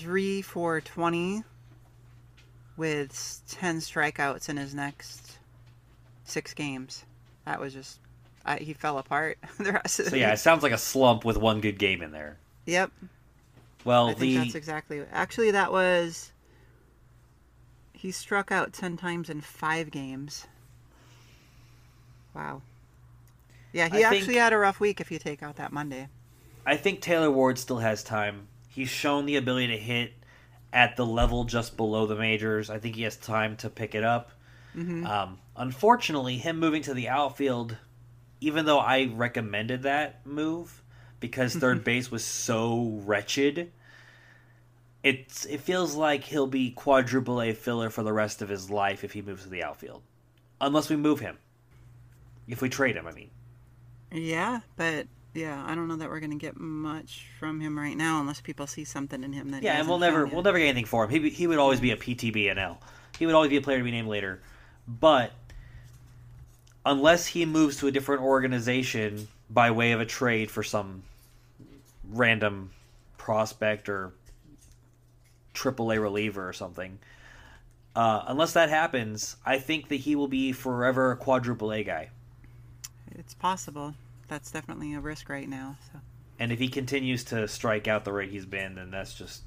three 0.00 0.42
for 0.42 0.80
twenty 0.80 1.44
with 2.76 3.42
ten 3.48 3.78
strikeouts 3.78 4.48
in 4.48 4.56
his 4.56 4.74
next 4.74 5.38
six 6.24 6.54
games. 6.54 7.04
That 7.44 7.60
was 7.60 7.74
just 7.74 7.98
I, 8.44 8.56
he 8.56 8.72
fell 8.72 8.98
apart 8.98 9.38
the 9.58 9.72
rest 9.72 9.98
of 9.98 10.06
the 10.06 10.10
So 10.12 10.16
yeah, 10.16 10.32
it 10.32 10.38
sounds 10.38 10.62
like 10.62 10.72
a 10.72 10.78
slump 10.78 11.24
with 11.24 11.36
one 11.36 11.60
good 11.60 11.78
game 11.78 12.02
in 12.02 12.10
there. 12.12 12.38
Yep. 12.66 12.90
Well, 13.84 14.08
I 14.08 14.14
the... 14.14 14.20
think 14.20 14.44
that's 14.44 14.54
exactly. 14.54 15.04
Actually, 15.12 15.50
that 15.52 15.72
was 15.72 16.32
he 17.92 18.10
struck 18.10 18.50
out 18.50 18.72
ten 18.72 18.96
times 18.96 19.28
in 19.28 19.40
five 19.40 19.90
games. 19.90 20.46
Wow. 22.34 22.62
Yeah, 23.72 23.88
he 23.88 24.04
I 24.04 24.08
actually 24.08 24.26
think, 24.26 24.38
had 24.38 24.52
a 24.52 24.58
rough 24.58 24.80
week 24.80 25.00
if 25.00 25.10
you 25.10 25.18
take 25.18 25.42
out 25.42 25.56
that 25.56 25.72
Monday. 25.72 26.08
I 26.66 26.76
think 26.76 27.00
Taylor 27.00 27.30
Ward 27.30 27.58
still 27.58 27.78
has 27.78 28.02
time. 28.02 28.48
He's 28.80 28.88
shown 28.88 29.26
the 29.26 29.36
ability 29.36 29.66
to 29.66 29.76
hit 29.76 30.14
at 30.72 30.96
the 30.96 31.04
level 31.04 31.44
just 31.44 31.76
below 31.76 32.06
the 32.06 32.16
majors. 32.16 32.70
I 32.70 32.78
think 32.78 32.96
he 32.96 33.02
has 33.02 33.14
time 33.14 33.58
to 33.58 33.68
pick 33.68 33.94
it 33.94 34.02
up. 34.02 34.30
Mm-hmm. 34.74 35.04
Um, 35.04 35.38
unfortunately, 35.54 36.38
him 36.38 36.58
moving 36.58 36.80
to 36.84 36.94
the 36.94 37.10
outfield, 37.10 37.76
even 38.40 38.64
though 38.64 38.78
I 38.78 39.10
recommended 39.12 39.82
that 39.82 40.24
move 40.26 40.82
because 41.20 41.54
third 41.54 41.84
base 41.84 42.10
was 42.10 42.24
so 42.24 43.02
wretched, 43.04 43.70
it's 45.02 45.44
it 45.44 45.60
feels 45.60 45.94
like 45.94 46.24
he'll 46.24 46.46
be 46.46 46.70
quadruple 46.70 47.42
A 47.42 47.52
filler 47.52 47.90
for 47.90 48.02
the 48.02 48.14
rest 48.14 48.40
of 48.40 48.48
his 48.48 48.70
life 48.70 49.04
if 49.04 49.12
he 49.12 49.20
moves 49.20 49.42
to 49.42 49.50
the 49.50 49.62
outfield, 49.62 50.00
unless 50.58 50.88
we 50.88 50.96
move 50.96 51.20
him. 51.20 51.36
If 52.48 52.62
we 52.62 52.70
trade 52.70 52.96
him, 52.96 53.06
I 53.06 53.12
mean. 53.12 53.30
Yeah, 54.10 54.60
but 54.76 55.06
yeah, 55.34 55.64
I 55.66 55.74
don't 55.74 55.88
know 55.88 55.96
that 55.96 56.08
we're 56.08 56.20
going 56.20 56.32
to 56.32 56.36
get 56.36 56.58
much 56.58 57.26
from 57.38 57.60
him 57.60 57.78
right 57.78 57.96
now 57.96 58.20
unless 58.20 58.40
people 58.40 58.66
see 58.66 58.84
something 58.84 59.22
in 59.22 59.32
him 59.32 59.50
that. 59.50 59.62
Yeah, 59.62 59.78
and 59.78 59.88
we'll 59.88 59.98
never 59.98 60.26
we'll 60.26 60.42
never 60.42 60.58
get 60.58 60.66
anything 60.66 60.86
for 60.86 61.04
him. 61.04 61.10
He 61.10 61.30
he 61.30 61.46
would 61.46 61.58
always 61.58 61.80
be 61.80 61.92
a 61.92 61.96
PTBNL. 61.96 62.76
He 63.18 63.26
would 63.26 63.34
always 63.34 63.50
be 63.50 63.56
a 63.56 63.60
player 63.60 63.78
to 63.78 63.84
be 63.84 63.90
named 63.90 64.08
later, 64.08 64.40
but 64.88 65.32
unless 66.84 67.26
he 67.26 67.44
moves 67.44 67.76
to 67.78 67.86
a 67.86 67.90
different 67.90 68.22
organization 68.22 69.28
by 69.48 69.70
way 69.70 69.92
of 69.92 70.00
a 70.00 70.06
trade 70.06 70.50
for 70.50 70.62
some 70.62 71.02
random 72.10 72.70
prospect 73.18 73.88
or 73.88 74.12
AAA 75.54 76.00
reliever 76.00 76.48
or 76.48 76.52
something. 76.52 76.98
Uh, 77.94 78.22
unless 78.28 78.52
that 78.52 78.68
happens, 78.68 79.36
I 79.44 79.58
think 79.58 79.88
that 79.88 79.96
he 79.96 80.14
will 80.14 80.28
be 80.28 80.52
forever 80.52 81.10
a 81.10 81.16
quadruple 81.16 81.72
A 81.72 81.82
guy 81.82 82.10
it's 83.20 83.34
possible. 83.34 83.94
That's 84.30 84.52
definitely 84.52 84.94
a 84.94 85.00
risk 85.00 85.28
right 85.28 85.48
now. 85.48 85.76
So. 85.92 85.98
And 86.38 86.52
if 86.52 86.60
he 86.60 86.68
continues 86.68 87.24
to 87.24 87.48
strike 87.48 87.88
out 87.88 88.04
the 88.04 88.12
rate 88.12 88.30
he's 88.30 88.46
been, 88.46 88.76
then 88.76 88.92
that's 88.92 89.12
just 89.12 89.42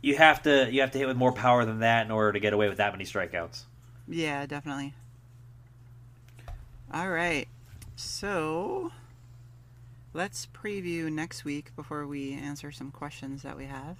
you 0.00 0.16
have 0.16 0.42
to 0.44 0.72
you 0.72 0.80
have 0.80 0.90
to 0.92 0.98
hit 0.98 1.06
with 1.06 1.18
more 1.18 1.32
power 1.32 1.66
than 1.66 1.80
that 1.80 2.06
in 2.06 2.10
order 2.10 2.32
to 2.32 2.40
get 2.40 2.54
away 2.54 2.66
with 2.70 2.78
that 2.78 2.92
many 2.92 3.04
strikeouts. 3.04 3.64
Yeah, 4.08 4.46
definitely. 4.46 4.94
All 6.92 7.10
right. 7.10 7.46
So, 7.94 8.90
let's 10.14 10.46
preview 10.46 11.12
next 11.12 11.44
week 11.44 11.76
before 11.76 12.06
we 12.06 12.32
answer 12.32 12.72
some 12.72 12.90
questions 12.90 13.42
that 13.42 13.56
we 13.56 13.66
have. 13.66 13.98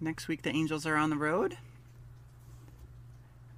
Next 0.00 0.28
week 0.28 0.42
the 0.42 0.50
Angels 0.50 0.86
are 0.86 0.96
on 0.96 1.10
the 1.10 1.16
road. 1.16 1.58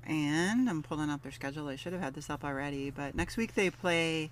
And 0.09 0.71
I'm 0.71 0.83
pulling 0.83 1.11
up 1.11 1.23
their 1.23 1.33
schedule. 1.33 1.69
I 1.69 1.77
should 1.77 1.93
have 1.93 2.01
had 2.01 2.15
this 2.15 2.31
up 2.31 2.43
already, 2.43 2.91
but 2.91 3.15
next 3.15 3.37
week 3.37 3.55
they 3.55 3.69
play 3.69 4.31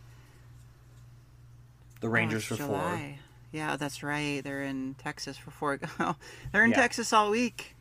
the 2.01 2.09
Rangers 2.09 2.45
oh, 2.51 2.57
for 2.57 2.62
July. 2.62 3.18
four. 3.18 3.24
Yeah, 3.53 3.77
that's 3.77 4.03
right. 4.03 4.43
They're 4.43 4.62
in 4.62 4.95
Texas 4.95 5.37
for 5.37 5.51
four. 5.51 5.79
They're 6.53 6.64
in 6.64 6.70
yeah. 6.70 6.77
Texas 6.77 7.12
all 7.12 7.31
week. 7.31 7.74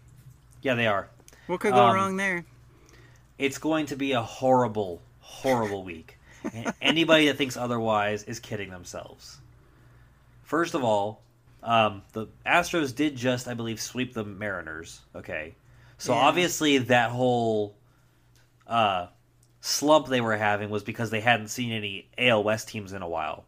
Yeah, 0.61 0.75
they 0.75 0.87
are. 0.87 1.09
What 1.47 1.61
could 1.61 1.73
go 1.73 1.85
um, 1.85 1.95
wrong 1.95 2.17
there? 2.17 2.45
It's 3.37 3.57
going 3.57 3.87
to 3.87 3.95
be 3.95 4.11
a 4.11 4.21
horrible, 4.21 5.01
horrible 5.19 5.83
week. 5.83 6.17
Anybody 6.81 7.27
that 7.27 7.37
thinks 7.37 7.57
otherwise 7.57 8.23
is 8.23 8.39
kidding 8.39 8.69
themselves. 8.69 9.37
First 10.43 10.75
of 10.75 10.83
all, 10.83 11.21
um, 11.63 12.03
the 12.13 12.27
Astros 12.45 12.93
did 12.95 13.15
just, 13.15 13.47
I 13.47 13.53
believe, 13.53 13.81
sweep 13.81 14.13
the 14.13 14.23
Mariners. 14.23 15.01
Okay, 15.15 15.55
so 15.97 16.13
yeah. 16.13 16.19
obviously 16.19 16.77
that 16.77 17.09
whole 17.09 17.75
uh, 18.67 19.07
slump 19.61 20.07
they 20.07 20.21
were 20.21 20.37
having 20.37 20.69
was 20.69 20.83
because 20.83 21.09
they 21.09 21.21
hadn't 21.21 21.47
seen 21.47 21.71
any 21.71 22.09
AL 22.17 22.43
West 22.43 22.67
teams 22.67 22.93
in 22.93 23.01
a 23.01 23.07
while. 23.07 23.45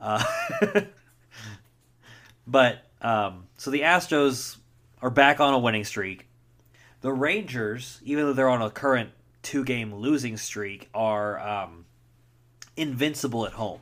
Uh, 0.00 0.24
but 2.46 2.84
um, 3.02 3.46
so 3.56 3.70
the 3.70 3.82
Astros 3.82 4.56
are 5.02 5.10
back 5.10 5.40
on 5.40 5.54
a 5.54 5.58
winning 5.58 5.84
streak. 5.84 6.26
The 7.02 7.12
Rangers, 7.12 8.00
even 8.04 8.24
though 8.24 8.32
they're 8.32 8.48
on 8.48 8.62
a 8.62 8.70
current 8.70 9.10
two 9.42 9.64
game 9.64 9.94
losing 9.94 10.36
streak, 10.36 10.88
are 10.94 11.38
um, 11.38 11.86
invincible 12.76 13.46
at 13.46 13.52
home. 13.52 13.80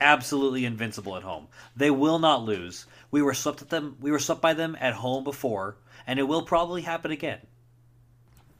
Absolutely 0.00 0.64
invincible 0.64 1.16
at 1.16 1.24
home. 1.24 1.48
They 1.76 1.90
will 1.90 2.20
not 2.20 2.44
lose. 2.44 2.86
We 3.10 3.22
were 3.22 3.34
swept 3.34 3.62
at 3.62 3.70
them. 3.70 3.96
We 4.00 4.12
were 4.12 4.20
swept 4.20 4.40
by 4.40 4.54
them 4.54 4.76
at 4.80 4.94
home 4.94 5.24
before, 5.24 5.76
and 6.06 6.20
it 6.20 6.24
will 6.24 6.42
probably 6.42 6.82
happen 6.82 7.10
again. 7.10 7.40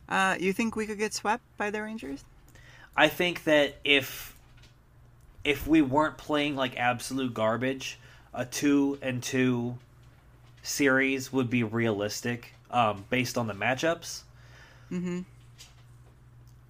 Uh, 0.09 0.36
you 0.40 0.52
think 0.52 0.74
we 0.74 0.86
could 0.86 0.98
get 0.98 1.12
swept 1.12 1.42
by 1.56 1.70
the 1.70 1.82
Rangers? 1.82 2.24
I 2.96 3.09
think 3.09 3.44
that 3.44 3.76
if 3.84 4.34
if 5.44 5.66
we 5.66 5.82
weren't 5.82 6.18
playing 6.18 6.56
like 6.56 6.76
absolute 6.76 7.32
garbage, 7.32 7.98
a 8.34 8.44
two 8.44 8.98
and 9.02 9.22
two 9.22 9.76
series 10.62 11.32
would 11.32 11.48
be 11.48 11.62
realistic 11.62 12.52
um, 12.70 13.04
based 13.09 13.38
on 13.38 13.46
the 13.46 13.54
matchups. 13.54 14.22
Mm-hmm. 14.90 15.20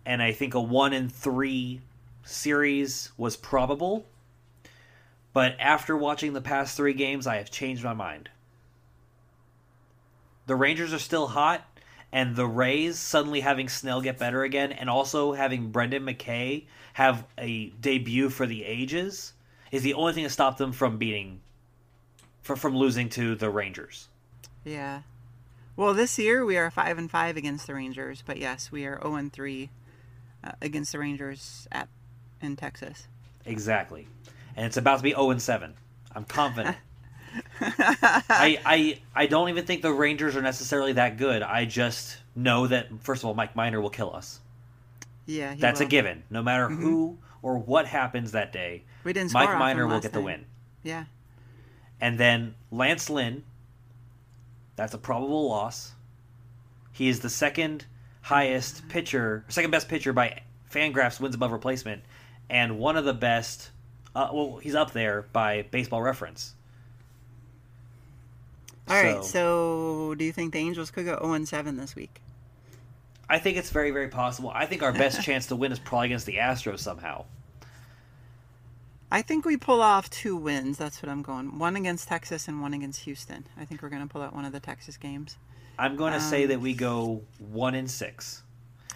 And 0.07 0.22
I 0.22 0.32
think 0.32 0.55
a 0.55 0.61
one 0.61 0.93
and 0.93 1.12
three 1.12 1.80
series 2.24 3.11
was 3.16 3.36
probable. 3.36 4.05
But 5.32 5.57
after 5.61 5.97
watching 5.97 6.32
the 6.32 6.41
past 6.41 6.76
three 6.76 6.95
games, 6.95 7.26
I 7.26 7.36
have 7.36 7.51
changed 7.51 7.84
my 7.84 7.95
mind. 7.95 8.28
The 10.47 10.57
Rangers 10.57 10.93
are 10.93 10.99
still 10.99 11.28
hot 11.28 11.64
and 12.13 12.35
the 12.35 12.47
Rays 12.47 12.99
suddenly 12.99 13.41
having 13.41 13.69
Snell 13.69 14.01
get 14.01 14.19
better 14.19 14.43
again, 14.43 14.73
and 14.73 14.89
also 14.89 15.33
having 15.33 15.71
Brendan 15.71 16.05
McKay 16.05 16.65
have 16.95 17.25
a 17.37 17.67
debut 17.81 18.31
for 18.31 18.47
the 18.47 18.65
ages, 18.65 19.35
is 19.71 19.83
the 19.83 19.95
only 19.95 20.13
thing 20.13 20.25
that 20.25 20.31
stopped 20.31 20.59
them 20.59 20.73
from 20.73 20.99
beating, 20.99 21.41
from 22.43 22.57
from 22.57 22.77
losing 22.77 23.09
to 23.11 23.35
the 23.35 23.51
Rangers. 23.51 24.09
Yeah. 24.65 25.03
Well, 25.77 25.95
this 25.95 26.19
year 26.19 26.45
we 26.45 26.57
are 26.57 26.71
five 26.71 26.99
and 26.99 27.11
five 27.11 27.37
against 27.37 27.67
the 27.67 27.75
Rangers, 27.75 28.23
but 28.27 28.39
yes, 28.39 28.73
we 28.73 28.85
are 28.85 29.01
0 29.01 29.15
and 29.15 29.33
3 29.33 29.71
uh, 30.43 30.53
against 30.61 30.93
the 30.93 30.99
Rangers 30.99 31.69
at 31.71 31.89
in 32.41 32.57
Texas. 32.57 33.07
Exactly, 33.45 34.09
and 34.57 34.67
it's 34.67 34.77
about 34.77 34.97
to 34.97 35.03
be 35.03 35.11
0 35.11 35.31
and 35.31 35.43
7. 35.43 35.75
I'm 36.15 36.25
confident. 36.25 36.77
I, 37.61 38.59
I 38.64 39.01
I 39.14 39.26
don't 39.26 39.49
even 39.49 39.64
think 39.64 39.83
the 39.83 39.93
Rangers 39.93 40.37
are 40.37 40.43
necessarily 40.43 40.95
that 40.95 41.16
good. 41.16 41.43
I 41.43 41.64
just 41.64 42.18
know 42.35 42.66
that 42.66 42.89
first 43.01 43.22
of 43.22 43.29
all, 43.29 43.35
Mike 43.35 43.57
Minor 43.57 43.81
will 43.81 43.91
kill 43.91 44.14
us. 44.14 44.41
Yeah, 45.26 45.55
that's 45.59 45.81
will. 45.81 45.87
a 45.87 45.91
given. 45.91 46.22
No 46.31 46.43
matter 46.43 46.68
mm-hmm. 46.68 46.83
who 46.83 47.18
or 47.43 47.59
what 47.59 47.87
happens 47.87 48.33
that 48.33 48.53
day, 48.53 48.85
we 49.05 49.12
didn't. 49.12 49.33
Mike 49.33 49.59
Minor 49.59 49.87
will 49.87 50.01
get 50.01 50.12
time. 50.12 50.20
the 50.20 50.24
win. 50.24 50.45
Yeah. 50.83 51.05
And 52.01 52.18
then 52.18 52.55
Lance 52.70 53.11
Lynn. 53.11 53.45
That's 54.76 54.95
a 54.95 54.99
probable 54.99 55.49
loss. 55.49 55.93
He 56.93 57.09
is 57.09 57.20
the 57.20 57.29
second 57.29 57.87
highest 58.22 58.89
pitcher, 58.89 59.45
second 59.49 59.70
best 59.70 59.89
pitcher 59.89 60.12
by 60.12 60.43
Fangraphs 60.70 61.20
wins 61.20 61.35
above 61.35 61.53
replacement, 61.53 62.03
and 62.49 62.79
one 62.79 62.97
of 62.97 63.05
the 63.05 63.14
best. 63.14 63.70
Uh, 64.14 64.31
well, 64.33 64.57
he's 64.57 64.74
up 64.74 64.93
there 64.93 65.22
by 65.33 65.62
Baseball 65.70 66.03
Reference. 66.03 66.55
All 68.89 68.97
so, 68.97 69.03
right. 69.03 69.24
So, 69.24 70.14
do 70.16 70.24
you 70.24 70.32
think 70.32 70.53
the 70.53 70.59
Angels 70.59 70.91
could 70.91 71.05
go 71.05 71.18
0 71.20 71.45
7 71.45 71.76
this 71.76 71.95
week? 71.95 72.20
I 73.28 73.39
think 73.39 73.59
it's 73.59 73.70
very, 73.70 73.91
very 73.91 74.09
possible. 74.09 74.51
I 74.55 74.66
think 74.66 74.82
our 74.82 74.93
best 74.93 75.22
chance 75.24 75.47
to 75.47 75.57
win 75.57 75.72
is 75.72 75.78
probably 75.78 76.07
against 76.07 76.26
the 76.26 76.36
Astros 76.36 76.80
somehow. 76.80 77.24
I 79.11 79.22
think 79.22 79.45
we 79.45 79.57
pull 79.57 79.80
off 79.80 80.11
two 80.11 80.36
wins. 80.36 80.76
That's 80.76 81.03
what 81.03 81.11
I'm 81.11 81.22
going. 81.22 81.59
One 81.59 81.76
against 81.76 82.09
Texas 82.09 82.47
and 82.47 82.61
one 82.61 82.74
against 82.74 83.01
Houston. 83.01 83.47
I 83.59 83.64
think 83.64 83.82
we're 83.82 83.89
going 83.89 84.03
to 84.03 84.09
pull 84.09 84.22
out 84.22 84.34
one 84.34 84.45
of 84.45 84.53
the 84.53 84.61
Texas 84.61 84.97
games. 84.97 85.36
I'm 85.78 85.97
going 85.97 86.12
to 86.12 86.18
um, 86.18 86.24
say 86.24 86.47
that 86.47 86.61
we 86.61 86.74
go 86.74 87.22
one 87.39 87.74
in 87.74 87.89
six. 87.89 88.43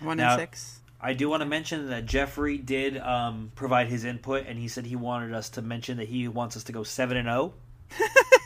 One 0.00 0.18
now, 0.18 0.34
in 0.34 0.40
six. 0.40 0.80
I 1.00 1.14
do 1.14 1.28
want 1.28 1.40
to 1.40 1.46
mention 1.46 1.88
that 1.90 2.06
Jeffrey 2.06 2.58
did 2.58 2.98
um, 2.98 3.52
provide 3.54 3.88
his 3.88 4.04
input, 4.04 4.46
and 4.46 4.58
he 4.58 4.68
said 4.68 4.84
he 4.84 4.96
wanted 4.96 5.32
us 5.32 5.50
to 5.50 5.62
mention 5.62 5.96
that 5.96 6.08
he 6.08 6.28
wants 6.28 6.56
us 6.56 6.64
to 6.64 6.72
go 6.72 6.82
seven 6.82 7.16
and 7.16 7.26
zero. 7.26 7.54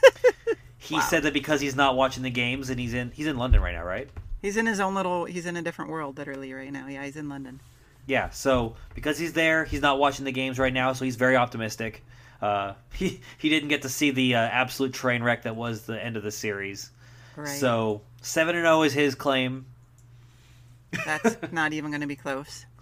Oh. 0.87 0.89
he 0.89 0.95
wow. 0.97 1.01
said 1.01 1.23
that 1.25 1.33
because 1.33 1.61
he's 1.61 1.77
not 1.77 1.97
watching 1.97 2.23
the 2.23 2.31
games, 2.31 2.71
and 2.71 2.79
he's 2.79 2.95
in 2.95 3.11
he's 3.11 3.27
in 3.27 3.37
London 3.37 3.61
right 3.61 3.75
now, 3.75 3.85
right? 3.85 4.09
He's 4.43 4.57
in 4.57 4.67
his 4.67 4.81
own 4.81 4.95
little. 4.95 5.25
He's 5.25 5.47
in 5.47 5.57
a 5.57 5.63
different 5.63 5.91
world, 5.91 6.19
literally, 6.19 6.53
right 6.53 6.73
now. 6.73 6.87
Yeah, 6.87 7.05
he's 7.05 7.17
in 7.17 7.29
London. 7.29 7.61
Yeah, 8.07 8.31
so 8.31 8.77
because 8.95 9.19
he's 9.19 9.33
there, 9.33 9.65
he's 9.65 9.83
not 9.83 9.99
watching 9.99 10.25
the 10.25 10.33
games 10.33 10.59
right 10.59 10.73
now, 10.73 10.93
so 10.93 11.05
he's 11.05 11.17
very 11.17 11.37
optimistic. 11.37 12.05
Uh, 12.41 12.75
he 12.93 13.21
he 13.39 13.49
didn't 13.49 13.69
get 13.69 13.83
to 13.83 13.89
see 13.89 14.11
the 14.11 14.37
uh, 14.37 14.41
absolute 14.41 14.93
train 14.93 15.23
wreck 15.23 15.43
that 15.43 15.57
was 15.57 15.83
the 15.83 16.03
end 16.03 16.17
of 16.17 16.23
the 16.23 16.31
series. 16.31 16.91
Right. 17.35 17.49
So 17.49 18.03
seven 18.23 18.57
and 18.57 18.65
zero 18.65 18.79
oh 18.79 18.83
is 18.83 18.93
his 18.93 19.15
claim. 19.15 19.67
That's 21.05 21.37
not 21.53 21.73
even 21.73 21.91
going 21.91 22.01
to 22.01 22.07
be 22.07 22.17
close. 22.17 22.65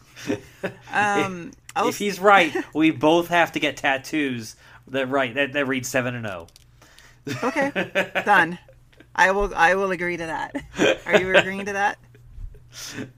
Um, 0.93 1.51
if, 1.77 1.87
if, 1.87 1.99
he's 1.99 2.21
right, 2.21 2.55
we 2.73 2.93
both 2.93 3.29
have 3.29 3.53
to 3.53 3.61
get 3.61 3.77
tattoos 3.77 4.55
that 4.89 5.09
right 5.09 5.35
that, 5.35 5.53
that 5.53 5.67
read 5.67 5.85
seven 5.85 6.15
and 6.15 6.25
zero. 6.25 6.47
Okay, 7.43 7.71
done. 8.25 8.59
I 9.15 9.31
will. 9.31 9.53
I 9.55 9.75
will 9.75 9.91
agree 9.91 10.17
to 10.17 10.27
that. 10.27 10.57
Are 11.07 11.21
you 11.21 11.35
agreeing 11.37 11.67
to 11.67 11.73
that? 11.75 11.99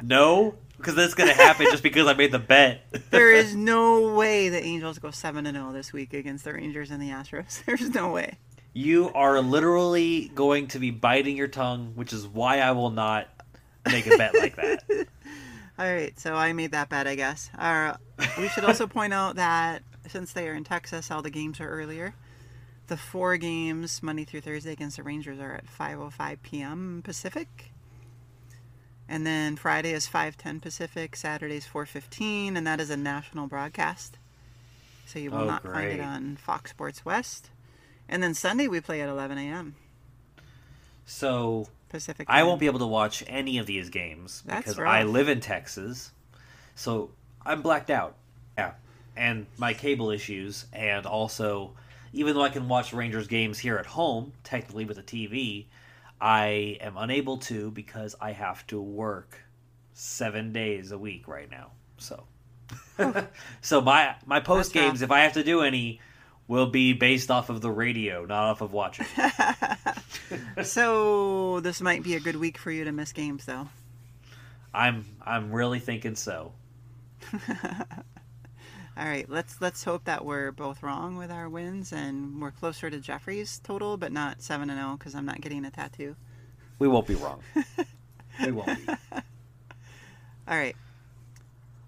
No, 0.03 0.55
because 0.77 0.95
that's 0.95 1.15
going 1.15 1.29
to 1.29 1.35
happen 1.35 1.67
just 1.71 1.83
because 1.83 2.07
I 2.07 2.15
made 2.15 2.33
the 2.33 2.39
bet. 2.39 2.83
there 3.11 3.33
is 3.33 3.55
no 3.57 4.15
way 4.15 4.49
the 4.49 4.63
Angels 4.63 4.99
go 4.99 5.11
seven 5.11 5.47
and 5.47 5.57
zero 5.57 5.71
oh 5.71 5.73
this 5.73 5.93
week 5.93 6.13
against 6.13 6.45
the 6.45 6.53
Rangers 6.53 6.91
and 6.91 7.03
the 7.03 7.09
Astros. 7.09 7.65
There's 7.67 7.91
no 7.91 8.11
way. 8.11 8.39
You 8.73 9.11
are 9.15 9.41
literally 9.41 10.31
going 10.35 10.69
to 10.69 10.79
be 10.79 10.91
biting 10.91 11.37
your 11.37 11.49
tongue, 11.49 11.93
which 11.95 12.13
is 12.13 12.27
why 12.27 12.61
I 12.61 12.73
will 12.73 12.91
not 12.91 13.29
make 13.91 14.07
a 14.07 14.19
bet 14.19 14.35
like 14.35 14.57
that. 14.57 14.85
All 15.79 15.93
right, 15.93 16.19
so 16.21 16.35
I 16.35 16.53
made 16.53 16.73
that 16.73 16.91
bet, 16.91 17.07
I 17.07 17.15
guess. 17.15 17.51
Uh, 17.57 17.95
we 18.39 18.49
should 18.49 18.65
also 18.65 18.87
point 18.87 19.15
out 19.15 19.37
that 19.37 19.83
since 20.09 20.33
they 20.33 20.47
are 20.49 20.55
in 20.55 20.65
Texas, 20.65 21.11
all 21.11 21.23
the 21.23 21.31
games 21.31 21.59
are 21.61 21.69
earlier. 21.69 22.15
The 22.89 22.97
four 22.97 23.37
games 23.37 24.03
Monday 24.03 24.25
through 24.25 24.43
Thursday 24.43 24.73
against 24.73 24.97
the 24.97 25.03
Rangers 25.03 25.41
are 25.41 25.55
at 25.55 25.67
5:05 25.67 26.39
p.m. 26.43 27.03
Pacific. 27.05 27.73
And 29.09 29.27
then 29.27 29.57
Friday 29.57 29.93
is 29.93 30.09
5:10 30.09 30.61
Pacific, 30.61 31.17
Saturday 31.17 31.57
is 31.57 31.67
4:15, 31.67 32.57
and 32.57 32.67
that 32.67 32.81
is 32.81 32.91
a 32.91 32.97
national 32.97 33.47
broadcast. 33.47 34.19
So 35.07 35.19
you 35.19 35.31
will 35.31 35.43
oh, 35.43 35.47
not 35.47 35.63
great. 35.63 35.73
find 35.73 35.89
it 35.93 36.01
on 36.01 36.37
Fox 36.37 36.71
Sports 36.71 37.05
West. 37.05 37.51
And 38.09 38.23
then 38.23 38.35
Sunday 38.35 38.69
we 38.69 38.81
play 38.81 39.01
at 39.01 39.09
11 39.09 39.39
a.m. 39.39 39.75
So 41.05 41.69
Pacific. 41.89 42.27
Time. 42.27 42.37
I 42.37 42.43
won't 42.43 42.61
be 42.61 42.67
able 42.67 42.81
to 42.81 42.87
watch 42.87 43.25
any 43.27 43.59
of 43.59 43.67
these 43.67 43.91
games 43.91 44.43
That's 44.47 44.59
because 44.59 44.79
rough. 44.79 44.93
I 44.93 45.03
live 45.05 45.29
in 45.29 45.41
Texas. 45.41 46.13
So 46.75 47.11
I'm 47.45 47.63
blacked 47.63 47.91
out. 47.91 48.17
Yeah. 48.59 48.73
And 49.17 49.47
my 49.57 49.73
cable 49.73 50.11
issues 50.11 50.67
and 50.73 51.07
also 51.07 51.73
even 52.17 52.35
though 52.35 52.43
I 52.43 52.49
can 52.49 52.67
watch 52.67 52.95
Rangers 52.95 53.27
games 53.27 53.59
here 53.59 53.77
at 53.77 53.85
home, 53.85 54.33
technically 54.43 54.87
with 54.87 54.99
a 54.99 55.03
TV, 55.03 55.67
I 56.19 56.79
am 56.81 56.97
unable 56.97 57.37
to 57.39 57.71
because 57.71 58.17
I 58.21 58.33
have 58.33 58.67
to 58.69 58.81
work 58.81 59.43
seven 59.93 60.53
days 60.53 60.93
a 60.93 60.99
week 60.99 61.29
right 61.29 61.51
now. 61.51 61.73
So, 61.99 62.25
so 63.61 63.81
my 63.83 64.17
my 64.25 64.41
post 64.41 64.73
games, 64.73 65.03
if 65.03 65.11
I 65.11 65.21
have 65.21 65.35
to 65.35 65.45
do 65.45 65.61
any, 65.61 66.01
will 66.49 66.69
be 66.69 66.95
based 66.95 67.31
off 67.31 67.51
of 67.51 67.61
the 67.61 67.71
radio, 67.71 68.25
not 68.25 68.45
off 68.45 68.63
of 68.63 68.73
watching. 68.73 69.07
so 70.63 71.61
this 71.61 71.83
might 71.83 72.03
be 72.03 72.15
a 72.15 72.21
good 72.21 72.37
week 72.37 72.57
for 72.57 72.71
you 72.71 72.85
to 72.85 72.93
miss 72.93 73.13
games, 73.13 73.45
though. 73.45 73.69
I'm 74.73 75.05
I'm 75.21 75.53
really 75.53 75.81
thinking 75.81 76.15
so. 76.15 76.53
All 78.99 79.05
right, 79.05 79.29
let's 79.29 79.61
let's 79.61 79.85
hope 79.85 80.05
that 80.05 80.25
we're 80.25 80.53
both 80.53 80.83
wrong 80.83 81.19
with 81.19 81.31
our 81.31 81.51
wins 81.51 81.93
and 81.93 82.41
we're 82.41 82.51
closer 82.51 82.89
to 82.89 82.99
Jeffrey's 82.99 83.59
total, 83.59 83.99
but 83.99 84.11
not 84.11 84.41
seven 84.41 84.71
and 84.71 84.79
zero 84.79 84.93
oh, 84.93 84.97
because 84.97 85.15
I'm 85.15 85.27
not 85.27 85.43
getting 85.43 85.67
a 85.67 85.71
tattoo. 85.71 86.17
We 86.79 86.89
won't 86.89 87.07
be 87.07 87.15
wrong. 87.15 87.43
we 88.43 88.53
won't 88.53 88.87
be. 88.87 88.93
All 90.49 90.57
right. 90.57 90.77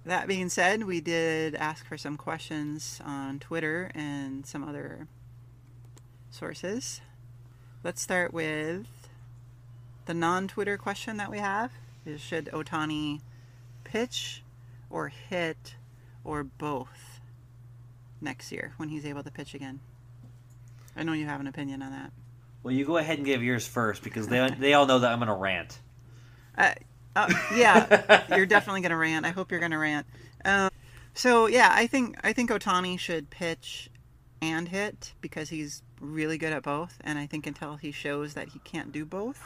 That 0.05 0.29
being 0.29 0.51
said, 0.51 0.85
we 0.85 1.01
did 1.01 1.55
ask 1.55 1.87
for 1.87 1.97
some 1.97 2.19
questions 2.19 3.01
on 3.03 3.39
Twitter 3.39 3.91
and 3.95 4.45
some 4.45 4.63
other 4.63 5.09
sources. 6.31 7.01
Let's 7.83 8.03
start 8.03 8.35
with 8.35 8.87
the 10.05 10.15
non-Twitter 10.15 10.77
question 10.77 11.17
that 11.17 11.31
we 11.31 11.39
have: 11.39 11.73
Is 12.05 12.21
should 12.21 12.51
Ohtani 12.53 13.21
pitch 13.85 14.43
or 14.91 15.09
hit? 15.09 15.77
Or 16.29 16.45
both 16.45 17.21
next 18.21 18.53
year 18.53 18.75
when 18.77 18.91
he's 18.91 19.07
able 19.07 19.23
to 19.23 19.31
pitch 19.31 19.55
again? 19.55 19.81
I 20.95 21.03
know 21.03 21.15
you 21.15 21.25
have 21.25 21.41
an 21.41 21.47
opinion 21.47 21.81
on 21.81 21.91
that. 21.91 22.13
Well, 22.63 22.75
you 22.75 22.85
go 22.85 22.99
ahead 22.99 23.17
and 23.17 23.25
give 23.25 23.43
yours 23.43 23.67
first 23.67 24.05
because 24.05 24.29
they 24.29 24.47
they 24.59 24.75
all 24.75 24.85
know 24.85 24.99
that 24.99 25.11
I'm 25.11 25.21
going 25.21 25.29
to 25.29 25.35
rant. 25.35 25.79
Uh, 26.59 26.75
uh, 27.17 27.33
yeah, 27.57 28.27
you're 28.37 28.45
definitely 28.45 28.83
going 28.83 28.91
to 28.91 28.99
rant. 28.99 29.25
I 29.25 29.31
hope 29.31 29.51
you're 29.51 29.59
going 29.59 29.73
to 29.73 29.79
rant. 29.79 30.07
Um, 30.45 30.69
so 31.15 31.47
yeah, 31.47 31.71
I 31.73 31.87
think 31.87 32.19
I 32.23 32.35
think 32.35 32.51
Ohtani 32.51 32.99
should 32.99 33.31
pitch 33.31 33.89
and 34.43 34.69
hit 34.69 35.15
because 35.23 35.49
he's 35.49 35.83
really 35.99 36.37
good 36.37 36.53
at 36.53 36.63
both, 36.63 36.99
and 37.05 37.19
I 37.19 37.25
think 37.25 37.47
until 37.47 37.77
he 37.77 37.91
shows 37.91 38.35
that 38.35 38.49
he 38.49 38.59
can't 38.59 38.93
do 38.93 39.07
both, 39.07 39.43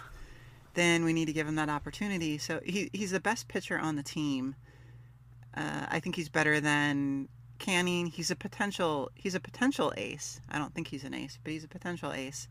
then 0.74 1.04
we 1.04 1.12
need 1.12 1.26
to 1.26 1.32
give 1.32 1.46
him 1.46 1.54
that 1.54 1.68
opportunity. 1.68 2.38
So 2.38 2.58
he 2.64 2.90
he's 2.92 3.12
the 3.12 3.20
best 3.20 3.46
pitcher 3.46 3.78
on 3.78 3.94
the 3.94 4.02
team 4.02 4.56
uh, 5.56 5.86
I 5.88 6.00
think 6.00 6.16
he's 6.16 6.28
better 6.28 6.60
than 6.60 7.28
Canning. 7.58 8.06
He's 8.06 8.30
a 8.30 8.36
potential 8.36 9.10
he's 9.14 9.34
a 9.34 9.40
potential 9.40 9.92
ace. 9.96 10.40
I 10.50 10.58
don't 10.58 10.74
think 10.74 10.88
he's 10.88 11.04
an 11.04 11.14
ace, 11.14 11.38
but 11.42 11.52
he's 11.52 11.64
a 11.64 11.68
potential 11.68 12.12
ace. 12.12 12.48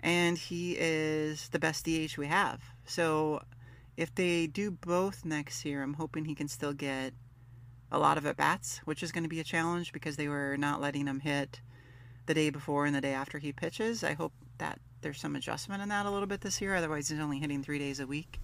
And 0.00 0.36
he 0.38 0.76
is 0.78 1.48
the 1.48 1.58
best 1.58 1.84
DH 1.84 2.18
we 2.18 2.26
have. 2.26 2.62
So 2.84 3.42
if 3.96 4.14
they 4.14 4.46
do 4.46 4.70
both 4.70 5.24
next 5.24 5.64
year, 5.64 5.82
I'm 5.82 5.94
hoping 5.94 6.24
he 6.24 6.34
can 6.34 6.46
still 6.46 6.72
get 6.72 7.14
a 7.90 7.98
lot 7.98 8.18
of 8.18 8.26
at 8.26 8.36
bats, 8.36 8.78
which 8.84 9.02
is 9.02 9.12
going 9.12 9.24
to 9.24 9.30
be 9.30 9.40
a 9.40 9.44
challenge 9.44 9.92
because 9.92 10.16
they 10.16 10.28
were 10.28 10.56
not 10.56 10.80
letting 10.80 11.06
him 11.06 11.20
hit 11.20 11.60
the 12.26 12.34
day 12.34 12.50
before 12.50 12.84
and 12.84 12.94
the 12.94 13.00
day 13.00 13.12
after 13.12 13.38
he 13.38 13.52
pitches. 13.52 14.04
I 14.04 14.12
hope 14.12 14.32
that 14.58 14.78
there's 15.00 15.18
some 15.18 15.36
adjustment 15.36 15.82
in 15.82 15.88
that 15.88 16.06
a 16.06 16.10
little 16.10 16.26
bit 16.26 16.42
this 16.42 16.60
year. 16.60 16.74
Otherwise, 16.74 17.08
he's 17.08 17.18
only 17.18 17.38
hitting 17.38 17.62
three 17.62 17.78
days 17.78 17.98
a 17.98 18.06
week, 18.06 18.40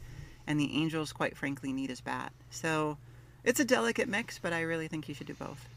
and 0.46 0.58
the 0.58 0.74
Angels, 0.76 1.12
quite 1.12 1.36
frankly, 1.36 1.72
need 1.72 1.90
his 1.90 2.00
bat. 2.00 2.32
So 2.50 2.96
it's 3.44 3.60
a 3.60 3.64
delicate 3.64 4.08
mix, 4.08 4.38
but 4.38 4.52
I 4.52 4.62
really 4.62 4.88
think 4.88 5.08
you 5.08 5.14
should 5.14 5.26
do 5.26 5.34
both. 5.34 5.68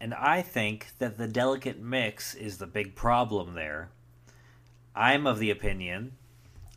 And 0.00 0.14
I 0.14 0.42
think 0.42 0.88
that 0.98 1.18
the 1.18 1.28
delicate 1.28 1.78
mix 1.80 2.34
is 2.34 2.58
the 2.58 2.66
big 2.66 2.94
problem 2.94 3.54
there. 3.54 3.90
I'm 4.94 5.26
of 5.26 5.38
the 5.38 5.50
opinion. 5.50 6.12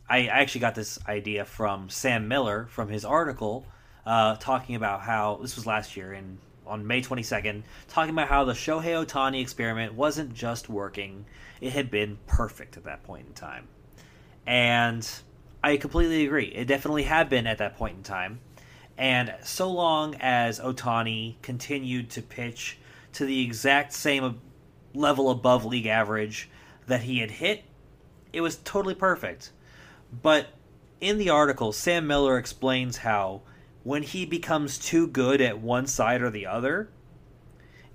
I 0.08 0.26
actually 0.26 0.60
got 0.60 0.74
this 0.74 0.98
idea 1.08 1.44
from 1.44 1.88
Sam 1.88 2.28
Miller 2.28 2.66
from 2.70 2.90
his 2.90 3.04
article 3.04 3.66
uh, 4.04 4.36
talking 4.36 4.74
about 4.74 5.00
how 5.00 5.38
this 5.40 5.56
was 5.56 5.66
last 5.66 5.96
year 5.96 6.12
in 6.12 6.38
on 6.66 6.86
May 6.86 7.02
22nd, 7.02 7.62
talking 7.88 8.10
about 8.10 8.28
how 8.28 8.44
the 8.44 8.52
Shohei 8.52 9.04
Ohtani 9.04 9.40
experiment 9.40 9.94
wasn't 9.94 10.32
just 10.34 10.68
working, 10.68 11.26
it 11.60 11.72
had 11.72 11.90
been 11.90 12.18
perfect 12.26 12.76
at 12.76 12.84
that 12.84 13.02
point 13.02 13.26
in 13.26 13.34
time. 13.34 13.68
And 14.46 15.06
I 15.62 15.76
completely 15.76 16.24
agree. 16.24 16.46
It 16.46 16.66
definitely 16.66 17.02
had 17.02 17.28
been 17.28 17.46
at 17.46 17.58
that 17.58 17.76
point 17.76 17.96
in 17.96 18.02
time. 18.02 18.40
And 18.96 19.34
so 19.42 19.70
long 19.70 20.14
as 20.20 20.60
Ohtani 20.60 21.36
continued 21.42 22.10
to 22.10 22.22
pitch 22.22 22.78
to 23.14 23.24
the 23.24 23.42
exact 23.42 23.92
same 23.92 24.40
level 24.94 25.30
above 25.30 25.64
league 25.64 25.86
average 25.86 26.48
that 26.86 27.02
he 27.02 27.18
had 27.18 27.30
hit, 27.30 27.64
it 28.32 28.40
was 28.40 28.56
totally 28.56 28.94
perfect. 28.94 29.50
But 30.22 30.48
in 31.00 31.18
the 31.18 31.30
article, 31.30 31.72
Sam 31.72 32.06
Miller 32.06 32.38
explains 32.38 32.98
how 32.98 33.42
when 33.82 34.02
he 34.02 34.24
becomes 34.24 34.78
too 34.78 35.06
good 35.06 35.40
at 35.40 35.58
one 35.58 35.86
side 35.86 36.22
or 36.22 36.30
the 36.30 36.46
other, 36.46 36.88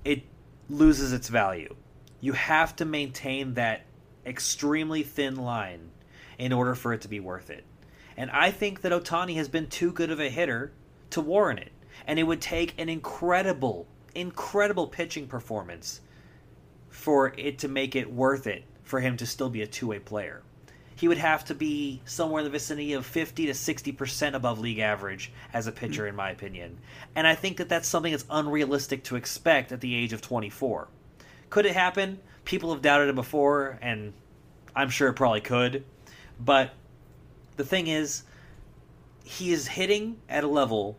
it 0.03 0.23
loses 0.69 1.13
its 1.13 1.29
value. 1.29 1.75
You 2.21 2.33
have 2.33 2.75
to 2.77 2.85
maintain 2.85 3.53
that 3.55 3.85
extremely 4.25 5.03
thin 5.03 5.35
line 5.35 5.91
in 6.37 6.53
order 6.53 6.75
for 6.75 6.93
it 6.93 7.01
to 7.01 7.07
be 7.07 7.19
worth 7.19 7.49
it. 7.49 7.65
And 8.15 8.29
I 8.31 8.51
think 8.51 8.81
that 8.81 8.91
Ohtani 8.91 9.35
has 9.35 9.47
been 9.47 9.67
too 9.67 9.91
good 9.91 10.11
of 10.11 10.19
a 10.19 10.29
hitter 10.29 10.73
to 11.11 11.21
warrant 11.21 11.59
it. 11.59 11.71
And 12.07 12.17
it 12.17 12.23
would 12.23 12.41
take 12.41 12.73
an 12.79 12.89
incredible, 12.89 13.87
incredible 14.15 14.87
pitching 14.87 15.27
performance 15.27 16.01
for 16.89 17.33
it 17.37 17.59
to 17.59 17.67
make 17.67 17.95
it 17.95 18.11
worth 18.11 18.47
it 18.47 18.63
for 18.83 18.99
him 18.99 19.17
to 19.17 19.25
still 19.25 19.49
be 19.49 19.61
a 19.61 19.67
two 19.67 19.87
way 19.87 19.99
player. 19.99 20.41
He 20.95 21.07
would 21.07 21.17
have 21.17 21.45
to 21.45 21.55
be 21.55 22.01
somewhere 22.03 22.41
in 22.41 22.43
the 22.43 22.49
vicinity 22.49 22.91
of 22.91 23.05
50 23.05 23.45
to 23.45 23.53
60% 23.53 24.33
above 24.33 24.59
league 24.59 24.79
average 24.79 25.31
as 25.53 25.65
a 25.65 25.71
pitcher, 25.71 26.05
in 26.07 26.15
my 26.15 26.29
opinion. 26.31 26.77
And 27.15 27.25
I 27.25 27.35
think 27.35 27.55
that 27.57 27.69
that's 27.69 27.87
something 27.87 28.11
that's 28.11 28.25
unrealistic 28.29 29.05
to 29.05 29.15
expect 29.15 29.71
at 29.71 29.79
the 29.79 29.95
age 29.95 30.11
of 30.11 30.21
24. 30.21 30.89
Could 31.49 31.65
it 31.65 31.73
happen? 31.73 32.19
People 32.43 32.73
have 32.73 32.81
doubted 32.81 33.07
it 33.07 33.15
before, 33.15 33.79
and 33.81 34.11
I'm 34.75 34.89
sure 34.89 35.07
it 35.07 35.13
probably 35.13 35.39
could. 35.39 35.85
But 36.37 36.73
the 37.55 37.63
thing 37.63 37.87
is, 37.87 38.23
he 39.29 39.51
is 39.51 39.67
hitting 39.67 40.19
at 40.27 40.43
a 40.43 40.47
level 40.47 40.97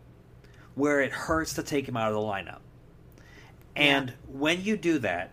where 0.77 1.01
it 1.01 1.11
hurts 1.11 1.55
to 1.55 1.65
take 1.65 1.89
him 1.89 1.97
out 1.97 2.13
of 2.13 2.15
the 2.15 2.21
lineup. 2.21 2.61
And 3.75 4.11
yeah. 4.11 4.15
when 4.29 4.63
you 4.63 4.77
do 4.77 5.01
that, 5.01 5.33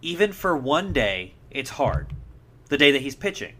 even 0.00 0.32
for 0.32 0.56
one 0.56 0.94
day, 0.94 1.34
it's 1.50 1.68
hard. 1.68 2.14
The 2.70 2.78
day 2.78 2.92
that 2.92 3.02
he's 3.02 3.14
pitching. 3.14 3.56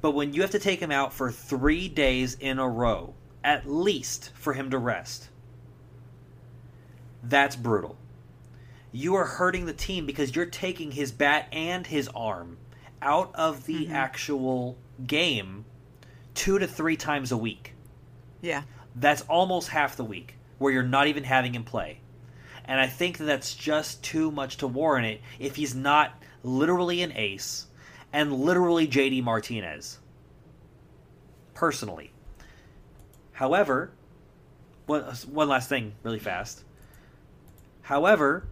But 0.00 0.12
when 0.12 0.32
you 0.32 0.42
have 0.42 0.52
to 0.52 0.60
take 0.60 0.78
him 0.78 0.92
out 0.92 1.12
for 1.12 1.32
three 1.32 1.88
days 1.88 2.36
in 2.38 2.60
a 2.60 2.68
row, 2.68 3.14
at 3.42 3.68
least 3.68 4.30
for 4.34 4.52
him 4.52 4.70
to 4.70 4.78
rest, 4.78 5.28
that's 7.24 7.56
brutal. 7.56 7.96
You 8.92 9.16
are 9.16 9.24
hurting 9.24 9.66
the 9.66 9.72
team 9.72 10.06
because 10.06 10.36
you're 10.36 10.46
taking 10.46 10.92
his 10.92 11.10
bat 11.10 11.48
and 11.50 11.84
his 11.84 12.06
arm 12.14 12.58
out 13.02 13.34
of 13.34 13.66
the 13.66 13.86
mm-hmm. 13.86 13.92
actual 13.92 14.78
game 15.04 15.64
two 16.36 16.60
to 16.60 16.68
three 16.68 16.96
times 16.96 17.32
a 17.32 17.36
week. 17.36 17.72
Yeah. 18.40 18.62
That's 18.94 19.22
almost 19.22 19.70
half 19.70 19.96
the 19.96 20.04
week 20.04 20.36
where 20.58 20.72
you're 20.72 20.82
not 20.84 21.08
even 21.08 21.24
having 21.24 21.54
him 21.54 21.64
play. 21.64 22.00
And 22.64 22.80
I 22.80 22.86
think 22.86 23.18
that's 23.18 23.54
just 23.54 24.02
too 24.04 24.30
much 24.30 24.58
to 24.58 24.66
warrant 24.66 25.06
it 25.06 25.20
if 25.38 25.56
he's 25.56 25.74
not 25.74 26.22
literally 26.42 27.02
an 27.02 27.12
ace 27.14 27.66
and 28.12 28.32
literally 28.32 28.86
JD 28.86 29.22
Martinez. 29.22 29.98
Personally. 31.54 32.12
However, 33.32 33.92
one, 34.86 35.02
one 35.30 35.48
last 35.48 35.68
thing 35.68 35.94
really 36.02 36.18
fast. 36.18 36.64
However, 37.82 38.46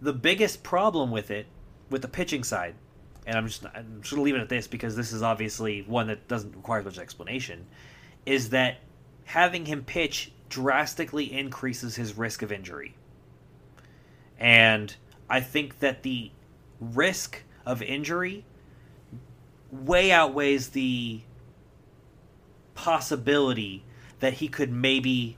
the 0.00 0.12
biggest 0.12 0.62
problem 0.62 1.10
with 1.10 1.30
it, 1.30 1.46
with 1.90 2.02
the 2.02 2.08
pitching 2.08 2.44
side, 2.44 2.74
and 3.26 3.36
I'm 3.36 3.46
just 3.46 3.64
I'm 3.66 3.98
just 4.00 4.10
gonna 4.10 4.22
leave 4.22 4.34
it 4.34 4.40
at 4.40 4.48
this 4.48 4.66
because 4.66 4.96
this 4.96 5.12
is 5.12 5.22
obviously 5.22 5.82
one 5.82 6.08
that 6.08 6.28
doesn't 6.28 6.54
require 6.56 6.82
much 6.82 6.98
explanation, 6.98 7.66
is 8.26 8.50
that 8.50 8.78
having 9.24 9.66
him 9.66 9.84
pitch 9.84 10.32
drastically 10.48 11.32
increases 11.32 11.96
his 11.96 12.16
risk 12.16 12.42
of 12.42 12.52
injury. 12.52 12.94
And 14.38 14.94
I 15.30 15.40
think 15.40 15.78
that 15.78 16.02
the 16.02 16.30
risk 16.80 17.42
of 17.64 17.80
injury 17.80 18.44
way 19.70 20.12
outweighs 20.12 20.70
the 20.70 21.22
possibility 22.74 23.84
that 24.20 24.34
he 24.34 24.48
could 24.48 24.70
maybe 24.70 25.36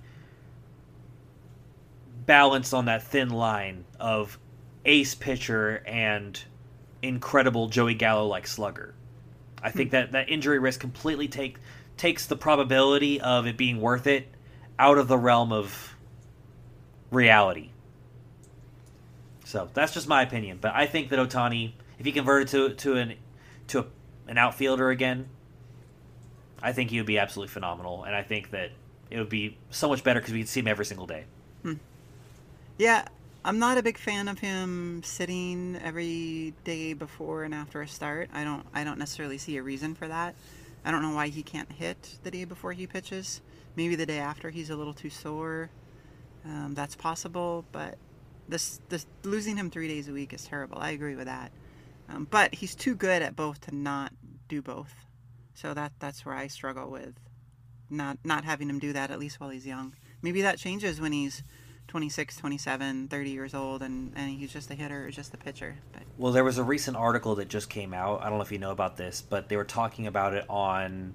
balance 2.27 2.73
on 2.73 2.87
that 2.87 3.03
thin 3.03 3.29
line 3.31 3.85
of 4.01 4.39
ace 4.85 5.15
pitcher 5.15 5.83
and 5.87 6.43
incredible 7.05 7.69
Joey 7.69 7.95
Gallo 7.95 8.27
like 8.27 8.47
slugger. 8.47 8.95
I 9.63 9.71
think 9.71 9.91
hmm. 9.91 9.97
that 9.97 10.13
that 10.13 10.29
injury 10.29 10.59
risk 10.59 10.81
completely 10.81 11.29
take 11.29 11.59
takes 11.97 12.27
the 12.27 12.37
probability 12.37 13.21
of 13.21 13.47
it 13.47 13.57
being 13.57 13.81
worth 13.81 14.07
it 14.07 14.29
out 14.79 14.99
of 14.99 15.09
the 15.09 15.19
realm 15.19 15.53
of 15.53 15.95
reality. 17.11 17.71
So 19.45 19.69
that's 19.73 19.95
just 19.95 20.09
my 20.09 20.23
opinion, 20.23 20.59
but 20.61 20.75
I 20.75 20.87
think 20.87 21.11
that 21.11 21.19
Ohtani, 21.19 21.73
if 21.99 22.07
he 22.07 22.13
converted 22.13 22.49
to 22.49 22.75
to 22.75 22.97
an 22.97 23.15
to 23.69 23.81
a, 23.81 23.85
an 24.27 24.39
outfielder 24.39 24.91
again, 24.91 25.29
I 26.63 26.73
think 26.73 26.91
he 26.91 26.99
would 26.99 27.07
be 27.07 27.19
absolutely 27.19 27.53
phenomenal, 27.53 28.05
and 28.05 28.17
I 28.17 28.23
think 28.23 28.51
that 28.51 28.71
it 29.11 29.19
would 29.19 29.29
be 29.29 29.57
so 29.71 29.89
much 29.89 30.03
better 30.03 30.21
because 30.21 30.33
we 30.33 30.41
could 30.41 30.49
see 30.49 30.61
him 30.61 30.67
every 30.67 30.87
single 30.87 31.07
day. 31.07 31.25
Hmm. 31.63 31.75
Yeah, 32.79 33.07
I'm 33.47 33.59
not 33.59 33.77
a 33.77 33.83
big 33.83 33.99
fan 33.99 34.29
of 34.29 34.39
him 34.39 35.03
sitting 35.05 35.79
every 35.85 36.55
day 36.65 36.95
before 36.95 37.45
and 37.45 37.55
after 37.55 37.83
a 37.83 37.89
start. 37.89 38.31
I 38.33 38.43
don't 38.43 38.67
I 38.73 38.85
don't 38.85 38.99
necessarily 38.99 39.37
see 39.37 39.59
a 39.59 39.63
reason 39.63 39.95
for 39.95 40.09
that. 40.09 40.35
I 40.83 40.91
don't 40.91 41.03
know 41.03 41.15
why 41.15 41.29
he 41.29 41.43
can't 41.43 41.71
hit 41.71 42.19
the 42.23 42.31
day 42.31 42.47
before 42.47 42.73
he 42.73 42.87
pitches. 42.87 43.43
Maybe 43.77 43.97
the 43.97 44.07
day 44.07 44.19
after 44.19 44.49
he's 44.49 44.71
a 44.71 44.77
little 44.77 44.95
too 44.95 45.11
sore. 45.11 45.69
Um, 46.47 46.73
that's 46.75 46.97
possible, 46.97 47.67
but 47.71 47.99
this 48.49 48.81
this 48.89 49.07
losing 49.25 49.59
him 49.59 49.69
three 49.69 49.89
days 49.89 50.09
a 50.09 50.13
week 50.13 50.33
is 50.33 50.45
terrible. 50.45 50.79
I 50.79 50.93
agree 50.93 51.15
with 51.15 51.27
that. 51.27 51.53
Um, 52.09 52.27
but 52.31 52.55
he's 52.55 52.75
too 52.75 52.95
good 52.95 53.21
at 53.21 53.37
both 53.37 53.61
to 53.63 53.75
not 53.75 54.13
do 54.49 54.63
both. 54.63 54.95
So 55.53 55.75
that 55.75 55.93
that's 55.99 56.25
where 56.25 56.35
I 56.35 56.47
struggle 56.47 56.91
with 56.91 57.15
not 57.91 58.17
not 58.25 58.45
having 58.45 58.71
him 58.71 58.79
do 58.79 58.95
that 58.95 59.11
at 59.11 59.19
least 59.19 59.39
while 59.39 59.51
he's 59.51 59.67
young. 59.67 59.95
Maybe 60.23 60.41
that 60.41 60.57
changes 60.57 60.99
when 60.99 61.13
he's 61.13 61.43
26, 61.95 62.39
27, 62.39 63.07
30 63.07 63.31
years 63.31 63.55
old 63.55 63.81
and, 63.81 64.13
and 64.17 64.29
he's 64.29 64.53
just 64.53 64.69
a 64.69 64.75
hitter 64.75 65.07
or 65.07 65.11
just 65.13 65.33
a 65.33 65.37
pitcher. 65.37 65.77
But 65.93 66.03
Well, 66.19 66.33
there 66.33 66.43
was 66.43 66.59
a 66.59 66.65
recent 66.65 66.97
article 66.97 67.37
that 67.37 67.47
just 67.47 67.71
came 67.71 67.95
out. 67.95 68.21
I 68.21 68.29
don't 68.29 68.39
know 68.39 68.43
if 68.43 68.51
you 68.51 68.59
know 68.59 68.73
about 68.73 68.97
this, 68.97 69.23
but 69.23 69.49
they 69.49 69.57
were 69.57 69.63
talking 69.63 70.09
about 70.09 70.35
it 70.35 70.45
on 70.49 71.15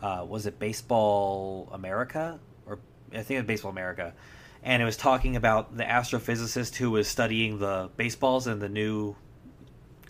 uh, 0.00 0.24
was 0.26 0.46
it 0.46 0.58
Baseball 0.58 1.68
America 1.72 2.40
or 2.64 2.78
I 3.12 3.16
think 3.16 3.32
it 3.32 3.42
was 3.42 3.46
Baseball 3.46 3.70
America, 3.70 4.14
and 4.62 4.80
it 4.80 4.86
was 4.86 4.96
talking 4.96 5.36
about 5.36 5.76
the 5.76 5.84
astrophysicist 5.84 6.76
who 6.76 6.90
was 6.90 7.06
studying 7.06 7.58
the 7.58 7.90
baseballs 7.98 8.46
and 8.46 8.62
the 8.62 8.70
new 8.70 9.14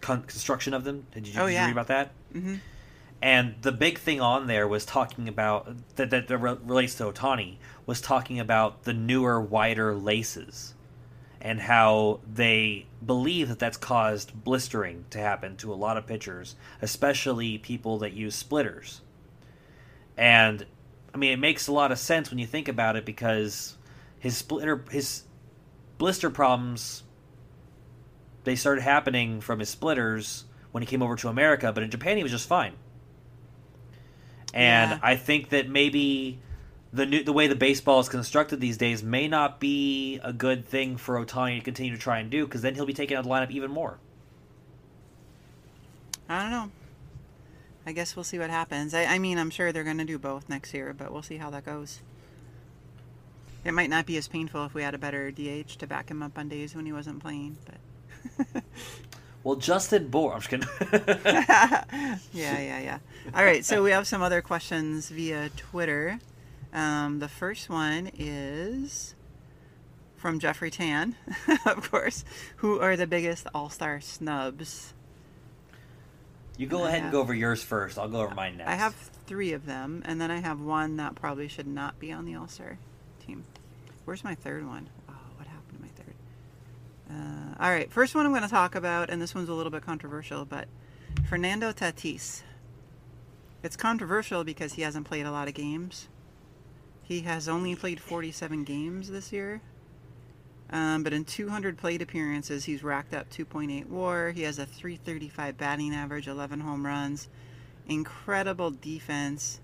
con- 0.00 0.22
construction 0.22 0.74
of 0.74 0.84
them. 0.84 1.08
Did 1.12 1.26
you, 1.26 1.40
oh, 1.40 1.48
did 1.48 1.54
you 1.54 1.58
read 1.58 1.72
about 1.72 1.88
that? 1.88 2.12
Mm-hmm. 2.32 2.54
And 3.22 3.54
the 3.62 3.72
big 3.72 3.98
thing 3.98 4.20
on 4.20 4.46
there 4.46 4.68
was 4.68 4.84
talking 4.84 5.28
about 5.28 5.74
that 5.96 6.10
that, 6.10 6.28
that 6.28 6.38
relates 6.38 6.94
to 6.96 7.04
Ohtani 7.04 7.56
was 7.86 8.00
talking 8.00 8.38
about 8.38 8.84
the 8.84 8.92
newer, 8.92 9.40
wider 9.40 9.94
laces 9.94 10.74
and 11.44 11.60
how 11.60 12.20
they 12.32 12.86
believe 13.04 13.48
that 13.50 13.58
that's 13.58 13.76
caused 13.76 14.32
blistering 14.44 15.04
to 15.10 15.18
happen 15.18 15.56
to 15.58 15.72
a 15.72 15.76
lot 15.76 15.98
of 15.98 16.06
pitchers, 16.06 16.56
especially 16.80 17.58
people 17.58 17.98
that 17.98 18.14
use 18.14 18.34
splitters. 18.34 19.02
And 20.16 20.64
I 21.12 21.18
mean, 21.18 21.32
it 21.32 21.38
makes 21.38 21.68
a 21.68 21.72
lot 21.72 21.92
of 21.92 21.98
sense 21.98 22.30
when 22.30 22.38
you 22.38 22.46
think 22.46 22.66
about 22.66 22.96
it 22.96 23.04
because 23.04 23.76
his 24.18 24.38
splitter, 24.38 24.84
his 24.90 25.24
blister 25.98 26.30
problems, 26.30 27.02
they 28.44 28.56
started 28.56 28.80
happening 28.80 29.42
from 29.42 29.60
his 29.60 29.68
splitters 29.68 30.44
when 30.72 30.82
he 30.82 30.86
came 30.86 31.02
over 31.02 31.14
to 31.16 31.28
America, 31.28 31.72
but 31.72 31.82
in 31.82 31.90
Japan 31.90 32.16
he 32.16 32.22
was 32.22 32.32
just 32.32 32.48
fine. 32.48 32.72
And 34.54 34.92
yeah. 34.92 34.98
I 35.02 35.16
think 35.16 35.50
that 35.50 35.68
maybe 35.68 36.38
the 36.92 37.04
new 37.04 37.24
the 37.24 37.32
way 37.32 37.48
the 37.48 37.56
baseball 37.56 37.98
is 37.98 38.08
constructed 38.08 38.60
these 38.60 38.76
days 38.76 39.02
may 39.02 39.26
not 39.26 39.58
be 39.58 40.20
a 40.22 40.32
good 40.32 40.64
thing 40.64 40.96
for 40.96 41.22
Ohtani 41.22 41.58
to 41.58 41.64
continue 41.64 41.92
to 41.92 42.00
try 42.00 42.20
and 42.20 42.30
do 42.30 42.46
because 42.46 42.62
then 42.62 42.76
he'll 42.76 42.86
be 42.86 42.94
taken 42.94 43.16
out 43.16 43.20
of 43.20 43.24
the 43.26 43.30
lineup 43.30 43.50
even 43.50 43.72
more. 43.72 43.98
I 46.28 46.42
don't 46.42 46.50
know. 46.52 46.70
I 47.84 47.92
guess 47.92 48.14
we'll 48.14 48.24
see 48.24 48.38
what 48.38 48.48
happens. 48.48 48.94
I, 48.94 49.04
I 49.04 49.18
mean, 49.18 49.38
I'm 49.38 49.50
sure 49.50 49.72
they're 49.72 49.84
going 49.84 49.98
to 49.98 50.04
do 50.04 50.18
both 50.18 50.48
next 50.48 50.72
year, 50.72 50.94
but 50.96 51.12
we'll 51.12 51.22
see 51.22 51.36
how 51.36 51.50
that 51.50 51.66
goes. 51.66 52.00
It 53.64 53.72
might 53.72 53.90
not 53.90 54.06
be 54.06 54.16
as 54.16 54.28
painful 54.28 54.64
if 54.64 54.72
we 54.72 54.82
had 54.82 54.94
a 54.94 54.98
better 54.98 55.30
DH 55.30 55.78
to 55.78 55.86
back 55.86 56.10
him 56.10 56.22
up 56.22 56.38
on 56.38 56.48
days 56.48 56.74
when 56.74 56.86
he 56.86 56.92
wasn't 56.92 57.20
playing, 57.20 57.58
but. 57.66 58.62
well, 59.44 59.56
Justin 59.56 60.08
Bour. 60.08 60.32
I'm 60.32 60.40
just 60.40 60.48
kidding. 60.48 60.68
yeah, 61.22 62.18
yeah, 62.32 62.80
yeah. 62.80 62.98
All 63.34 63.44
right, 63.44 63.64
so 63.64 63.82
we 63.82 63.90
have 63.90 64.06
some 64.06 64.22
other 64.22 64.40
questions 64.40 65.10
via 65.10 65.50
Twitter. 65.50 66.18
Um, 66.72 67.20
the 67.20 67.28
first 67.28 67.68
one 67.68 68.10
is 68.18 69.14
from 70.16 70.40
Jeffrey 70.40 70.70
Tan, 70.70 71.14
of 71.66 71.90
course. 71.90 72.24
Who 72.56 72.80
are 72.80 72.96
the 72.96 73.06
biggest 73.06 73.46
All 73.54 73.68
Star 73.68 74.00
snubs? 74.00 74.94
You 76.56 76.66
go 76.66 76.84
ahead 76.84 76.94
have, 76.94 77.02
and 77.04 77.12
go 77.12 77.20
over 77.20 77.34
yours 77.34 77.62
first. 77.62 77.98
I'll 77.98 78.08
go 78.08 78.22
over 78.22 78.34
mine 78.34 78.56
next. 78.56 78.70
I 78.70 78.74
have 78.74 78.94
three 79.26 79.52
of 79.52 79.66
them, 79.66 80.02
and 80.06 80.20
then 80.20 80.30
I 80.30 80.38
have 80.38 80.60
one 80.60 80.96
that 80.96 81.14
probably 81.14 81.48
should 81.48 81.66
not 81.66 81.98
be 81.98 82.10
on 82.10 82.24
the 82.24 82.34
All 82.34 82.48
Star 82.48 82.78
team. 83.26 83.44
Where's 84.06 84.24
my 84.24 84.34
third 84.34 84.66
one? 84.66 84.88
Oh, 85.08 85.12
what 85.36 85.46
happened 85.46 85.78
to 85.78 85.82
my 85.82 85.88
third? 85.88 86.14
Uh, 87.14 87.62
all 87.62 87.70
right, 87.70 87.90
first 87.92 88.14
one 88.14 88.26
I'm 88.26 88.32
going 88.32 88.42
to 88.42 88.48
talk 88.48 88.74
about, 88.74 89.10
and 89.10 89.20
this 89.22 89.34
one's 89.34 89.48
a 89.48 89.54
little 89.54 89.70
bit 89.70 89.82
controversial, 89.82 90.44
but 90.44 90.68
Fernando 91.28 91.72
Tatis. 91.72 92.42
It's 93.62 93.76
controversial 93.76 94.44
because 94.44 94.74
he 94.74 94.82
hasn't 94.82 95.06
played 95.06 95.24
a 95.24 95.30
lot 95.30 95.48
of 95.48 95.54
games. 95.54 96.08
He 97.02 97.20
has 97.20 97.48
only 97.48 97.74
played 97.74 98.00
47 98.00 98.64
games 98.64 99.10
this 99.10 99.32
year. 99.32 99.62
Um, 100.70 101.02
but 101.02 101.12
in 101.12 101.24
200 101.24 101.78
plate 101.78 102.02
appearances, 102.02 102.64
he's 102.64 102.82
racked 102.82 103.14
up 103.14 103.30
2.8 103.30 103.86
WAR. 103.86 104.30
He 104.30 104.42
has 104.42 104.58
a 104.58 104.66
335 104.66 105.56
batting 105.56 105.94
average, 105.94 106.26
11 106.26 106.60
home 106.60 106.84
runs, 106.84 107.28
incredible 107.86 108.70
defense. 108.70 109.60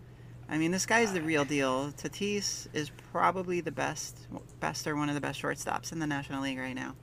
I 0.48 0.58
mean, 0.58 0.70
this 0.70 0.86
guy's 0.86 1.12
the 1.12 1.22
real 1.22 1.44
deal. 1.44 1.92
Tatis 1.92 2.68
is 2.72 2.90
probably 3.12 3.60
the 3.60 3.72
best, 3.72 4.18
best 4.60 4.86
or 4.86 4.96
one 4.96 5.08
of 5.08 5.14
the 5.14 5.20
best 5.20 5.40
shortstops 5.40 5.92
in 5.92 5.98
the 5.98 6.06
National 6.06 6.42
League 6.42 6.58
right 6.58 6.74
now. 6.74 6.94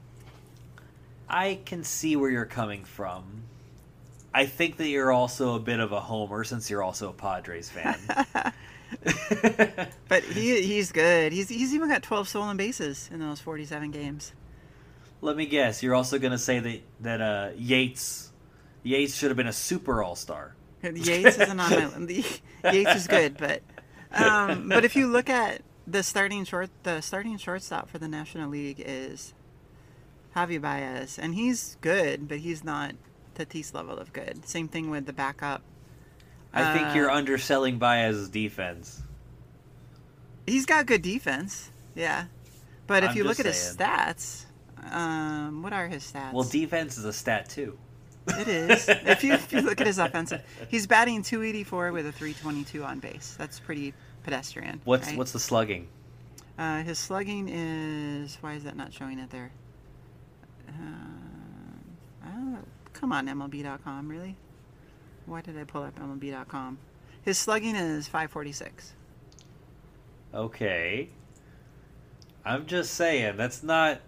I 1.30 1.60
can 1.66 1.84
see 1.84 2.16
where 2.16 2.30
you're 2.30 2.46
coming 2.46 2.84
from. 2.84 3.44
I 4.34 4.46
think 4.46 4.78
that 4.78 4.88
you're 4.88 5.12
also 5.12 5.56
a 5.56 5.60
bit 5.60 5.80
of 5.80 5.92
a 5.92 6.00
homer 6.00 6.44
since 6.44 6.70
you're 6.70 6.84
also 6.84 7.10
a 7.10 7.14
Padres 7.14 7.70
fan. 7.70 7.98
but 10.08 10.24
he 10.24 10.62
he's 10.68 10.92
good. 10.92 11.34
He's 11.34 11.50
he's 11.50 11.74
even 11.74 11.90
got 11.90 12.04
12 12.04 12.30
stolen 12.30 12.58
bases 12.58 13.10
in 13.12 13.20
those 13.20 13.40
47 13.40 13.92
games. 13.92 14.34
Let 15.22 15.36
me 15.36 15.46
guess. 15.46 15.82
You're 15.82 15.96
also 15.96 16.20
going 16.20 16.32
to 16.32 16.38
say 16.38 16.60
that 16.60 16.82
that 17.02 17.22
uh, 17.22 17.50
Yates 17.58 18.32
Yates 18.84 19.16
should 19.16 19.30
have 19.30 19.38
been 19.38 19.48
a 19.48 19.54
super 19.54 20.04
all 20.04 20.16
star. 20.16 20.56
Yates 20.84 21.38
isn't 21.38 21.60
on 21.60 21.72
my 21.72 21.98
list. 21.98 22.42
Yates 22.64 22.96
is 22.96 23.08
good, 23.08 23.38
but 23.38 23.62
um, 24.12 24.70
but 24.70 24.86
if 24.86 24.96
you 24.96 25.08
look 25.08 25.30
at 25.30 25.62
the 25.88 26.04
starting 26.04 26.44
short, 26.46 26.70
the 26.84 27.02
starting 27.02 27.38
shortstop 27.38 27.90
for 27.90 27.98
the 27.98 28.08
National 28.08 28.50
League 28.50 28.82
is 28.86 29.34
Javi 30.38 30.62
Baez, 30.62 31.18
and 31.18 31.34
he's 31.34 31.78
good, 31.82 32.28
but 32.28 32.38
he's 32.38 32.64
not 32.64 32.94
Tatis 33.36 33.74
level 33.74 33.98
of 33.98 34.14
good. 34.14 34.48
Same 34.48 34.68
thing 34.68 34.92
with 34.92 35.08
the 35.08 35.14
backup. 35.14 35.64
I 36.54 36.78
think 36.78 36.96
you're 36.96 37.10
uh, 37.10 37.18
underselling 37.18 37.80
Baez's 37.80 38.30
defense. 38.30 39.02
He's 40.46 40.68
got 40.68 40.86
good 40.86 41.02
defense, 41.02 41.72
yeah, 41.96 42.26
but 42.86 43.04
if 43.04 43.12
I'm 43.12 43.18
you 43.18 43.24
look 43.24 43.40
at 43.40 43.48
his 43.48 43.56
stats, 43.56 44.46
um, 44.92 45.64
what 45.64 45.74
are 45.74 45.88
his 45.88 46.04
stats? 46.04 46.34
Well, 46.34 46.44
defense 46.44 46.98
is 46.98 47.06
a 47.06 47.14
stat 47.14 47.50
too. 47.50 47.78
It 48.28 48.48
is. 48.48 48.88
if 48.90 49.24
you 49.24 49.34
if 49.34 49.52
you 49.52 49.62
look 49.62 49.82
at 49.82 49.88
his 49.88 49.98
offensive, 49.98 50.42
he's 50.70 50.86
batting 50.86 51.24
284 51.24 51.92
with 51.92 52.06
a 52.06 52.12
322 52.12 52.84
on 52.84 53.00
base. 53.00 53.36
That's 53.40 53.60
pretty 53.60 53.94
pedestrian. 54.24 54.82
What's 54.86 55.08
right? 55.08 55.18
what's 55.18 55.32
the 55.32 55.40
slugging? 55.40 55.88
Uh, 56.60 56.84
his 56.84 57.00
slugging 57.00 57.50
is 57.50 58.38
why 58.42 58.54
is 58.54 58.64
that 58.66 58.78
not 58.78 58.94
showing 58.94 59.18
it 59.18 59.32
there? 59.32 59.52
Uh, 60.68 62.58
come 62.94 63.12
on, 63.12 63.28
MLB.com, 63.28 64.08
really? 64.08 64.36
Why 65.26 65.42
did 65.42 65.58
I 65.58 65.64
pull 65.64 65.84
up 65.84 66.00
MLB.com? 66.00 66.78
His 67.22 67.38
slugging 67.38 67.76
is 67.76 68.08
546. 68.08 68.94
Okay. 70.34 71.10
I'm 72.46 72.66
just 72.66 72.94
saying 72.94 73.36
that's 73.38 73.64
not. 73.64 74.00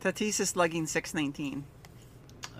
Tatis 0.00 0.40
is 0.40 0.50
slugging 0.50 0.86
619. 0.86 1.64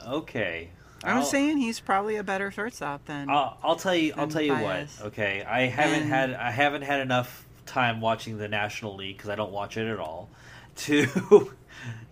Okay. 0.07 0.71
I'm 1.05 1.19
I'll, 1.19 1.25
saying 1.25 1.59
he's 1.59 1.79
probably 1.79 2.17
a 2.17 2.25
better 2.25 2.51
shortstop 2.51 3.05
than. 3.05 3.29
I'll, 3.29 3.59
I'll 3.63 3.77
tell 3.77 3.95
you. 3.95 4.15
I'll 4.17 4.29
tell 4.29 4.43
you 4.43 4.53
Baez. 4.53 4.99
what. 4.99 5.09
Okay, 5.09 5.45
I 5.47 5.67
haven't 5.67 6.03
and, 6.03 6.09
had 6.11 6.33
I 6.33 6.51
haven't 6.51 6.83
had 6.83 7.01
enough 7.01 7.47
time 7.67 8.01
watching 8.01 8.39
the 8.39 8.49
National 8.49 8.97
League 8.97 9.19
because 9.19 9.29
I 9.29 9.35
don't 9.35 9.53
watch 9.53 9.77
it 9.77 9.87
at 9.87 9.99
all 9.99 10.31
to 10.77 11.53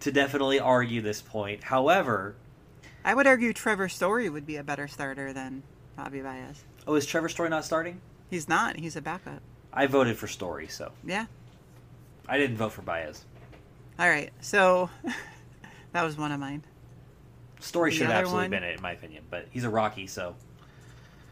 to 0.04 0.12
definitely 0.12 0.60
argue 0.60 1.00
this 1.00 1.22
point. 1.22 1.64
However, 1.64 2.36
I 3.06 3.14
would 3.14 3.26
argue 3.26 3.54
Trevor 3.54 3.88
Story 3.88 4.28
would 4.28 4.46
be 4.46 4.56
a 4.56 4.62
better 4.62 4.86
starter 4.86 5.32
than 5.32 5.62
Javi 5.98 6.22
Baez. 6.22 6.62
Oh, 6.86 6.94
is 6.94 7.06
Trevor 7.06 7.30
Story 7.30 7.48
not 7.48 7.64
starting? 7.64 8.02
He's 8.28 8.46
not. 8.46 8.76
He's 8.76 8.96
a 8.96 9.00
backup. 9.00 9.40
I 9.72 9.86
voted 9.86 10.18
for 10.18 10.26
Story, 10.26 10.68
so 10.68 10.92
yeah. 11.04 11.24
I 12.28 12.36
didn't 12.36 12.58
vote 12.58 12.72
for 12.72 12.82
Baez. 12.82 13.24
All 13.98 14.06
right, 14.06 14.30
so 14.42 14.90
that 15.92 16.02
was 16.02 16.18
one 16.18 16.32
of 16.32 16.38
mine. 16.38 16.62
Story 17.60 17.90
the 17.90 17.96
should 17.96 18.06
have 18.08 18.16
absolutely 18.16 18.44
one, 18.44 18.50
been 18.50 18.62
it, 18.62 18.76
in 18.76 18.82
my 18.82 18.92
opinion, 18.92 19.24
but 19.30 19.46
he's 19.52 19.64
a 19.64 19.70
Rocky, 19.70 20.06
so. 20.06 20.36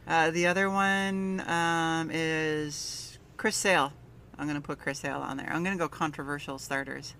Uh, 0.07 0.31
the 0.31 0.47
other 0.47 0.71
one 0.71 1.41
um, 1.47 2.11
is 2.11 3.19
Chris 3.37 3.55
Sale. 3.55 3.93
I'm 4.39 4.47
going 4.47 4.61
to 4.61 4.67
put 4.67 4.79
Chris 4.79 5.01
Sale 5.01 5.19
on 5.19 5.37
there. 5.37 5.51
I'm 5.53 5.63
going 5.63 5.77
to 5.77 5.79
go 5.79 5.89
controversial 5.91 6.59
starters. 6.59 7.13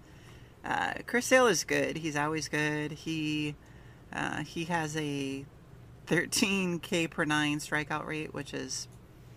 Uh, 0.65 0.95
Chris 1.07 1.27
Sale 1.27 1.49
is 1.49 1.65
good. 1.65 1.99
He's 1.99 2.17
always 2.17 2.49
good. 2.49 2.93
He 2.93 3.55
uh, 4.13 4.45
he 4.45 4.65
has 4.65 4.97
a 4.97 5.45
13K 6.07 7.11
per 7.11 7.25
nine 7.25 7.59
strikeout 7.59 8.07
rate, 8.07 8.35
which 8.35 8.55
is 8.55 8.89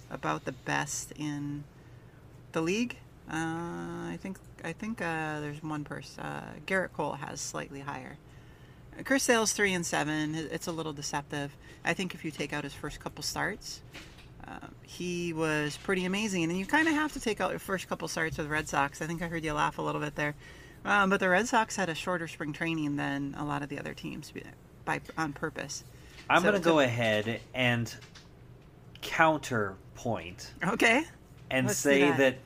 about 0.09 0.45
the 0.45 0.51
best 0.51 1.11
in 1.13 1.63
the 2.51 2.61
league. 2.61 2.97
Uh, 3.31 4.11
I 4.11 4.19
think 4.21 4.37
I 4.63 4.73
think 4.73 5.01
uh, 5.01 5.39
there's 5.39 5.63
one 5.63 5.83
person. 5.83 6.23
Uh, 6.23 6.53
Gerrit 6.65 6.93
Cole 6.93 7.13
has 7.13 7.41
slightly 7.41 7.79
higher. 7.79 8.17
Chris 9.03 9.23
Sale's 9.23 9.51
three 9.51 9.73
and 9.73 9.85
seven. 9.85 10.35
It's 10.35 10.67
a 10.67 10.71
little 10.71 10.93
deceptive. 10.93 11.55
I 11.83 11.93
think 11.93 12.13
if 12.13 12.23
you 12.23 12.31
take 12.31 12.53
out 12.53 12.63
his 12.63 12.73
first 12.73 12.99
couple 12.99 13.23
starts, 13.23 13.81
uh, 14.47 14.67
he 14.83 15.33
was 15.33 15.77
pretty 15.77 16.05
amazing. 16.05 16.43
And 16.43 16.57
you 16.57 16.65
kind 16.65 16.87
of 16.87 16.93
have 16.93 17.11
to 17.13 17.19
take 17.19 17.41
out 17.41 17.49
your 17.49 17.59
first 17.59 17.89
couple 17.89 18.07
starts 18.07 18.37
with 18.37 18.47
Red 18.47 18.69
Sox. 18.69 19.01
I 19.01 19.07
think 19.07 19.21
I 19.21 19.27
heard 19.27 19.43
you 19.43 19.53
laugh 19.53 19.77
a 19.79 19.81
little 19.81 20.01
bit 20.01 20.15
there. 20.15 20.35
Um, 20.85 21.09
but 21.09 21.19
the 21.19 21.29
Red 21.29 21.47
Sox 21.47 21.75
had 21.75 21.89
a 21.89 21.95
shorter 21.95 22.27
spring 22.27 22.53
training 22.53 22.95
than 22.95 23.35
a 23.37 23.43
lot 23.43 23.63
of 23.63 23.69
the 23.69 23.79
other 23.79 23.93
teams 23.93 24.31
by 24.85 25.01
on 25.17 25.33
purpose. 25.33 25.83
I'm 26.29 26.41
so 26.41 26.51
going 26.51 26.61
to 26.61 26.65
go 26.65 26.79
ahead 26.79 27.39
and 27.53 27.93
counterpoint. 29.01 30.51
Okay. 30.65 31.03
And 31.49 31.67
Let's 31.67 31.79
say 31.79 32.01
that. 32.01 32.17
that 32.17 32.37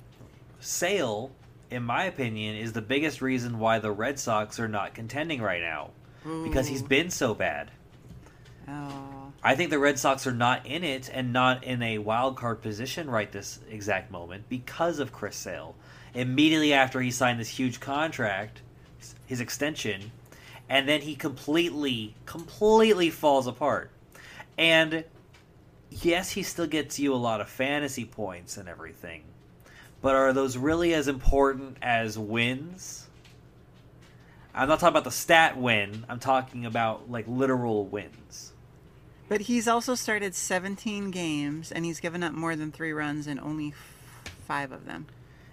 Sale, 0.60 1.32
in 1.70 1.84
my 1.84 2.06
opinion, 2.06 2.56
is 2.56 2.74
the 2.74 2.82
biggest 2.82 3.22
reason 3.22 3.60
why 3.60 3.80
the 3.80 3.92
Red 3.92 4.20
Sox 4.20 4.60
are 4.60 4.68
not 4.68 4.94
contending 4.94 5.42
right 5.42 5.62
now. 5.62 5.92
Ooh. 6.26 6.44
Because 6.44 6.68
he's 6.68 6.84
been 6.84 7.10
so 7.10 7.34
bad. 7.34 7.72
Oh. 8.68 9.32
I 9.42 9.56
think 9.56 9.70
the 9.70 9.80
Red 9.80 9.98
Sox 9.98 10.28
are 10.28 10.34
not 10.34 10.66
in 10.66 10.84
it 10.84 11.10
and 11.12 11.32
not 11.32 11.64
in 11.64 11.82
a 11.82 11.98
wild 11.98 12.36
card 12.36 12.62
position 12.62 13.10
right 13.10 13.32
this 13.32 13.60
exact 13.70 14.12
moment 14.12 14.50
because 14.50 15.00
of 15.00 15.14
Chris 15.14 15.38
Sale. 15.38 15.76
Immediately 16.14 16.74
after 16.74 17.02
he 17.02 17.12
signed 17.12 17.40
this 17.40 17.50
huge 17.50 17.80
contract, 17.80 18.62
his 19.26 19.40
extension, 19.40 20.12
and 20.70 20.88
then 20.88 21.02
he 21.02 21.16
completely, 21.16 22.16
completely 22.26 23.10
falls 23.10 23.48
apart. 23.48 23.92
And 24.58 25.04
yes, 25.90 26.32
he 26.32 26.44
still 26.44 26.68
gets 26.68 27.00
you 27.00 27.14
a 27.14 27.18
lot 27.18 27.42
of 27.42 27.50
fantasy 27.50 28.06
points 28.06 28.58
and 28.58 28.68
everything, 28.68 29.24
but 30.02 30.16
are 30.16 30.34
those 30.34 30.58
really 30.58 30.94
as 30.94 31.08
important 31.08 31.78
as 31.82 32.18
wins? 32.18 33.08
I'm 34.54 34.68
not 34.68 34.80
talking 34.80 34.94
about 34.94 35.04
the 35.04 35.12
stat 35.12 35.58
win. 35.58 36.06
I'm 36.10 36.20
talking 36.20 36.66
about 36.66 37.10
like 37.10 37.26
literal 37.28 37.86
wins. 37.86 38.52
But 39.28 39.42
he's 39.42 39.68
also 39.68 39.94
started 39.94 40.34
17 40.34 41.12
games 41.12 41.72
and 41.72 41.86
he's 41.86 42.00
given 42.00 42.24
up 42.24 42.34
more 42.34 42.56
than 42.56 42.72
three 42.72 42.92
runs 42.92 43.28
in 43.28 43.40
only 43.40 43.74
five 44.48 44.72
of 44.72 44.86
them. 44.86 45.06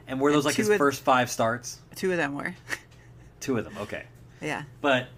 And 0.06 0.20
were 0.20 0.30
those 0.30 0.44
and 0.44 0.46
like 0.46 0.56
his 0.56 0.68
first 0.68 1.02
five 1.02 1.30
starts? 1.30 1.80
Two 1.94 2.10
of 2.12 2.16
them 2.16 2.34
were. 2.34 2.54
two 3.40 3.58
of 3.58 3.64
them, 3.64 3.74
okay. 3.78 4.04
Yeah. 4.40 4.62
But 4.80 5.08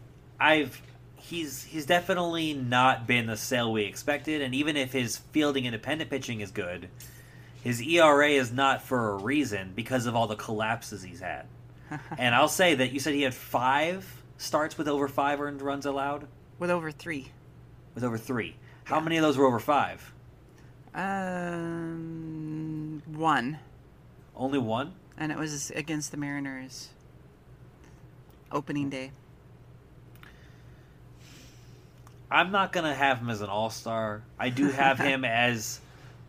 I've 0.41 0.80
he's 1.16 1.64
he's 1.64 1.86
definitely 1.86 2.55
not 2.55 3.07
been 3.07 3.26
the 3.26 3.36
sale 3.36 3.72
we 3.72 3.82
expected, 3.84 4.41
and 4.43 4.55
even 4.55 4.76
if 4.76 4.93
his 4.93 5.18
fielding 5.18 5.66
independent 5.66 6.11
pitching 6.11 6.41
is 6.41 6.51
good, 6.51 6.89
his 7.62 7.82
ERA 7.82 8.30
is 8.30 8.53
not 8.53 8.82
for 8.82 9.11
a 9.11 9.16
reason 9.16 9.72
because 9.74 10.07
of 10.07 10.16
all 10.16 10.26
the 10.26 10.36
collapses 10.36 11.03
he's 11.03 11.20
had. 11.20 11.47
and 12.18 12.34
I'll 12.34 12.49
say 12.49 12.74
that 12.74 12.93
you 12.93 13.01
said 13.01 13.14
he 13.14 13.22
had 13.22 13.34
five 13.34 14.22
starts 14.36 14.78
with 14.78 14.89
over 14.89 15.09
five 15.09 15.41
earned 15.41 15.62
runs 15.62 15.86
allowed. 15.86 16.28
With 16.59 16.70
over 16.70 16.91
three. 16.91 17.30
With 17.95 18.05
over 18.05 18.18
three. 18.18 18.57
How 18.84 18.97
yeah. 18.99 19.05
many 19.05 19.16
of 19.16 19.22
those 19.22 19.36
were 19.36 19.47
over 19.47 19.61
five? 19.61 20.12
Um, 20.95 21.82
one. 23.07 23.59
Only 24.39 24.59
one. 24.59 24.95
And 25.16 25.32
it 25.32 25.39
was 25.39 25.70
against 25.72 26.12
the 26.12 26.16
Mariners. 26.16 26.89
Opening 28.53 28.89
day. 28.89 29.11
I'm 32.30 32.53
not 32.53 32.72
gonna 32.72 32.95
have 32.95 33.18
him 33.18 33.30
as 33.30 33.41
an 33.41 33.49
all 33.49 33.70
star. 33.70 34.22
I 34.39 34.51
do 34.51 34.70
have 34.70 34.99
him 34.99 35.24
as 35.24 35.80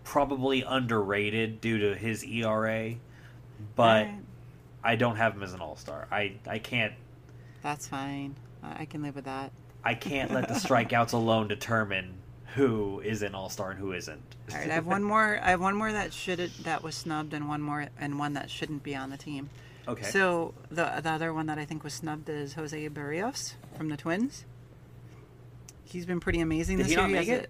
probably 0.03 0.63
underrated 0.63 1.61
due 1.61 1.77
to 1.77 1.95
his 1.95 2.23
ERA, 2.23 2.95
but 3.75 4.05
right. 4.05 4.15
I 4.83 4.95
don't 4.95 5.17
have 5.17 5.35
him 5.35 5.43
as 5.43 5.53
an 5.53 5.61
all 5.61 5.75
star. 5.75 6.07
I 6.11 6.33
I 6.47 6.59
can't. 6.59 6.93
That's 7.61 7.87
fine. 7.87 8.35
I 8.63 8.85
can 8.85 9.01
live 9.03 9.15
with 9.15 9.25
that. 9.25 9.51
I 9.83 9.93
can't 9.93 10.31
let 10.31 10.47
the 10.47 10.53
strikeouts 10.55 11.13
alone 11.13 11.47
determine 11.47 12.13
who 12.55 12.99
is 13.01 13.21
an 13.21 13.35
all 13.35 13.49
star 13.49 13.71
and 13.71 13.79
who 13.79 13.91
isn't. 13.93 14.21
All 14.51 14.57
right, 14.57 14.69
I 14.69 14.73
have 14.73 14.87
one 14.87 15.03
more. 15.03 15.39
I 15.41 15.51
have 15.51 15.61
one 15.61 15.75
more 15.75 15.91
that 15.91 16.13
should 16.13 16.39
that 16.63 16.83
was 16.83 16.95
snubbed, 16.95 17.33
and 17.33 17.47
one 17.47 17.61
more 17.61 17.87
and 17.99 18.19
one 18.19 18.33
that 18.33 18.49
shouldn't 18.49 18.83
be 18.83 18.95
on 18.95 19.09
the 19.09 19.17
team. 19.17 19.49
Okay. 19.87 20.03
So 20.03 20.53
the 20.69 20.85
the 21.01 21.09
other 21.09 21.33
one 21.33 21.47
that 21.47 21.57
I 21.57 21.65
think 21.65 21.83
was 21.83 21.93
snubbed 21.93 22.29
is 22.29 22.53
Jose 22.53 22.89
Berrios 22.89 23.53
from 23.77 23.89
the 23.89 23.97
Twins. 23.97 24.45
He's 25.83 26.05
been 26.05 26.19
pretty 26.19 26.39
amazing 26.39 26.77
did 26.77 26.85
this 26.85 26.91
he 26.91 26.97
year. 26.97 27.07
Not 27.07 27.11
make 27.11 27.27
it? 27.27 27.49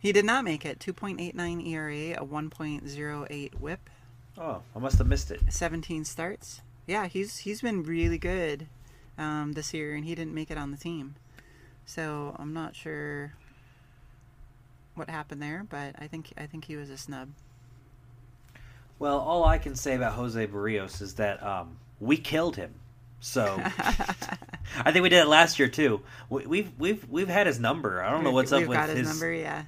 He 0.00 0.12
did 0.12 0.24
not 0.24 0.44
make 0.44 0.64
it. 0.66 0.78
2.89 0.78 1.66
ERA, 1.66 2.20
a 2.20 2.24
1.08 2.26 3.54
WHIP. 3.54 3.90
Oh, 4.38 4.62
I 4.74 4.78
must 4.78 4.98
have 4.98 5.06
missed 5.06 5.30
it. 5.30 5.40
17 5.48 6.04
starts. 6.04 6.60
Yeah, 6.86 7.06
he's 7.06 7.38
he's 7.38 7.62
been 7.62 7.82
really 7.82 8.18
good. 8.18 8.68
um, 9.18 9.52
this 9.52 9.72
year, 9.72 9.94
and 9.94 10.04
he 10.04 10.14
didn't 10.14 10.34
make 10.34 10.50
it 10.50 10.58
on 10.58 10.70
the 10.70 10.76
team. 10.76 11.14
So 11.84 12.34
I'm 12.38 12.52
not 12.52 12.74
sure 12.74 13.34
what 14.96 15.10
happened 15.10 15.42
there, 15.42 15.66
but 15.68 15.94
I 15.98 16.06
think 16.06 16.32
I 16.36 16.46
think 16.46 16.64
he 16.64 16.76
was 16.76 16.90
a 16.90 16.98
snub. 16.98 17.28
Well, 18.98 19.18
all 19.18 19.44
I 19.44 19.58
can 19.58 19.74
say 19.74 19.94
about 19.94 20.14
Jose 20.14 20.46
Berrios 20.46 21.02
is 21.02 21.14
that 21.14 21.42
um, 21.42 21.76
we 22.00 22.16
killed 22.16 22.56
him. 22.56 22.74
So 23.20 23.60
I 24.78 24.92
think 24.92 25.02
we 25.02 25.08
did 25.08 25.20
it 25.20 25.28
last 25.28 25.58
year 25.58 25.68
too. 25.68 26.02
We, 26.28 26.42
have 26.42 26.50
we've, 26.50 26.72
we've 26.78 27.08
we've 27.08 27.28
had 27.28 27.46
his 27.46 27.58
number. 27.58 28.02
I 28.02 28.10
don't 28.10 28.24
know 28.24 28.30
what's 28.30 28.52
we've 28.52 28.62
up 28.62 28.68
with 28.68 28.96
his, 28.96 28.98
his 28.98 29.08
number. 29.08 29.32
Yeah. 29.32 29.64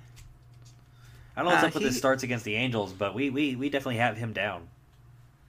I 1.38 1.42
don't 1.42 1.50
know 1.50 1.54
what's 1.54 1.64
uh, 1.64 1.66
up 1.68 1.74
with 1.74 1.82
he, 1.84 1.88
his 1.88 1.96
starts 1.96 2.24
against 2.24 2.44
the 2.44 2.56
Angels, 2.56 2.92
but 2.92 3.14
we, 3.14 3.30
we, 3.30 3.54
we 3.54 3.70
definitely 3.70 3.98
have 3.98 4.16
him 4.16 4.32
down. 4.32 4.66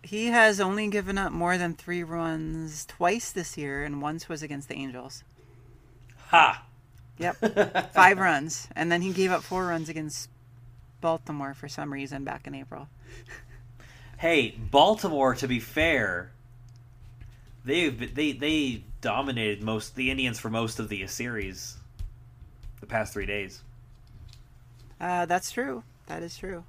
He 0.03 0.27
has 0.27 0.59
only 0.59 0.87
given 0.87 1.17
up 1.17 1.31
more 1.31 1.57
than 1.57 1.73
three 1.73 2.03
runs 2.03 2.85
twice 2.85 3.31
this 3.31 3.57
year, 3.57 3.83
and 3.83 3.99
once 3.99 4.29
was 4.29 4.43
against 4.43 4.67
the 4.69 4.75
Angels. 4.75 5.23
Ha! 6.27 6.63
Yep, 7.19 7.91
five 7.93 8.17
runs, 8.17 8.67
and 8.75 8.91
then 8.91 9.01
he 9.01 9.11
gave 9.11 9.31
up 9.31 9.43
four 9.43 9.67
runs 9.67 9.89
against 9.89 10.29
Baltimore 11.01 11.53
for 11.53 11.67
some 11.67 11.91
reason 11.93 12.23
back 12.23 12.47
in 12.47 12.55
April. 12.55 12.87
hey, 14.17 14.51
Baltimore. 14.57 15.35
To 15.35 15.47
be 15.47 15.59
fair, 15.59 16.31
they 17.65 17.89
they 17.89 18.31
they 18.31 18.83
dominated 19.01 19.61
most 19.61 19.95
the 19.95 20.09
Indians 20.09 20.39
for 20.39 20.49
most 20.49 20.79
of 20.79 20.89
the 20.89 21.05
series. 21.07 21.77
The 22.79 22.87
past 22.87 23.13
three 23.13 23.25
days. 23.25 23.61
Uh, 25.01 25.25
that's 25.25 25.51
true. 25.51 25.83
That 26.07 26.23
is 26.23 26.37
true. 26.37 26.63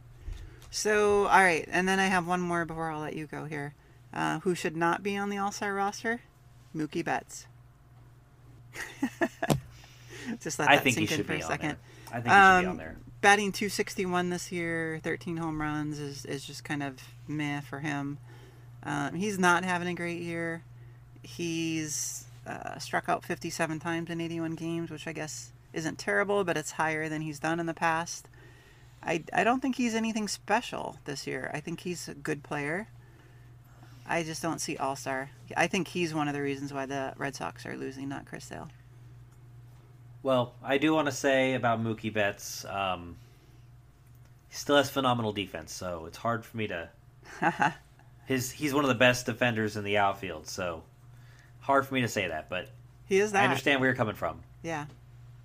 So, 0.70 1.26
all 1.26 1.40
right, 1.40 1.68
and 1.70 1.88
then 1.88 1.98
I 1.98 2.06
have 2.06 2.26
one 2.26 2.40
more 2.40 2.64
before 2.64 2.90
I'll 2.90 3.00
let 3.00 3.14
you 3.14 3.26
go 3.26 3.44
here. 3.44 3.74
Uh, 4.12 4.40
who 4.40 4.54
should 4.54 4.76
not 4.76 5.02
be 5.02 5.16
on 5.16 5.30
the 5.30 5.38
All 5.38 5.52
Star 5.52 5.72
roster? 5.74 6.20
Mookie 6.74 7.04
Betts. 7.04 7.46
Just 10.40 10.58
let 10.58 10.68
that 10.68 10.74
I 10.74 10.78
think 10.78 10.96
sink 10.96 11.12
in 11.12 11.24
for 11.24 11.32
a 11.32 11.42
second. 11.42 11.76
I 12.12 12.20
think 12.20 12.26
he 12.26 12.30
should 12.30 12.30
be 12.30 12.30
on 12.30 12.66
um, 12.66 12.76
there. 12.76 12.96
Batting 13.20 13.52
261 13.52 14.30
this 14.30 14.50
year, 14.50 15.00
13 15.02 15.36
home 15.36 15.60
runs 15.60 15.98
is, 15.98 16.24
is 16.24 16.44
just 16.44 16.64
kind 16.64 16.82
of 16.82 16.96
meh 17.28 17.60
for 17.60 17.80
him. 17.80 18.18
Um, 18.82 19.14
he's 19.14 19.38
not 19.38 19.64
having 19.64 19.88
a 19.88 19.94
great 19.94 20.22
year. 20.22 20.62
He's 21.22 22.24
uh, 22.46 22.78
struck 22.78 23.08
out 23.08 23.24
57 23.24 23.78
times 23.78 24.08
in 24.10 24.20
81 24.20 24.54
games, 24.54 24.90
which 24.90 25.06
I 25.06 25.12
guess 25.12 25.52
isn't 25.72 25.98
terrible, 25.98 26.44
but 26.44 26.56
it's 26.56 26.72
higher 26.72 27.08
than 27.08 27.20
he's 27.20 27.38
done 27.38 27.60
in 27.60 27.66
the 27.66 27.74
past. 27.74 28.28
I, 29.02 29.24
I 29.32 29.44
don't 29.44 29.60
think 29.60 29.76
he's 29.76 29.94
anything 29.94 30.28
special 30.28 30.96
this 31.04 31.26
year. 31.26 31.50
I 31.54 31.60
think 31.60 31.80
he's 31.80 32.08
a 32.08 32.14
good 32.14 32.42
player. 32.42 32.88
I 34.06 34.22
just 34.22 34.42
don't 34.42 34.60
see 34.60 34.76
All 34.76 34.96
Star. 34.96 35.30
I 35.56 35.66
think 35.68 35.88
he's 35.88 36.12
one 36.12 36.26
of 36.26 36.34
the 36.34 36.42
reasons 36.42 36.72
why 36.72 36.86
the 36.86 37.14
Red 37.16 37.36
Sox 37.36 37.64
are 37.64 37.76
losing, 37.76 38.08
not 38.08 38.26
Chris 38.26 38.44
Sale. 38.44 38.68
Well, 40.22 40.54
I 40.62 40.78
do 40.78 40.92
want 40.92 41.06
to 41.06 41.12
say 41.12 41.54
about 41.54 41.82
Mookie 41.82 42.12
Betts, 42.12 42.64
um, 42.66 43.16
he 44.48 44.56
still 44.56 44.76
has 44.76 44.90
phenomenal 44.90 45.32
defense, 45.32 45.72
so 45.72 46.04
it's 46.06 46.18
hard 46.18 46.44
for 46.44 46.56
me 46.56 46.66
to. 46.68 46.88
his 48.26 48.50
he's 48.50 48.74
one 48.74 48.84
of 48.84 48.88
the 48.88 48.94
best 48.94 49.24
defenders 49.24 49.76
in 49.76 49.84
the 49.84 49.96
outfield, 49.96 50.46
so 50.46 50.82
hard 51.60 51.86
for 51.86 51.94
me 51.94 52.00
to 52.02 52.08
say 52.08 52.28
that, 52.28 52.50
but 52.50 52.68
he 53.06 53.18
is 53.18 53.32
that. 53.32 53.42
I 53.42 53.44
understand 53.44 53.80
where 53.80 53.88
you're 53.88 53.96
coming 53.96 54.14
from. 54.14 54.40
Yeah. 54.62 54.86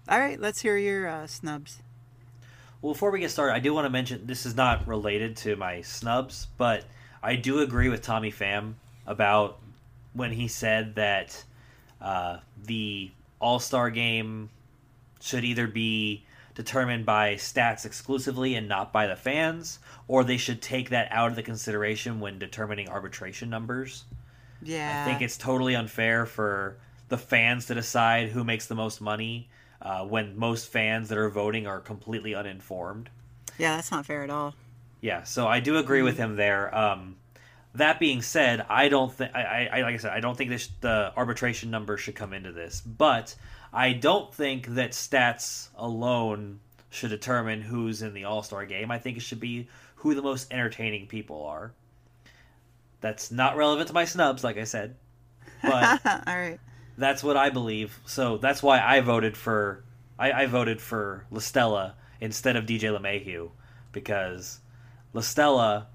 All 0.10 0.20
right, 0.20 0.40
let's 0.40 0.62
hear 0.62 0.78
your 0.78 1.08
uh, 1.08 1.28
snubs. 1.28 1.82
Well, 2.82 2.94
before 2.94 3.12
we 3.12 3.20
get 3.20 3.32
started, 3.32 3.54
I 3.54 3.60
do 3.60 3.74
want 3.74 3.86
to 3.86 3.90
mention 3.90 4.28
this 4.28 4.46
is 4.46 4.56
not 4.56 4.88
related 4.88 5.38
to 5.38 5.56
my 5.56 5.82
snubs, 5.82 6.48
but 6.58 6.84
I 7.24 7.36
do 7.36 7.60
agree 7.60 7.90
with 7.90 8.02
Tommy 8.02 8.32
Pham 8.32 8.74
about 9.08 9.60
when 10.14 10.32
he 10.32 10.48
said 10.48 10.96
that 10.96 11.44
uh, 12.02 12.38
the 12.66 13.10
All 13.40 13.60
Star 13.60 13.90
game 13.90 14.50
should 15.22 15.44
either 15.44 15.68
be 15.68 16.26
determined 16.56 17.06
by 17.06 17.36
stats 17.36 17.86
exclusively 17.86 18.56
and 18.56 18.68
not 18.68 18.94
by 18.94 19.08
the 19.08 19.16
fans, 19.16 19.80
or 20.08 20.24
they 20.24 20.38
should 20.38 20.62
take 20.62 20.90
that 20.90 21.08
out 21.12 21.30
of 21.30 21.36
the 21.36 21.44
consideration 21.44 22.20
when 22.20 22.40
determining 22.40 22.90
arbitration 22.90 23.50
numbers. 23.50 24.06
Yeah. 24.62 25.04
I 25.04 25.10
think 25.10 25.22
it's 25.22 25.38
totally 25.38 25.76
unfair 25.76 26.26
for 26.26 26.78
the 27.10 27.18
fans 27.18 27.66
to 27.68 27.76
decide 27.76 28.30
who 28.30 28.44
makes 28.44 28.68
the 28.68 28.76
most 28.76 29.02
money 29.02 29.50
uh, 29.82 30.06
when 30.06 30.38
most 30.38 30.72
fans 30.72 31.10
that 31.10 31.18
are 31.18 31.30
voting 31.30 31.68
are 31.68 31.80
completely 31.80 32.34
uninformed. 32.34 33.10
Yeah, 33.58 33.76
that's 33.76 33.92
not 33.92 34.06
fair 34.06 34.24
at 34.24 34.30
all. 34.30 34.56
Yeah, 35.02 35.24
so 35.24 35.48
I 35.48 35.60
do 35.60 35.78
agree 35.78 36.00
mm-hmm. 36.00 36.06
with 36.06 36.18
him 36.18 36.36
there. 36.36 36.76
Um, 36.76 37.18
that 37.76 38.00
being 38.00 38.22
said, 38.22 38.66
I 38.70 38.88
don't 38.88 39.14
think 39.14 39.36
I, 39.36 39.70
I, 39.72 39.82
like 39.82 39.96
I 39.96 39.98
said 39.98 40.12
I 40.12 40.22
don't 40.22 40.38
think 40.38 40.50
this, 40.50 40.70
the 40.82 41.12
arbitration 41.16 41.70
number 41.70 41.98
should 41.98 42.16
come 42.16 42.34
into 42.34 42.52
this, 42.52 42.82
but 42.82 43.36
I 43.76 43.92
don't 43.92 44.34
think 44.34 44.68
that 44.68 44.92
stats 44.92 45.68
alone 45.76 46.62
should 46.90 47.10
determine 47.10 47.62
who's 47.62 48.02
in 48.02 48.14
the 48.14 48.24
All 48.24 48.42
Star 48.42 48.66
game. 48.66 48.90
I 48.90 49.00
think 49.00 49.18
it 49.18 49.24
should 49.24 49.42
be 49.42 49.68
who 49.96 50.16
the 50.16 50.22
most 50.22 50.52
entertaining 50.54 51.08
people 51.08 51.44
are. 51.44 51.74
That's 53.02 53.34
not 53.34 53.58
relevant 53.58 53.90
to 53.90 53.94
my 53.94 54.06
snubs, 54.06 54.46
like 54.46 54.58
I 54.58 54.64
said. 54.64 54.96
But 55.62 56.00
all 56.06 56.22
right. 56.26 56.58
That's 56.98 57.22
what 57.22 57.36
I 57.36 57.50
believe. 57.50 58.00
So 58.06 58.38
that's 58.38 58.64
why 58.64 58.80
I 58.80 59.02
voted 59.02 59.36
for 59.36 59.84
I, 60.18 60.32
I 60.32 60.46
voted 60.46 60.80
for 60.80 61.26
La 61.30 61.42
Stella 61.42 61.96
instead 62.22 62.56
of 62.56 62.66
DJ 62.66 62.98
LeMahieu 62.98 63.50
because 63.92 64.62
La 65.12 65.20
Stella 65.20 65.88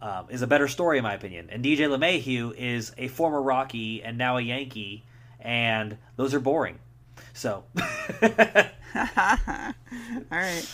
um, 0.00 0.28
is 0.30 0.40
a 0.40 0.46
better 0.46 0.68
story 0.68 0.96
in 0.96 1.04
my 1.04 1.12
opinion, 1.12 1.50
and 1.50 1.62
DJ 1.62 1.80
LeMahieu 1.80 2.54
is 2.56 2.92
a 2.96 3.08
former 3.08 3.42
Rocky 3.42 4.02
and 4.02 4.16
now 4.16 4.38
a 4.38 4.40
Yankee, 4.40 5.04
and 5.38 5.98
those 6.16 6.32
are 6.32 6.40
boring. 6.40 6.78
So, 7.34 7.64
all 8.22 8.32
right. 10.30 10.66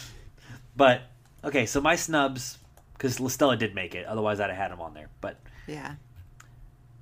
But 0.77 1.03
okay, 1.43 1.67
so 1.67 1.81
my 1.81 1.97
snubs 1.97 2.59
because 2.93 3.19
La 3.19 3.29
Stella 3.29 3.57
did 3.57 3.75
make 3.75 3.95
it. 3.95 4.07
Otherwise, 4.07 4.41
I'd 4.41 4.51
have 4.51 4.59
had 4.59 4.71
him 4.71 4.81
on 4.81 4.95
there. 4.95 5.09
But 5.21 5.41
yeah, 5.67 5.95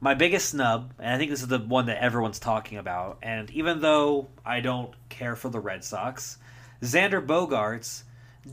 my 0.00 0.14
biggest 0.14 0.50
snub, 0.50 0.94
and 0.98 1.12
I 1.12 1.18
think 1.18 1.30
this 1.30 1.42
is 1.42 1.48
the 1.48 1.58
one 1.58 1.86
that 1.86 2.02
everyone's 2.02 2.38
talking 2.38 2.78
about, 2.78 3.18
and 3.22 3.50
even 3.50 3.80
though 3.80 4.28
I 4.46 4.60
don't 4.60 4.94
care 5.08 5.34
for 5.34 5.48
the 5.48 5.60
Red 5.60 5.84
Sox, 5.84 6.38
Xander 6.82 7.24
Bogaerts 7.24 8.04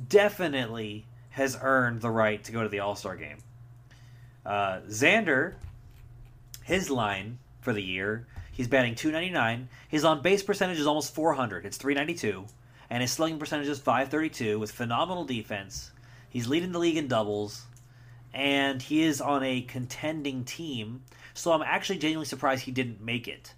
definitely 0.09 1.05
has 1.29 1.57
earned 1.61 2.01
the 2.01 2.09
right 2.09 2.43
to 2.45 2.51
go 2.51 2.63
to 2.63 2.69
the 2.69 2.79
All 2.79 2.95
Star 2.95 3.15
game. 3.15 3.37
Uh, 4.43 4.79
Xander, 4.87 5.53
his 6.63 6.89
line 6.89 7.37
for 7.61 7.73
the 7.73 7.83
year, 7.83 8.25
he's 8.55 8.67
batting 8.67 8.95
299. 8.95 9.69
His 9.87 10.03
on 10.03 10.23
base 10.23 10.41
percentage 10.41 10.79
is 10.79 10.87
almost 10.87 11.13
400. 11.13 11.65
It's 11.65 11.77
392. 11.77 12.45
And 12.89 13.01
his 13.01 13.11
slugging 13.11 13.37
percentage 13.37 13.67
is 13.67 13.79
532 13.79 14.57
with 14.57 14.71
phenomenal 14.71 15.25
defense. 15.25 15.91
He's 16.29 16.47
leading 16.47 16.71
the 16.71 16.79
league 16.79 16.97
in 16.97 17.07
doubles. 17.07 17.65
And 18.33 18.81
he 18.81 19.03
is 19.03 19.21
on 19.21 19.43
a 19.43 19.61
contending 19.61 20.43
team 20.43 21.03
so 21.35 21.51
I'm 21.51 21.61
actually 21.61 21.99
genuinely 21.99 22.25
surprised 22.25 22.63
he 22.63 22.71
didn't 22.71 23.01
make 23.01 23.27
it. 23.27 23.53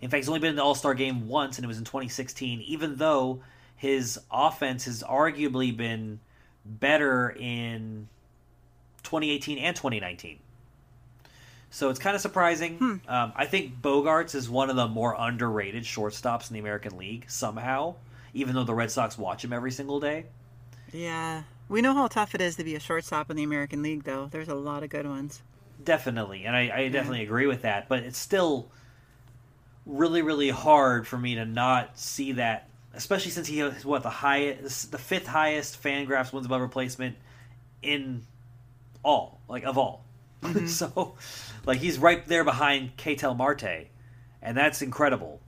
In 0.00 0.08
fact, 0.08 0.20
he's 0.20 0.28
only 0.28 0.40
been 0.40 0.50
in 0.50 0.56
the 0.56 0.64
All 0.64 0.74
Star 0.74 0.94
game 0.94 1.28
once, 1.28 1.58
and 1.58 1.64
it 1.64 1.68
was 1.68 1.78
in 1.78 1.84
2016, 1.84 2.62
even 2.62 2.96
though 2.96 3.42
his 3.76 4.18
offense 4.30 4.86
has 4.86 5.02
arguably 5.02 5.76
been 5.76 6.18
better 6.64 7.30
in 7.38 8.08
2018 9.02 9.58
and 9.58 9.76
2019. 9.76 10.38
So 11.70 11.88
it's 11.88 11.98
kind 11.98 12.16
of 12.16 12.20
surprising. 12.20 12.78
Hmm. 12.78 12.96
Um, 13.08 13.32
I 13.36 13.46
think 13.46 13.80
Bogaerts 13.80 14.34
is 14.34 14.50
one 14.50 14.70
of 14.70 14.76
the 14.76 14.88
more 14.88 15.14
underrated 15.18 15.84
shortstops 15.84 16.50
in 16.50 16.54
the 16.54 16.60
American 16.60 16.98
League 16.98 17.26
somehow, 17.28 17.94
even 18.34 18.54
though 18.54 18.64
the 18.64 18.74
Red 18.74 18.90
Sox 18.90 19.16
watch 19.16 19.44
him 19.44 19.52
every 19.52 19.70
single 19.70 20.00
day. 20.00 20.26
Yeah. 20.92 21.44
We 21.68 21.80
know 21.80 21.94
how 21.94 22.08
tough 22.08 22.34
it 22.34 22.40
is 22.40 22.56
to 22.56 22.64
be 22.64 22.74
a 22.74 22.80
shortstop 22.80 23.30
in 23.30 23.36
the 23.36 23.44
American 23.44 23.82
League, 23.82 24.02
though. 24.02 24.28
There's 24.30 24.48
a 24.48 24.54
lot 24.54 24.82
of 24.82 24.90
good 24.90 25.06
ones 25.06 25.42
definitely, 25.84 26.44
and 26.44 26.54
I, 26.54 26.70
I 26.74 26.88
definitely 26.88 27.22
agree 27.22 27.46
with 27.46 27.62
that. 27.62 27.88
But 27.88 28.02
it's 28.02 28.18
still 28.18 28.70
really, 29.86 30.22
really 30.22 30.50
hard 30.50 31.06
for 31.06 31.18
me 31.18 31.36
to 31.36 31.44
not 31.44 31.98
see 31.98 32.32
that, 32.32 32.68
especially 32.94 33.30
since 33.30 33.46
he 33.46 33.58
has 33.58 33.84
what 33.84 34.02
the 34.02 34.10
highest, 34.10 34.92
the 34.92 34.98
fifth 34.98 35.26
highest 35.26 35.82
Fangraphs 35.82 36.32
wins 36.32 36.46
above 36.46 36.60
replacement 36.60 37.16
in 37.82 38.22
all, 39.04 39.40
like 39.48 39.64
of 39.64 39.78
all. 39.78 40.04
Mm-hmm. 40.50 40.66
so, 40.68 41.16
like 41.66 41.80
he's 41.80 41.98
right 41.98 42.26
there 42.26 42.44
behind 42.44 42.96
Ketel 42.96 43.34
Marte, 43.34 43.88
and 44.40 44.56
that's 44.56 44.80
incredible. 44.80 45.42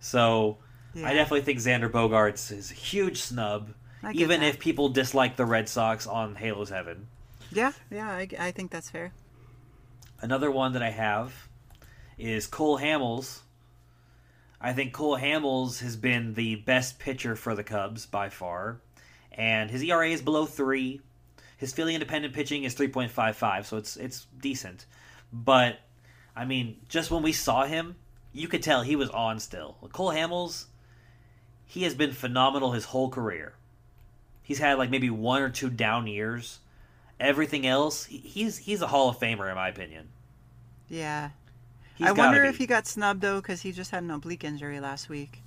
So, 0.00 0.56
yeah. 0.94 1.06
I 1.08 1.12
definitely 1.12 1.42
think 1.42 1.58
Xander 1.58 1.90
Bogaerts 1.90 2.50
is 2.50 2.70
a 2.70 2.74
huge 2.74 3.18
snub, 3.18 3.74
even 4.14 4.40
that. 4.40 4.46
if 4.46 4.58
people 4.58 4.88
dislike 4.88 5.36
the 5.36 5.44
Red 5.44 5.68
Sox 5.68 6.06
on 6.06 6.36
Halos 6.36 6.70
Heaven. 6.70 7.08
Yeah, 7.52 7.72
yeah, 7.90 8.08
I, 8.08 8.28
I 8.38 8.50
think 8.50 8.70
that's 8.70 8.88
fair. 8.88 9.12
Another 10.20 10.50
one 10.50 10.72
that 10.72 10.82
I 10.82 10.90
have 10.90 11.48
is 12.16 12.46
Cole 12.46 12.78
Hamels. 12.78 13.40
I 14.60 14.72
think 14.72 14.92
Cole 14.92 15.18
Hamels 15.18 15.80
has 15.80 15.96
been 15.96 16.34
the 16.34 16.56
best 16.56 16.98
pitcher 16.98 17.36
for 17.36 17.54
the 17.54 17.62
Cubs 17.62 18.06
by 18.06 18.28
far, 18.28 18.80
and 19.32 19.70
his 19.70 19.82
ERA 19.82 20.08
is 20.08 20.22
below 20.22 20.46
three. 20.46 21.00
His 21.58 21.72
fielding 21.72 21.94
independent 21.94 22.32
pitching 22.32 22.64
is 22.64 22.72
three 22.72 22.88
point 22.88 23.10
five 23.10 23.36
five, 23.36 23.66
so 23.66 23.76
it's 23.76 23.96
it's 23.96 24.26
decent. 24.40 24.86
But 25.32 25.78
I 26.34 26.46
mean, 26.46 26.78
just 26.88 27.10
when 27.10 27.22
we 27.22 27.32
saw 27.32 27.66
him 27.66 27.96
you 28.32 28.48
could 28.48 28.62
tell 28.62 28.82
he 28.82 28.96
was 28.96 29.10
on 29.10 29.40
still. 29.40 29.76
Cole 29.92 30.12
Hamels, 30.12 30.66
he 31.66 31.82
has 31.82 31.94
been 31.94 32.12
phenomenal 32.12 32.72
his 32.72 32.86
whole 32.86 33.10
career. 33.10 33.54
He's 34.42 34.58
had 34.58 34.78
like 34.78 34.90
maybe 34.90 35.10
one 35.10 35.42
or 35.42 35.50
two 35.50 35.70
down 35.70 36.06
years. 36.06 36.60
Everything 37.20 37.66
else, 37.66 38.04
he's 38.04 38.58
he's 38.58 38.80
a 38.80 38.86
Hall 38.86 39.08
of 39.08 39.18
Famer 39.18 39.48
in 39.48 39.56
my 39.56 39.68
opinion. 39.68 40.08
Yeah. 40.88 41.30
He's 41.96 42.06
I 42.06 42.12
wonder 42.12 42.44
if 42.44 42.56
he 42.58 42.66
got 42.66 42.86
snubbed 42.86 43.20
though 43.20 43.40
because 43.40 43.60
he 43.60 43.72
just 43.72 43.90
had 43.90 44.04
an 44.04 44.10
oblique 44.10 44.44
injury 44.44 44.78
last 44.78 45.08
week. 45.08 45.42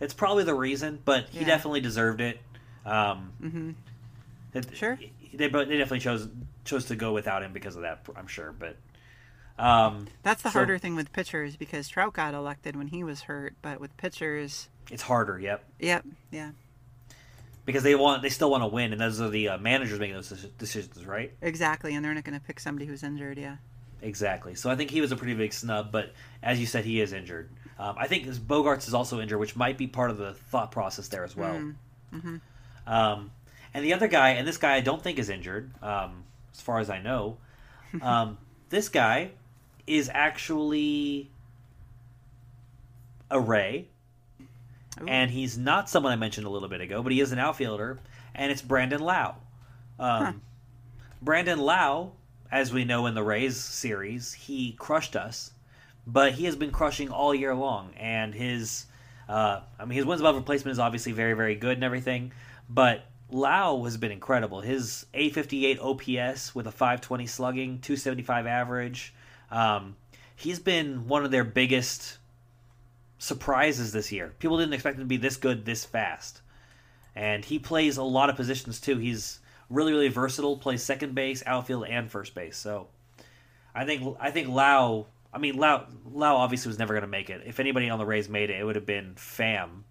It's 0.00 0.14
probably 0.14 0.44
the 0.44 0.54
reason, 0.54 1.00
but 1.04 1.28
he 1.30 1.40
yeah. 1.40 1.46
definitely 1.46 1.80
deserved 1.80 2.20
it. 2.20 2.38
Um, 2.84 3.32
mm-hmm. 3.42 3.70
It, 4.54 4.76
sure. 4.76 4.98
They, 5.38 5.48
but 5.48 5.68
they 5.68 5.78
definitely 5.78 6.00
chose 6.00 6.28
chose 6.64 6.86
to 6.86 6.96
go 6.96 7.12
without 7.12 7.42
him 7.42 7.52
because 7.52 7.76
of 7.76 7.82
that. 7.82 8.06
I'm 8.16 8.26
sure, 8.26 8.52
but 8.52 8.76
um, 9.58 10.06
that's 10.22 10.42
the 10.42 10.50
so, 10.50 10.58
harder 10.58 10.78
thing 10.78 10.94
with 10.94 11.12
pitchers 11.12 11.56
because 11.56 11.88
Trout 11.88 12.12
got 12.12 12.34
elected 12.34 12.76
when 12.76 12.88
he 12.88 13.02
was 13.02 13.22
hurt, 13.22 13.54
but 13.62 13.80
with 13.80 13.96
pitchers, 13.96 14.68
it's 14.90 15.02
harder. 15.02 15.38
Yep. 15.38 15.64
Yep. 15.80 16.04
Yeah. 16.30 16.50
Because 17.64 17.82
they 17.82 17.94
want, 17.94 18.22
they 18.22 18.30
still 18.30 18.50
want 18.50 18.62
to 18.62 18.68
win, 18.68 18.92
and 18.92 19.00
those 19.00 19.20
are 19.20 19.28
the 19.28 19.50
uh, 19.50 19.58
managers 19.58 19.98
making 19.98 20.14
those 20.14 20.30
decisions, 20.58 21.04
right? 21.04 21.32
Exactly, 21.42 21.94
and 21.94 22.04
they're 22.04 22.14
not 22.14 22.24
going 22.24 22.38
to 22.38 22.44
pick 22.44 22.60
somebody 22.60 22.86
who's 22.86 23.02
injured. 23.02 23.36
Yeah. 23.36 23.56
Exactly. 24.00 24.54
So 24.54 24.70
I 24.70 24.76
think 24.76 24.90
he 24.90 25.00
was 25.00 25.12
a 25.12 25.16
pretty 25.16 25.34
big 25.34 25.52
snub, 25.52 25.92
but 25.92 26.14
as 26.42 26.60
you 26.60 26.66
said, 26.66 26.84
he 26.84 27.00
is 27.00 27.12
injured. 27.12 27.50
Um, 27.78 27.96
I 27.98 28.06
think 28.06 28.26
Bogaerts 28.26 28.88
is 28.88 28.94
also 28.94 29.20
injured, 29.20 29.38
which 29.38 29.54
might 29.54 29.76
be 29.76 29.86
part 29.86 30.10
of 30.10 30.18
the 30.18 30.34
thought 30.34 30.70
process 30.70 31.08
there 31.08 31.24
as 31.24 31.36
well. 31.36 31.54
Mm-hmm. 31.54 32.16
mm-hmm. 32.16 32.36
Um, 32.86 33.32
and 33.74 33.84
the 33.84 33.92
other 33.94 34.08
guy, 34.08 34.30
and 34.30 34.46
this 34.46 34.56
guy 34.56 34.74
I 34.74 34.80
don't 34.80 35.02
think 35.02 35.18
is 35.18 35.28
injured, 35.28 35.70
um, 35.82 36.24
as 36.52 36.60
far 36.60 36.78
as 36.80 36.90
I 36.90 37.00
know. 37.00 37.38
Um, 38.02 38.36
this 38.68 38.90
guy 38.90 39.30
is 39.86 40.10
actually 40.12 41.30
a 43.30 43.40
Ray, 43.40 43.88
Ooh. 45.00 45.06
and 45.06 45.30
he's 45.30 45.56
not 45.56 45.88
someone 45.88 46.12
I 46.12 46.16
mentioned 46.16 46.46
a 46.46 46.50
little 46.50 46.68
bit 46.68 46.82
ago, 46.82 47.02
but 47.02 47.12
he 47.12 47.20
is 47.20 47.32
an 47.32 47.38
outfielder, 47.38 47.98
and 48.34 48.52
it's 48.52 48.62
Brandon 48.62 49.00
Lowe. 49.00 49.36
Um, 49.98 50.24
huh. 50.24 50.32
Brandon 51.22 51.58
Lowe, 51.58 52.12
as 52.52 52.72
we 52.72 52.84
know 52.84 53.06
in 53.06 53.14
the 53.14 53.22
Rays 53.22 53.56
series, 53.56 54.32
he 54.32 54.72
crushed 54.72 55.16
us, 55.16 55.52
but 56.06 56.32
he 56.32 56.44
has 56.44 56.56
been 56.56 56.70
crushing 56.70 57.10
all 57.10 57.34
year 57.34 57.54
long, 57.54 57.92
and 57.96 58.34
his, 58.34 58.86
uh, 59.28 59.60
I 59.78 59.84
mean, 59.84 59.96
his 59.96 60.04
wins 60.04 60.20
above 60.20 60.36
replacement 60.36 60.72
is 60.72 60.78
obviously 60.78 61.12
very, 61.12 61.34
very 61.34 61.54
good 61.54 61.76
and 61.76 61.84
everything, 61.84 62.32
but 62.68 63.04
Lowe 63.30 63.84
has 63.84 63.96
been 63.96 64.12
incredible. 64.12 64.60
His 64.60 65.06
858 65.14 65.78
OPS 65.80 66.54
with 66.54 66.66
a 66.66 66.72
520 66.72 67.26
slugging, 67.26 67.68
275 67.80 68.46
average. 68.46 69.14
Um, 69.50 69.96
he's 70.34 70.58
been 70.58 71.08
one 71.08 71.24
of 71.24 71.30
their 71.30 71.44
biggest 71.44 72.18
surprises 73.18 73.92
this 73.92 74.10
year. 74.12 74.34
People 74.38 74.58
didn't 74.58 74.72
expect 74.72 74.96
him 74.96 75.02
to 75.02 75.06
be 75.06 75.16
this 75.16 75.36
good 75.36 75.64
this 75.64 75.84
fast. 75.84 76.40
And 77.14 77.44
he 77.44 77.58
plays 77.58 77.96
a 77.96 78.02
lot 78.02 78.30
of 78.30 78.36
positions 78.36 78.80
too. 78.80 78.96
He's 78.96 79.40
really, 79.68 79.92
really 79.92 80.08
versatile, 80.08 80.56
plays 80.56 80.82
second 80.82 81.14
base, 81.14 81.42
outfield, 81.44 81.86
and 81.86 82.10
first 82.10 82.34
base. 82.34 82.56
So 82.56 82.88
I 83.74 83.84
think 83.84 84.16
I 84.20 84.30
think 84.30 84.48
Lowe 84.48 85.06
I 85.32 85.38
mean 85.38 85.56
Lowe 85.56 85.84
Lowe 86.10 86.36
obviously 86.36 86.68
was 86.68 86.78
never 86.78 86.94
gonna 86.94 87.06
make 87.06 87.28
it. 87.28 87.42
If 87.44 87.60
anybody 87.60 87.90
on 87.90 87.98
the 87.98 88.06
Rays 88.06 88.28
made 88.28 88.50
it, 88.50 88.60
it 88.60 88.64
would 88.64 88.76
have 88.76 88.86
been 88.86 89.14
Pham. 89.16 89.82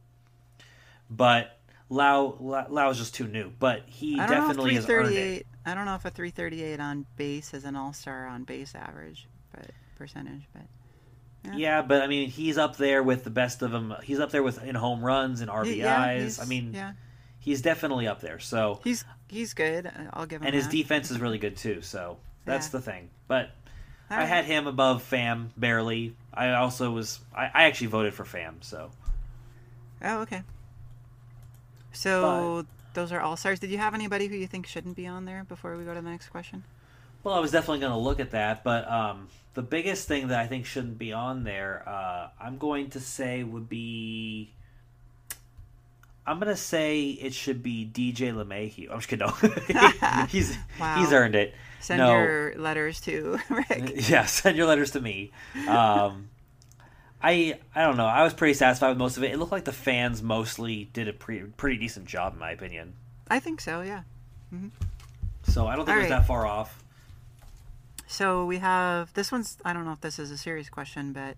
But 1.09 1.56
Lowe 1.89 2.65
Lowe 2.69 2.89
is 2.89 2.97
just 2.97 3.15
too 3.15 3.27
new, 3.27 3.51
but 3.59 3.83
he 3.87 4.15
definitely 4.15 4.75
has 4.75 4.89
earned 4.89 5.15
it. 5.15 5.47
I 5.65 5.73
don't 5.73 5.85
know 5.85 5.95
if 5.95 6.05
a 6.05 6.09
338 6.09 6.79
on 6.79 7.05
base 7.15 7.53
is 7.53 7.65
an 7.65 7.75
all 7.75 7.93
star 7.93 8.27
on 8.27 8.43
base 8.43 8.73
average, 8.75 9.27
but 9.53 9.71
percentage, 9.97 10.43
but. 10.53 10.63
Yeah. 11.45 11.55
yeah. 11.55 11.81
but 11.81 12.01
I 12.01 12.07
mean, 12.07 12.29
he's 12.29 12.57
up 12.57 12.75
there 12.77 13.03
with 13.03 13.23
the 13.23 13.29
best 13.29 13.61
of 13.61 13.71
them. 13.71 13.95
He's 14.03 14.19
up 14.19 14.31
there 14.31 14.43
with 14.43 14.61
in 14.63 14.75
home 14.75 15.03
runs 15.03 15.39
and 15.39 15.49
RBIs. 15.49 15.77
Yeah, 15.77 16.43
I 16.43 16.45
mean, 16.45 16.73
yeah. 16.73 16.93
he's 17.39 17.61
definitely 17.61 18.07
up 18.07 18.19
there. 18.19 18.39
So 18.39 18.81
he's 18.83 19.05
he's 19.29 19.53
good. 19.53 19.89
I'll 20.11 20.25
give 20.25 20.41
him. 20.41 20.47
And 20.47 20.53
that. 20.53 20.57
his 20.57 20.67
defense 20.67 21.09
is 21.09 21.19
really 21.19 21.37
good 21.37 21.55
too. 21.55 21.81
So 21.81 22.17
that's 22.43 22.67
yeah. 22.67 22.71
the 22.71 22.81
thing. 22.81 23.09
But 23.29 23.51
All 24.11 24.17
I 24.17 24.25
had 24.25 24.43
him 24.43 24.67
above 24.67 25.09
Pham 25.09 25.49
barely. 25.55 26.15
I 26.33 26.51
also 26.51 26.91
was. 26.91 27.19
I, 27.33 27.45
I 27.53 27.63
actually 27.63 27.87
voted 27.87 28.13
for 28.13 28.25
Pham. 28.25 28.55
So. 28.61 28.91
Oh 30.01 30.19
okay. 30.21 30.43
So 31.97 32.63
but, 32.63 32.93
those 32.93 33.11
are 33.11 33.19
all 33.19 33.35
stars. 33.37 33.59
Did 33.59 33.71
you 33.71 33.79
have 33.79 33.95
anybody 33.95 34.27
who 34.27 34.35
you 34.35 34.45
think 34.45 34.67
shouldn't 34.67 34.95
be 34.95 35.07
on 35.07 35.25
there 35.25 35.43
before 35.43 35.75
we 35.75 35.83
go 35.83 35.95
to 35.95 36.01
the 36.01 36.09
next 36.09 36.29
question? 36.29 36.63
Well, 37.23 37.33
I 37.33 37.39
was 37.39 37.51
definitely 37.51 37.79
going 37.79 37.91
to 37.91 37.97
look 37.97 38.19
at 38.19 38.31
that, 38.31 38.63
but 38.63 38.89
um, 38.89 39.27
the 39.55 39.63
biggest 39.63 40.07
thing 40.07 40.27
that 40.27 40.39
I 40.39 40.45
think 40.45 40.67
shouldn't 40.67 40.99
be 40.99 41.11
on 41.11 41.43
there, 41.43 41.83
uh, 41.87 42.29
I'm 42.39 42.59
going 42.59 42.91
to 42.91 42.99
say 42.99 43.43
would 43.43 43.67
be. 43.67 44.53
I'm 46.25 46.39
gonna 46.39 46.57
say 46.57 47.11
it 47.11 47.33
should 47.33 47.63
be 47.63 47.89
DJ 47.89 48.33
LeMahieu. 48.33 48.91
I'm 48.91 48.97
just 48.97 49.07
kidding. 49.07 49.27
No. 49.73 50.25
he's 50.29 50.57
wow. 50.77 50.99
he's 50.99 51.13
earned 51.13 51.35
it. 51.35 51.55
Send 51.79 51.99
no. 51.99 52.11
your 52.11 52.55
letters 52.57 52.99
to 53.01 53.39
Rick. 53.49 54.09
Yeah, 54.09 54.25
send 54.25 54.57
your 54.57 54.67
letters 54.67 54.91
to 54.91 54.99
me. 54.99 55.31
Um, 55.69 56.29
I 57.21 57.59
I 57.73 57.81
don't 57.83 57.97
know. 57.97 58.05
I 58.05 58.23
was 58.23 58.33
pretty 58.33 58.53
satisfied 58.53 58.89
with 58.89 58.97
most 58.97 59.17
of 59.17 59.23
it. 59.23 59.31
It 59.31 59.37
looked 59.37 59.51
like 59.51 59.65
the 59.65 59.73
fans 59.73 60.21
mostly 60.21 60.89
did 60.93 61.07
a 61.07 61.13
pretty 61.13 61.45
pretty 61.57 61.77
decent 61.77 62.05
job, 62.05 62.33
in 62.33 62.39
my 62.39 62.51
opinion. 62.51 62.93
I 63.29 63.39
think 63.39 63.61
so. 63.61 63.81
Yeah. 63.81 64.03
Mm-hmm. 64.53 64.67
So 65.43 65.67
I 65.67 65.75
don't 65.75 65.85
think 65.85 65.95
All 65.95 66.01
it 66.01 66.05
was 66.05 66.11
right. 66.11 66.19
that 66.19 66.27
far 66.27 66.45
off. 66.45 66.83
So 68.07 68.45
we 68.45 68.57
have 68.59 69.13
this 69.13 69.31
one's. 69.31 69.57
I 69.65 69.73
don't 69.73 69.85
know 69.85 69.91
if 69.91 70.01
this 70.01 70.19
is 70.19 70.31
a 70.31 70.37
serious 70.37 70.69
question, 70.69 71.11
but 71.11 71.35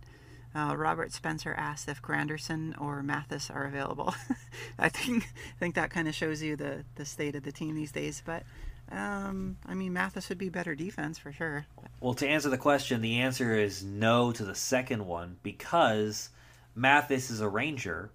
uh, 0.54 0.76
Robert 0.76 1.12
Spencer 1.12 1.54
asked 1.54 1.88
if 1.88 2.02
Granderson 2.02 2.80
or 2.80 3.02
Mathis 3.02 3.50
are 3.50 3.66
available. 3.66 4.14
I 4.80 4.90
think 4.90 5.24
I 5.24 5.60
think 5.60 5.76
that 5.76 5.90
kind 5.92 6.08
of 6.08 6.16
shows 6.16 6.42
you 6.42 6.56
the 6.56 6.84
the 6.96 7.06
state 7.06 7.36
of 7.36 7.44
the 7.44 7.52
team 7.52 7.76
these 7.76 7.92
days. 7.92 8.22
But 8.26 8.44
um, 8.92 9.58
I 9.66 9.76
mean, 9.76 9.94
Mathis 9.94 10.30
would 10.30 10.38
be 10.38 10.50
better 10.50 10.76
defense 10.76 11.18
for 11.18 11.32
sure. 11.32 11.66
Well, 12.00 12.14
to 12.16 12.28
answer 12.28 12.50
the 12.50 12.58
question, 12.58 13.02
the 13.02 13.20
answer 13.20 13.56
is 13.56 13.84
no 13.84 14.32
to 14.32 14.44
the 14.44 14.56
second 14.56 15.06
one 15.06 15.38
because 15.44 16.30
Mathis 16.76 17.30
is 17.30 17.42
a 17.42 17.48
Ranger, 17.48 18.10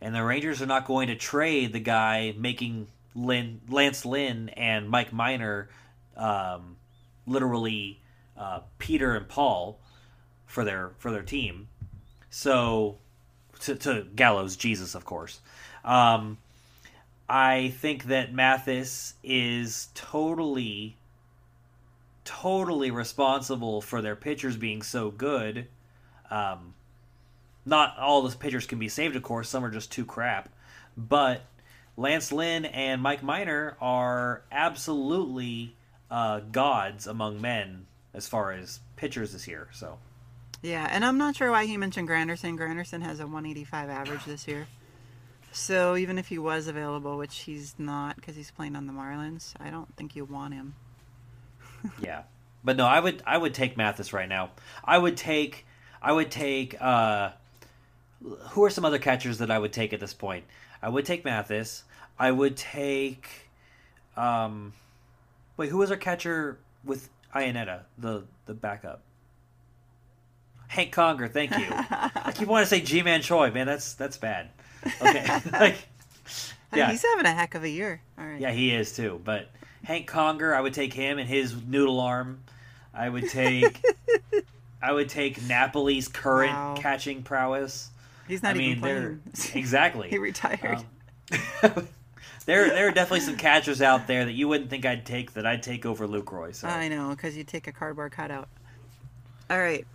and 0.00 0.14
the 0.14 0.24
Rangers 0.24 0.60
are 0.60 0.66
not 0.66 0.86
going 0.86 1.08
to 1.08 1.14
trade 1.14 1.72
the 1.72 1.80
guy 1.80 2.34
making 2.36 2.88
Lance 3.14 4.04
Lynn 4.04 4.48
and 4.50 4.88
Mike 4.88 5.12
Minor 5.12 5.68
um, 6.16 6.76
literally 7.26 8.00
uh, 8.36 8.60
Peter 8.78 9.14
and 9.14 9.28
Paul 9.28 9.78
for 10.46 10.64
their 10.64 10.92
for 10.98 11.10
their 11.10 11.22
team. 11.22 11.68
So 12.30 12.98
to, 13.60 13.74
to 13.76 14.06
Gallows 14.14 14.56
Jesus, 14.56 14.94
of 14.94 15.04
course. 15.04 15.40
Um, 15.84 16.38
I 17.32 17.72
think 17.78 18.04
that 18.04 18.34
Mathis 18.34 19.14
is 19.24 19.88
totally, 19.94 20.98
totally 22.26 22.90
responsible 22.90 23.80
for 23.80 24.02
their 24.02 24.14
pitchers 24.14 24.58
being 24.58 24.82
so 24.82 25.10
good. 25.10 25.66
Um, 26.30 26.74
not 27.64 27.96
all 27.98 28.20
the 28.20 28.36
pitchers 28.36 28.66
can 28.66 28.78
be 28.78 28.90
saved, 28.90 29.16
of 29.16 29.22
course. 29.22 29.48
Some 29.48 29.64
are 29.64 29.70
just 29.70 29.90
too 29.90 30.04
crap. 30.04 30.50
But 30.94 31.40
Lance 31.96 32.32
Lynn 32.32 32.66
and 32.66 33.00
Mike 33.00 33.22
Minor 33.22 33.78
are 33.80 34.42
absolutely 34.52 35.74
uh, 36.10 36.40
gods 36.40 37.06
among 37.06 37.40
men 37.40 37.86
as 38.12 38.28
far 38.28 38.52
as 38.52 38.80
pitchers 38.96 39.32
this 39.32 39.48
year. 39.48 39.68
So. 39.72 39.96
Yeah, 40.60 40.86
and 40.90 41.02
I'm 41.02 41.16
not 41.16 41.36
sure 41.36 41.50
why 41.50 41.64
he 41.64 41.78
mentioned 41.78 42.10
Granderson. 42.10 42.58
Granderson 42.58 43.00
has 43.00 43.20
a 43.20 43.24
185 43.24 43.88
average 43.88 44.26
this 44.26 44.46
year. 44.46 44.66
So 45.52 45.96
even 45.96 46.18
if 46.18 46.28
he 46.28 46.38
was 46.38 46.66
available, 46.66 47.18
which 47.18 47.40
he's 47.40 47.74
not 47.78 48.16
because 48.16 48.36
he's 48.36 48.50
playing 48.50 48.74
on 48.74 48.86
the 48.86 48.92
Marlins, 48.92 49.52
I 49.60 49.70
don't 49.70 49.94
think 49.96 50.16
you 50.16 50.24
want 50.24 50.54
him. 50.54 50.74
yeah, 52.00 52.22
but 52.64 52.76
no, 52.76 52.86
I 52.86 52.98
would 52.98 53.22
I 53.26 53.36
would 53.36 53.52
take 53.54 53.76
Mathis 53.76 54.12
right 54.12 54.28
now. 54.28 54.50
I 54.82 54.96
would 54.96 55.16
take 55.16 55.66
I 56.00 56.12
would 56.12 56.30
take 56.30 56.80
uh, 56.80 57.32
who 58.50 58.64
are 58.64 58.70
some 58.70 58.84
other 58.84 58.98
catchers 58.98 59.38
that 59.38 59.50
I 59.50 59.58
would 59.58 59.72
take 59.72 59.92
at 59.92 60.00
this 60.00 60.14
point? 60.14 60.44
I 60.80 60.88
would 60.88 61.04
take 61.04 61.24
Mathis. 61.24 61.84
I 62.18 62.30
would 62.30 62.56
take 62.56 63.28
um, 64.16 64.72
wait, 65.56 65.68
who 65.70 65.78
was 65.78 65.90
our 65.90 65.96
catcher 65.96 66.58
with 66.84 67.10
Iannetta, 67.34 67.82
the 67.98 68.24
the 68.46 68.54
backup? 68.54 69.02
Hank 70.68 70.92
Conger, 70.92 71.28
thank 71.28 71.50
you. 71.50 71.66
I 71.70 72.32
keep 72.34 72.48
wanting 72.48 72.64
to 72.64 72.70
say 72.70 72.80
Ji-Man 72.80 73.20
Choi, 73.20 73.50
man. 73.50 73.66
That's 73.66 73.92
that's 73.92 74.16
bad. 74.16 74.48
Okay, 75.00 75.40
like 75.52 75.88
yeah, 76.74 76.90
he's 76.90 77.02
having 77.02 77.26
a 77.26 77.32
heck 77.32 77.54
of 77.54 77.64
a 77.64 77.68
year. 77.68 78.00
All 78.18 78.26
right. 78.26 78.40
Yeah, 78.40 78.52
he 78.52 78.74
is 78.74 78.94
too. 78.94 79.20
But 79.24 79.50
Hank 79.84 80.06
Conger, 80.06 80.54
I 80.54 80.60
would 80.60 80.74
take 80.74 80.92
him 80.92 81.18
and 81.18 81.28
his 81.28 81.54
noodle 81.66 82.00
arm. 82.00 82.42
I 82.94 83.08
would 83.08 83.28
take. 83.28 83.82
I 84.82 84.92
would 84.92 85.08
take 85.08 85.40
Napoli's 85.42 86.08
current 86.08 86.52
wow. 86.52 86.74
catching 86.76 87.22
prowess. 87.22 87.90
He's 88.26 88.42
not 88.42 88.56
I 88.56 88.58
mean, 88.58 88.80
playing. 88.80 89.22
Exactly. 89.54 90.08
he 90.08 90.18
retired. 90.18 90.84
Um, 91.62 91.88
there, 92.46 92.68
there 92.68 92.88
are 92.88 92.90
definitely 92.90 93.20
some 93.20 93.36
catchers 93.36 93.80
out 93.80 94.06
there 94.06 94.24
that 94.24 94.32
you 94.32 94.48
wouldn't 94.48 94.70
think 94.70 94.84
I'd 94.84 95.06
take 95.06 95.34
that 95.34 95.46
I'd 95.46 95.62
take 95.62 95.86
over 95.86 96.08
Lucroy. 96.08 96.54
So 96.54 96.66
I 96.66 96.88
know 96.88 97.10
because 97.10 97.36
you 97.36 97.44
take 97.44 97.66
a 97.68 97.72
cardboard 97.72 98.12
cutout. 98.12 98.48
All 99.48 99.58
right. 99.58 99.86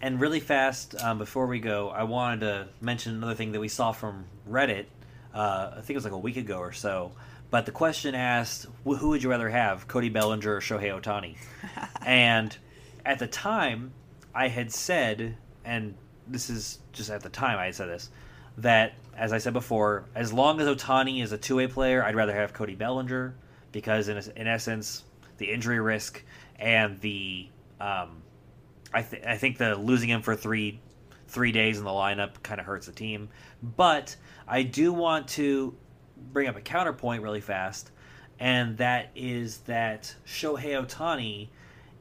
And 0.00 0.20
really 0.20 0.40
fast 0.40 0.94
um, 1.02 1.18
before 1.18 1.46
we 1.46 1.58
go, 1.58 1.88
I 1.88 2.04
wanted 2.04 2.40
to 2.40 2.68
mention 2.80 3.14
another 3.14 3.34
thing 3.34 3.52
that 3.52 3.60
we 3.60 3.68
saw 3.68 3.92
from 3.92 4.26
Reddit. 4.48 4.86
Uh, 5.34 5.70
I 5.72 5.74
think 5.76 5.90
it 5.90 5.96
was 5.96 6.04
like 6.04 6.12
a 6.12 6.18
week 6.18 6.36
ago 6.36 6.58
or 6.58 6.72
so. 6.72 7.12
But 7.50 7.66
the 7.66 7.72
question 7.72 8.14
asked, 8.14 8.66
who 8.84 9.08
would 9.10 9.22
you 9.22 9.30
rather 9.30 9.48
have, 9.48 9.86
Cody 9.86 10.08
Bellinger 10.08 10.56
or 10.56 10.60
Shohei 10.60 11.00
Ohtani? 11.00 11.36
and 12.06 12.56
at 13.04 13.18
the 13.18 13.26
time, 13.26 13.92
I 14.34 14.48
had 14.48 14.72
said, 14.72 15.36
and 15.64 15.94
this 16.26 16.50
is 16.50 16.80
just 16.92 17.10
at 17.10 17.22
the 17.22 17.28
time 17.28 17.58
I 17.58 17.66
had 17.66 17.74
said 17.74 17.88
this, 17.88 18.10
that 18.58 18.94
as 19.16 19.32
I 19.32 19.38
said 19.38 19.52
before, 19.52 20.04
as 20.14 20.32
long 20.32 20.60
as 20.60 20.66
Ohtani 20.66 21.22
is 21.22 21.32
a 21.32 21.38
two 21.38 21.56
way 21.56 21.66
player, 21.66 22.04
I'd 22.04 22.16
rather 22.16 22.34
have 22.34 22.52
Cody 22.52 22.74
Bellinger 22.74 23.34
because 23.72 24.08
in 24.08 24.16
in 24.36 24.46
essence, 24.46 25.04
the 25.38 25.52
injury 25.52 25.80
risk 25.80 26.22
and 26.58 27.00
the 27.00 27.48
um, 27.80 28.22
I, 28.96 29.02
th- 29.02 29.24
I 29.26 29.36
think 29.36 29.58
the 29.58 29.76
losing 29.76 30.08
him 30.08 30.22
for 30.22 30.34
three 30.34 30.80
three 31.28 31.52
days 31.52 31.78
in 31.78 31.84
the 31.84 31.90
lineup 31.90 32.42
kind 32.42 32.60
of 32.60 32.66
hurts 32.66 32.86
the 32.86 32.92
team. 32.92 33.28
But 33.62 34.16
I 34.48 34.62
do 34.62 34.92
want 34.92 35.28
to 35.28 35.74
bring 36.32 36.48
up 36.48 36.56
a 36.56 36.60
counterpoint 36.62 37.22
really 37.22 37.42
fast, 37.42 37.90
and 38.40 38.78
that 38.78 39.10
is 39.14 39.58
that 39.66 40.14
Shohei 40.26 40.82
Ohtani 40.82 41.48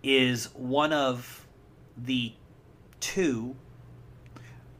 is 0.04 0.46
one 0.54 0.94
of 0.94 1.46
the 1.98 2.32
two 3.02 3.56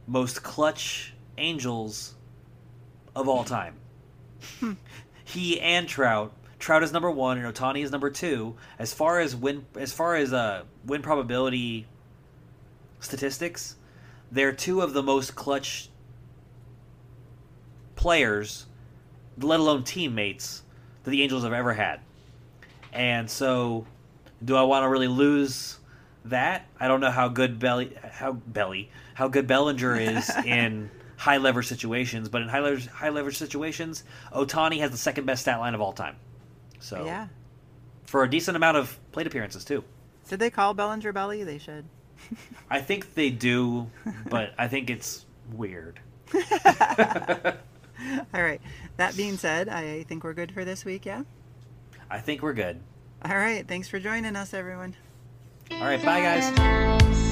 most 0.06 0.42
clutch 0.42 1.12
Angels 1.38 2.14
of 3.14 3.28
all 3.28 3.44
time. 3.44 3.74
Hmm. 4.58 4.72
he 5.24 5.60
and 5.60 5.86
Trout. 5.86 6.32
Trout 6.58 6.82
is 6.82 6.92
number 6.92 7.10
one, 7.10 7.36
and 7.36 7.54
Ohtani 7.54 7.82
is 7.84 7.90
number 7.90 8.08
two. 8.08 8.56
As 8.78 8.94
far 8.94 9.20
as 9.20 9.36
win, 9.36 9.66
as 9.76 9.92
far 9.92 10.16
as 10.16 10.32
uh, 10.32 10.62
win 10.86 11.02
probability 11.02 11.86
statistics, 13.00 13.76
they're 14.30 14.52
two 14.52 14.80
of 14.80 14.92
the 14.92 15.02
most 15.02 15.34
clutch 15.34 15.88
players, 17.94 18.66
let 19.38 19.60
alone 19.60 19.84
teammates, 19.84 20.62
that 21.04 21.10
the 21.10 21.22
Angels 21.22 21.44
have 21.44 21.52
ever 21.52 21.72
had. 21.72 22.00
And 22.92 23.30
so, 23.30 23.86
do 24.44 24.56
I 24.56 24.62
want 24.62 24.84
to 24.84 24.88
really 24.88 25.08
lose 25.08 25.78
that? 26.26 26.66
I 26.78 26.88
don't 26.88 27.00
know 27.00 27.10
how 27.10 27.28
good 27.28 27.58
Belly, 27.58 27.96
how 28.02 28.32
Belly, 28.32 28.90
how 29.14 29.28
good 29.28 29.46
Bellinger 29.46 29.96
is 29.96 30.30
in 30.44 30.90
high 31.16 31.38
leverage 31.38 31.66
situations, 31.66 32.28
but 32.28 32.42
in 32.42 32.48
high 32.48 32.60
leverage 32.60 32.86
high 32.86 33.08
leverage 33.10 33.36
situations, 33.36 34.04
Ohtani 34.32 34.78
has 34.80 34.90
the 34.90 34.96
second 34.96 35.26
best 35.26 35.42
stat 35.42 35.58
line 35.58 35.74
of 35.74 35.80
all 35.80 35.92
time. 35.92 36.16
So 36.78 37.04
yeah, 37.04 37.28
for 38.06 38.22
a 38.22 38.30
decent 38.30 38.56
amount 38.56 38.76
of 38.76 38.98
plate 39.12 39.26
appearances 39.26 39.64
too. 39.64 39.84
Did 40.28 40.40
they 40.40 40.50
call 40.50 40.74
Bellinger 40.74 41.12
Belly? 41.12 41.44
They 41.44 41.58
should. 41.58 41.84
I 42.70 42.80
think 42.80 43.14
they 43.14 43.30
do, 43.30 43.90
but 44.28 44.52
I 44.58 44.68
think 44.68 44.90
it's 44.90 45.24
weird. 45.52 46.00
All 46.34 46.42
right. 48.42 48.60
That 48.96 49.16
being 49.16 49.36
said, 49.36 49.68
I 49.68 50.02
think 50.04 50.24
we're 50.24 50.34
good 50.34 50.52
for 50.52 50.64
this 50.64 50.84
week, 50.84 51.06
yeah? 51.06 51.22
I 52.10 52.18
think 52.18 52.42
we're 52.42 52.52
good. 52.52 52.80
All 53.24 53.36
right. 53.36 53.66
Thanks 53.66 53.88
for 53.88 53.98
joining 53.98 54.36
us, 54.36 54.54
everyone. 54.54 54.94
All 55.70 55.80
right. 55.80 56.02
Bye, 56.04 56.20
guys. 56.20 57.25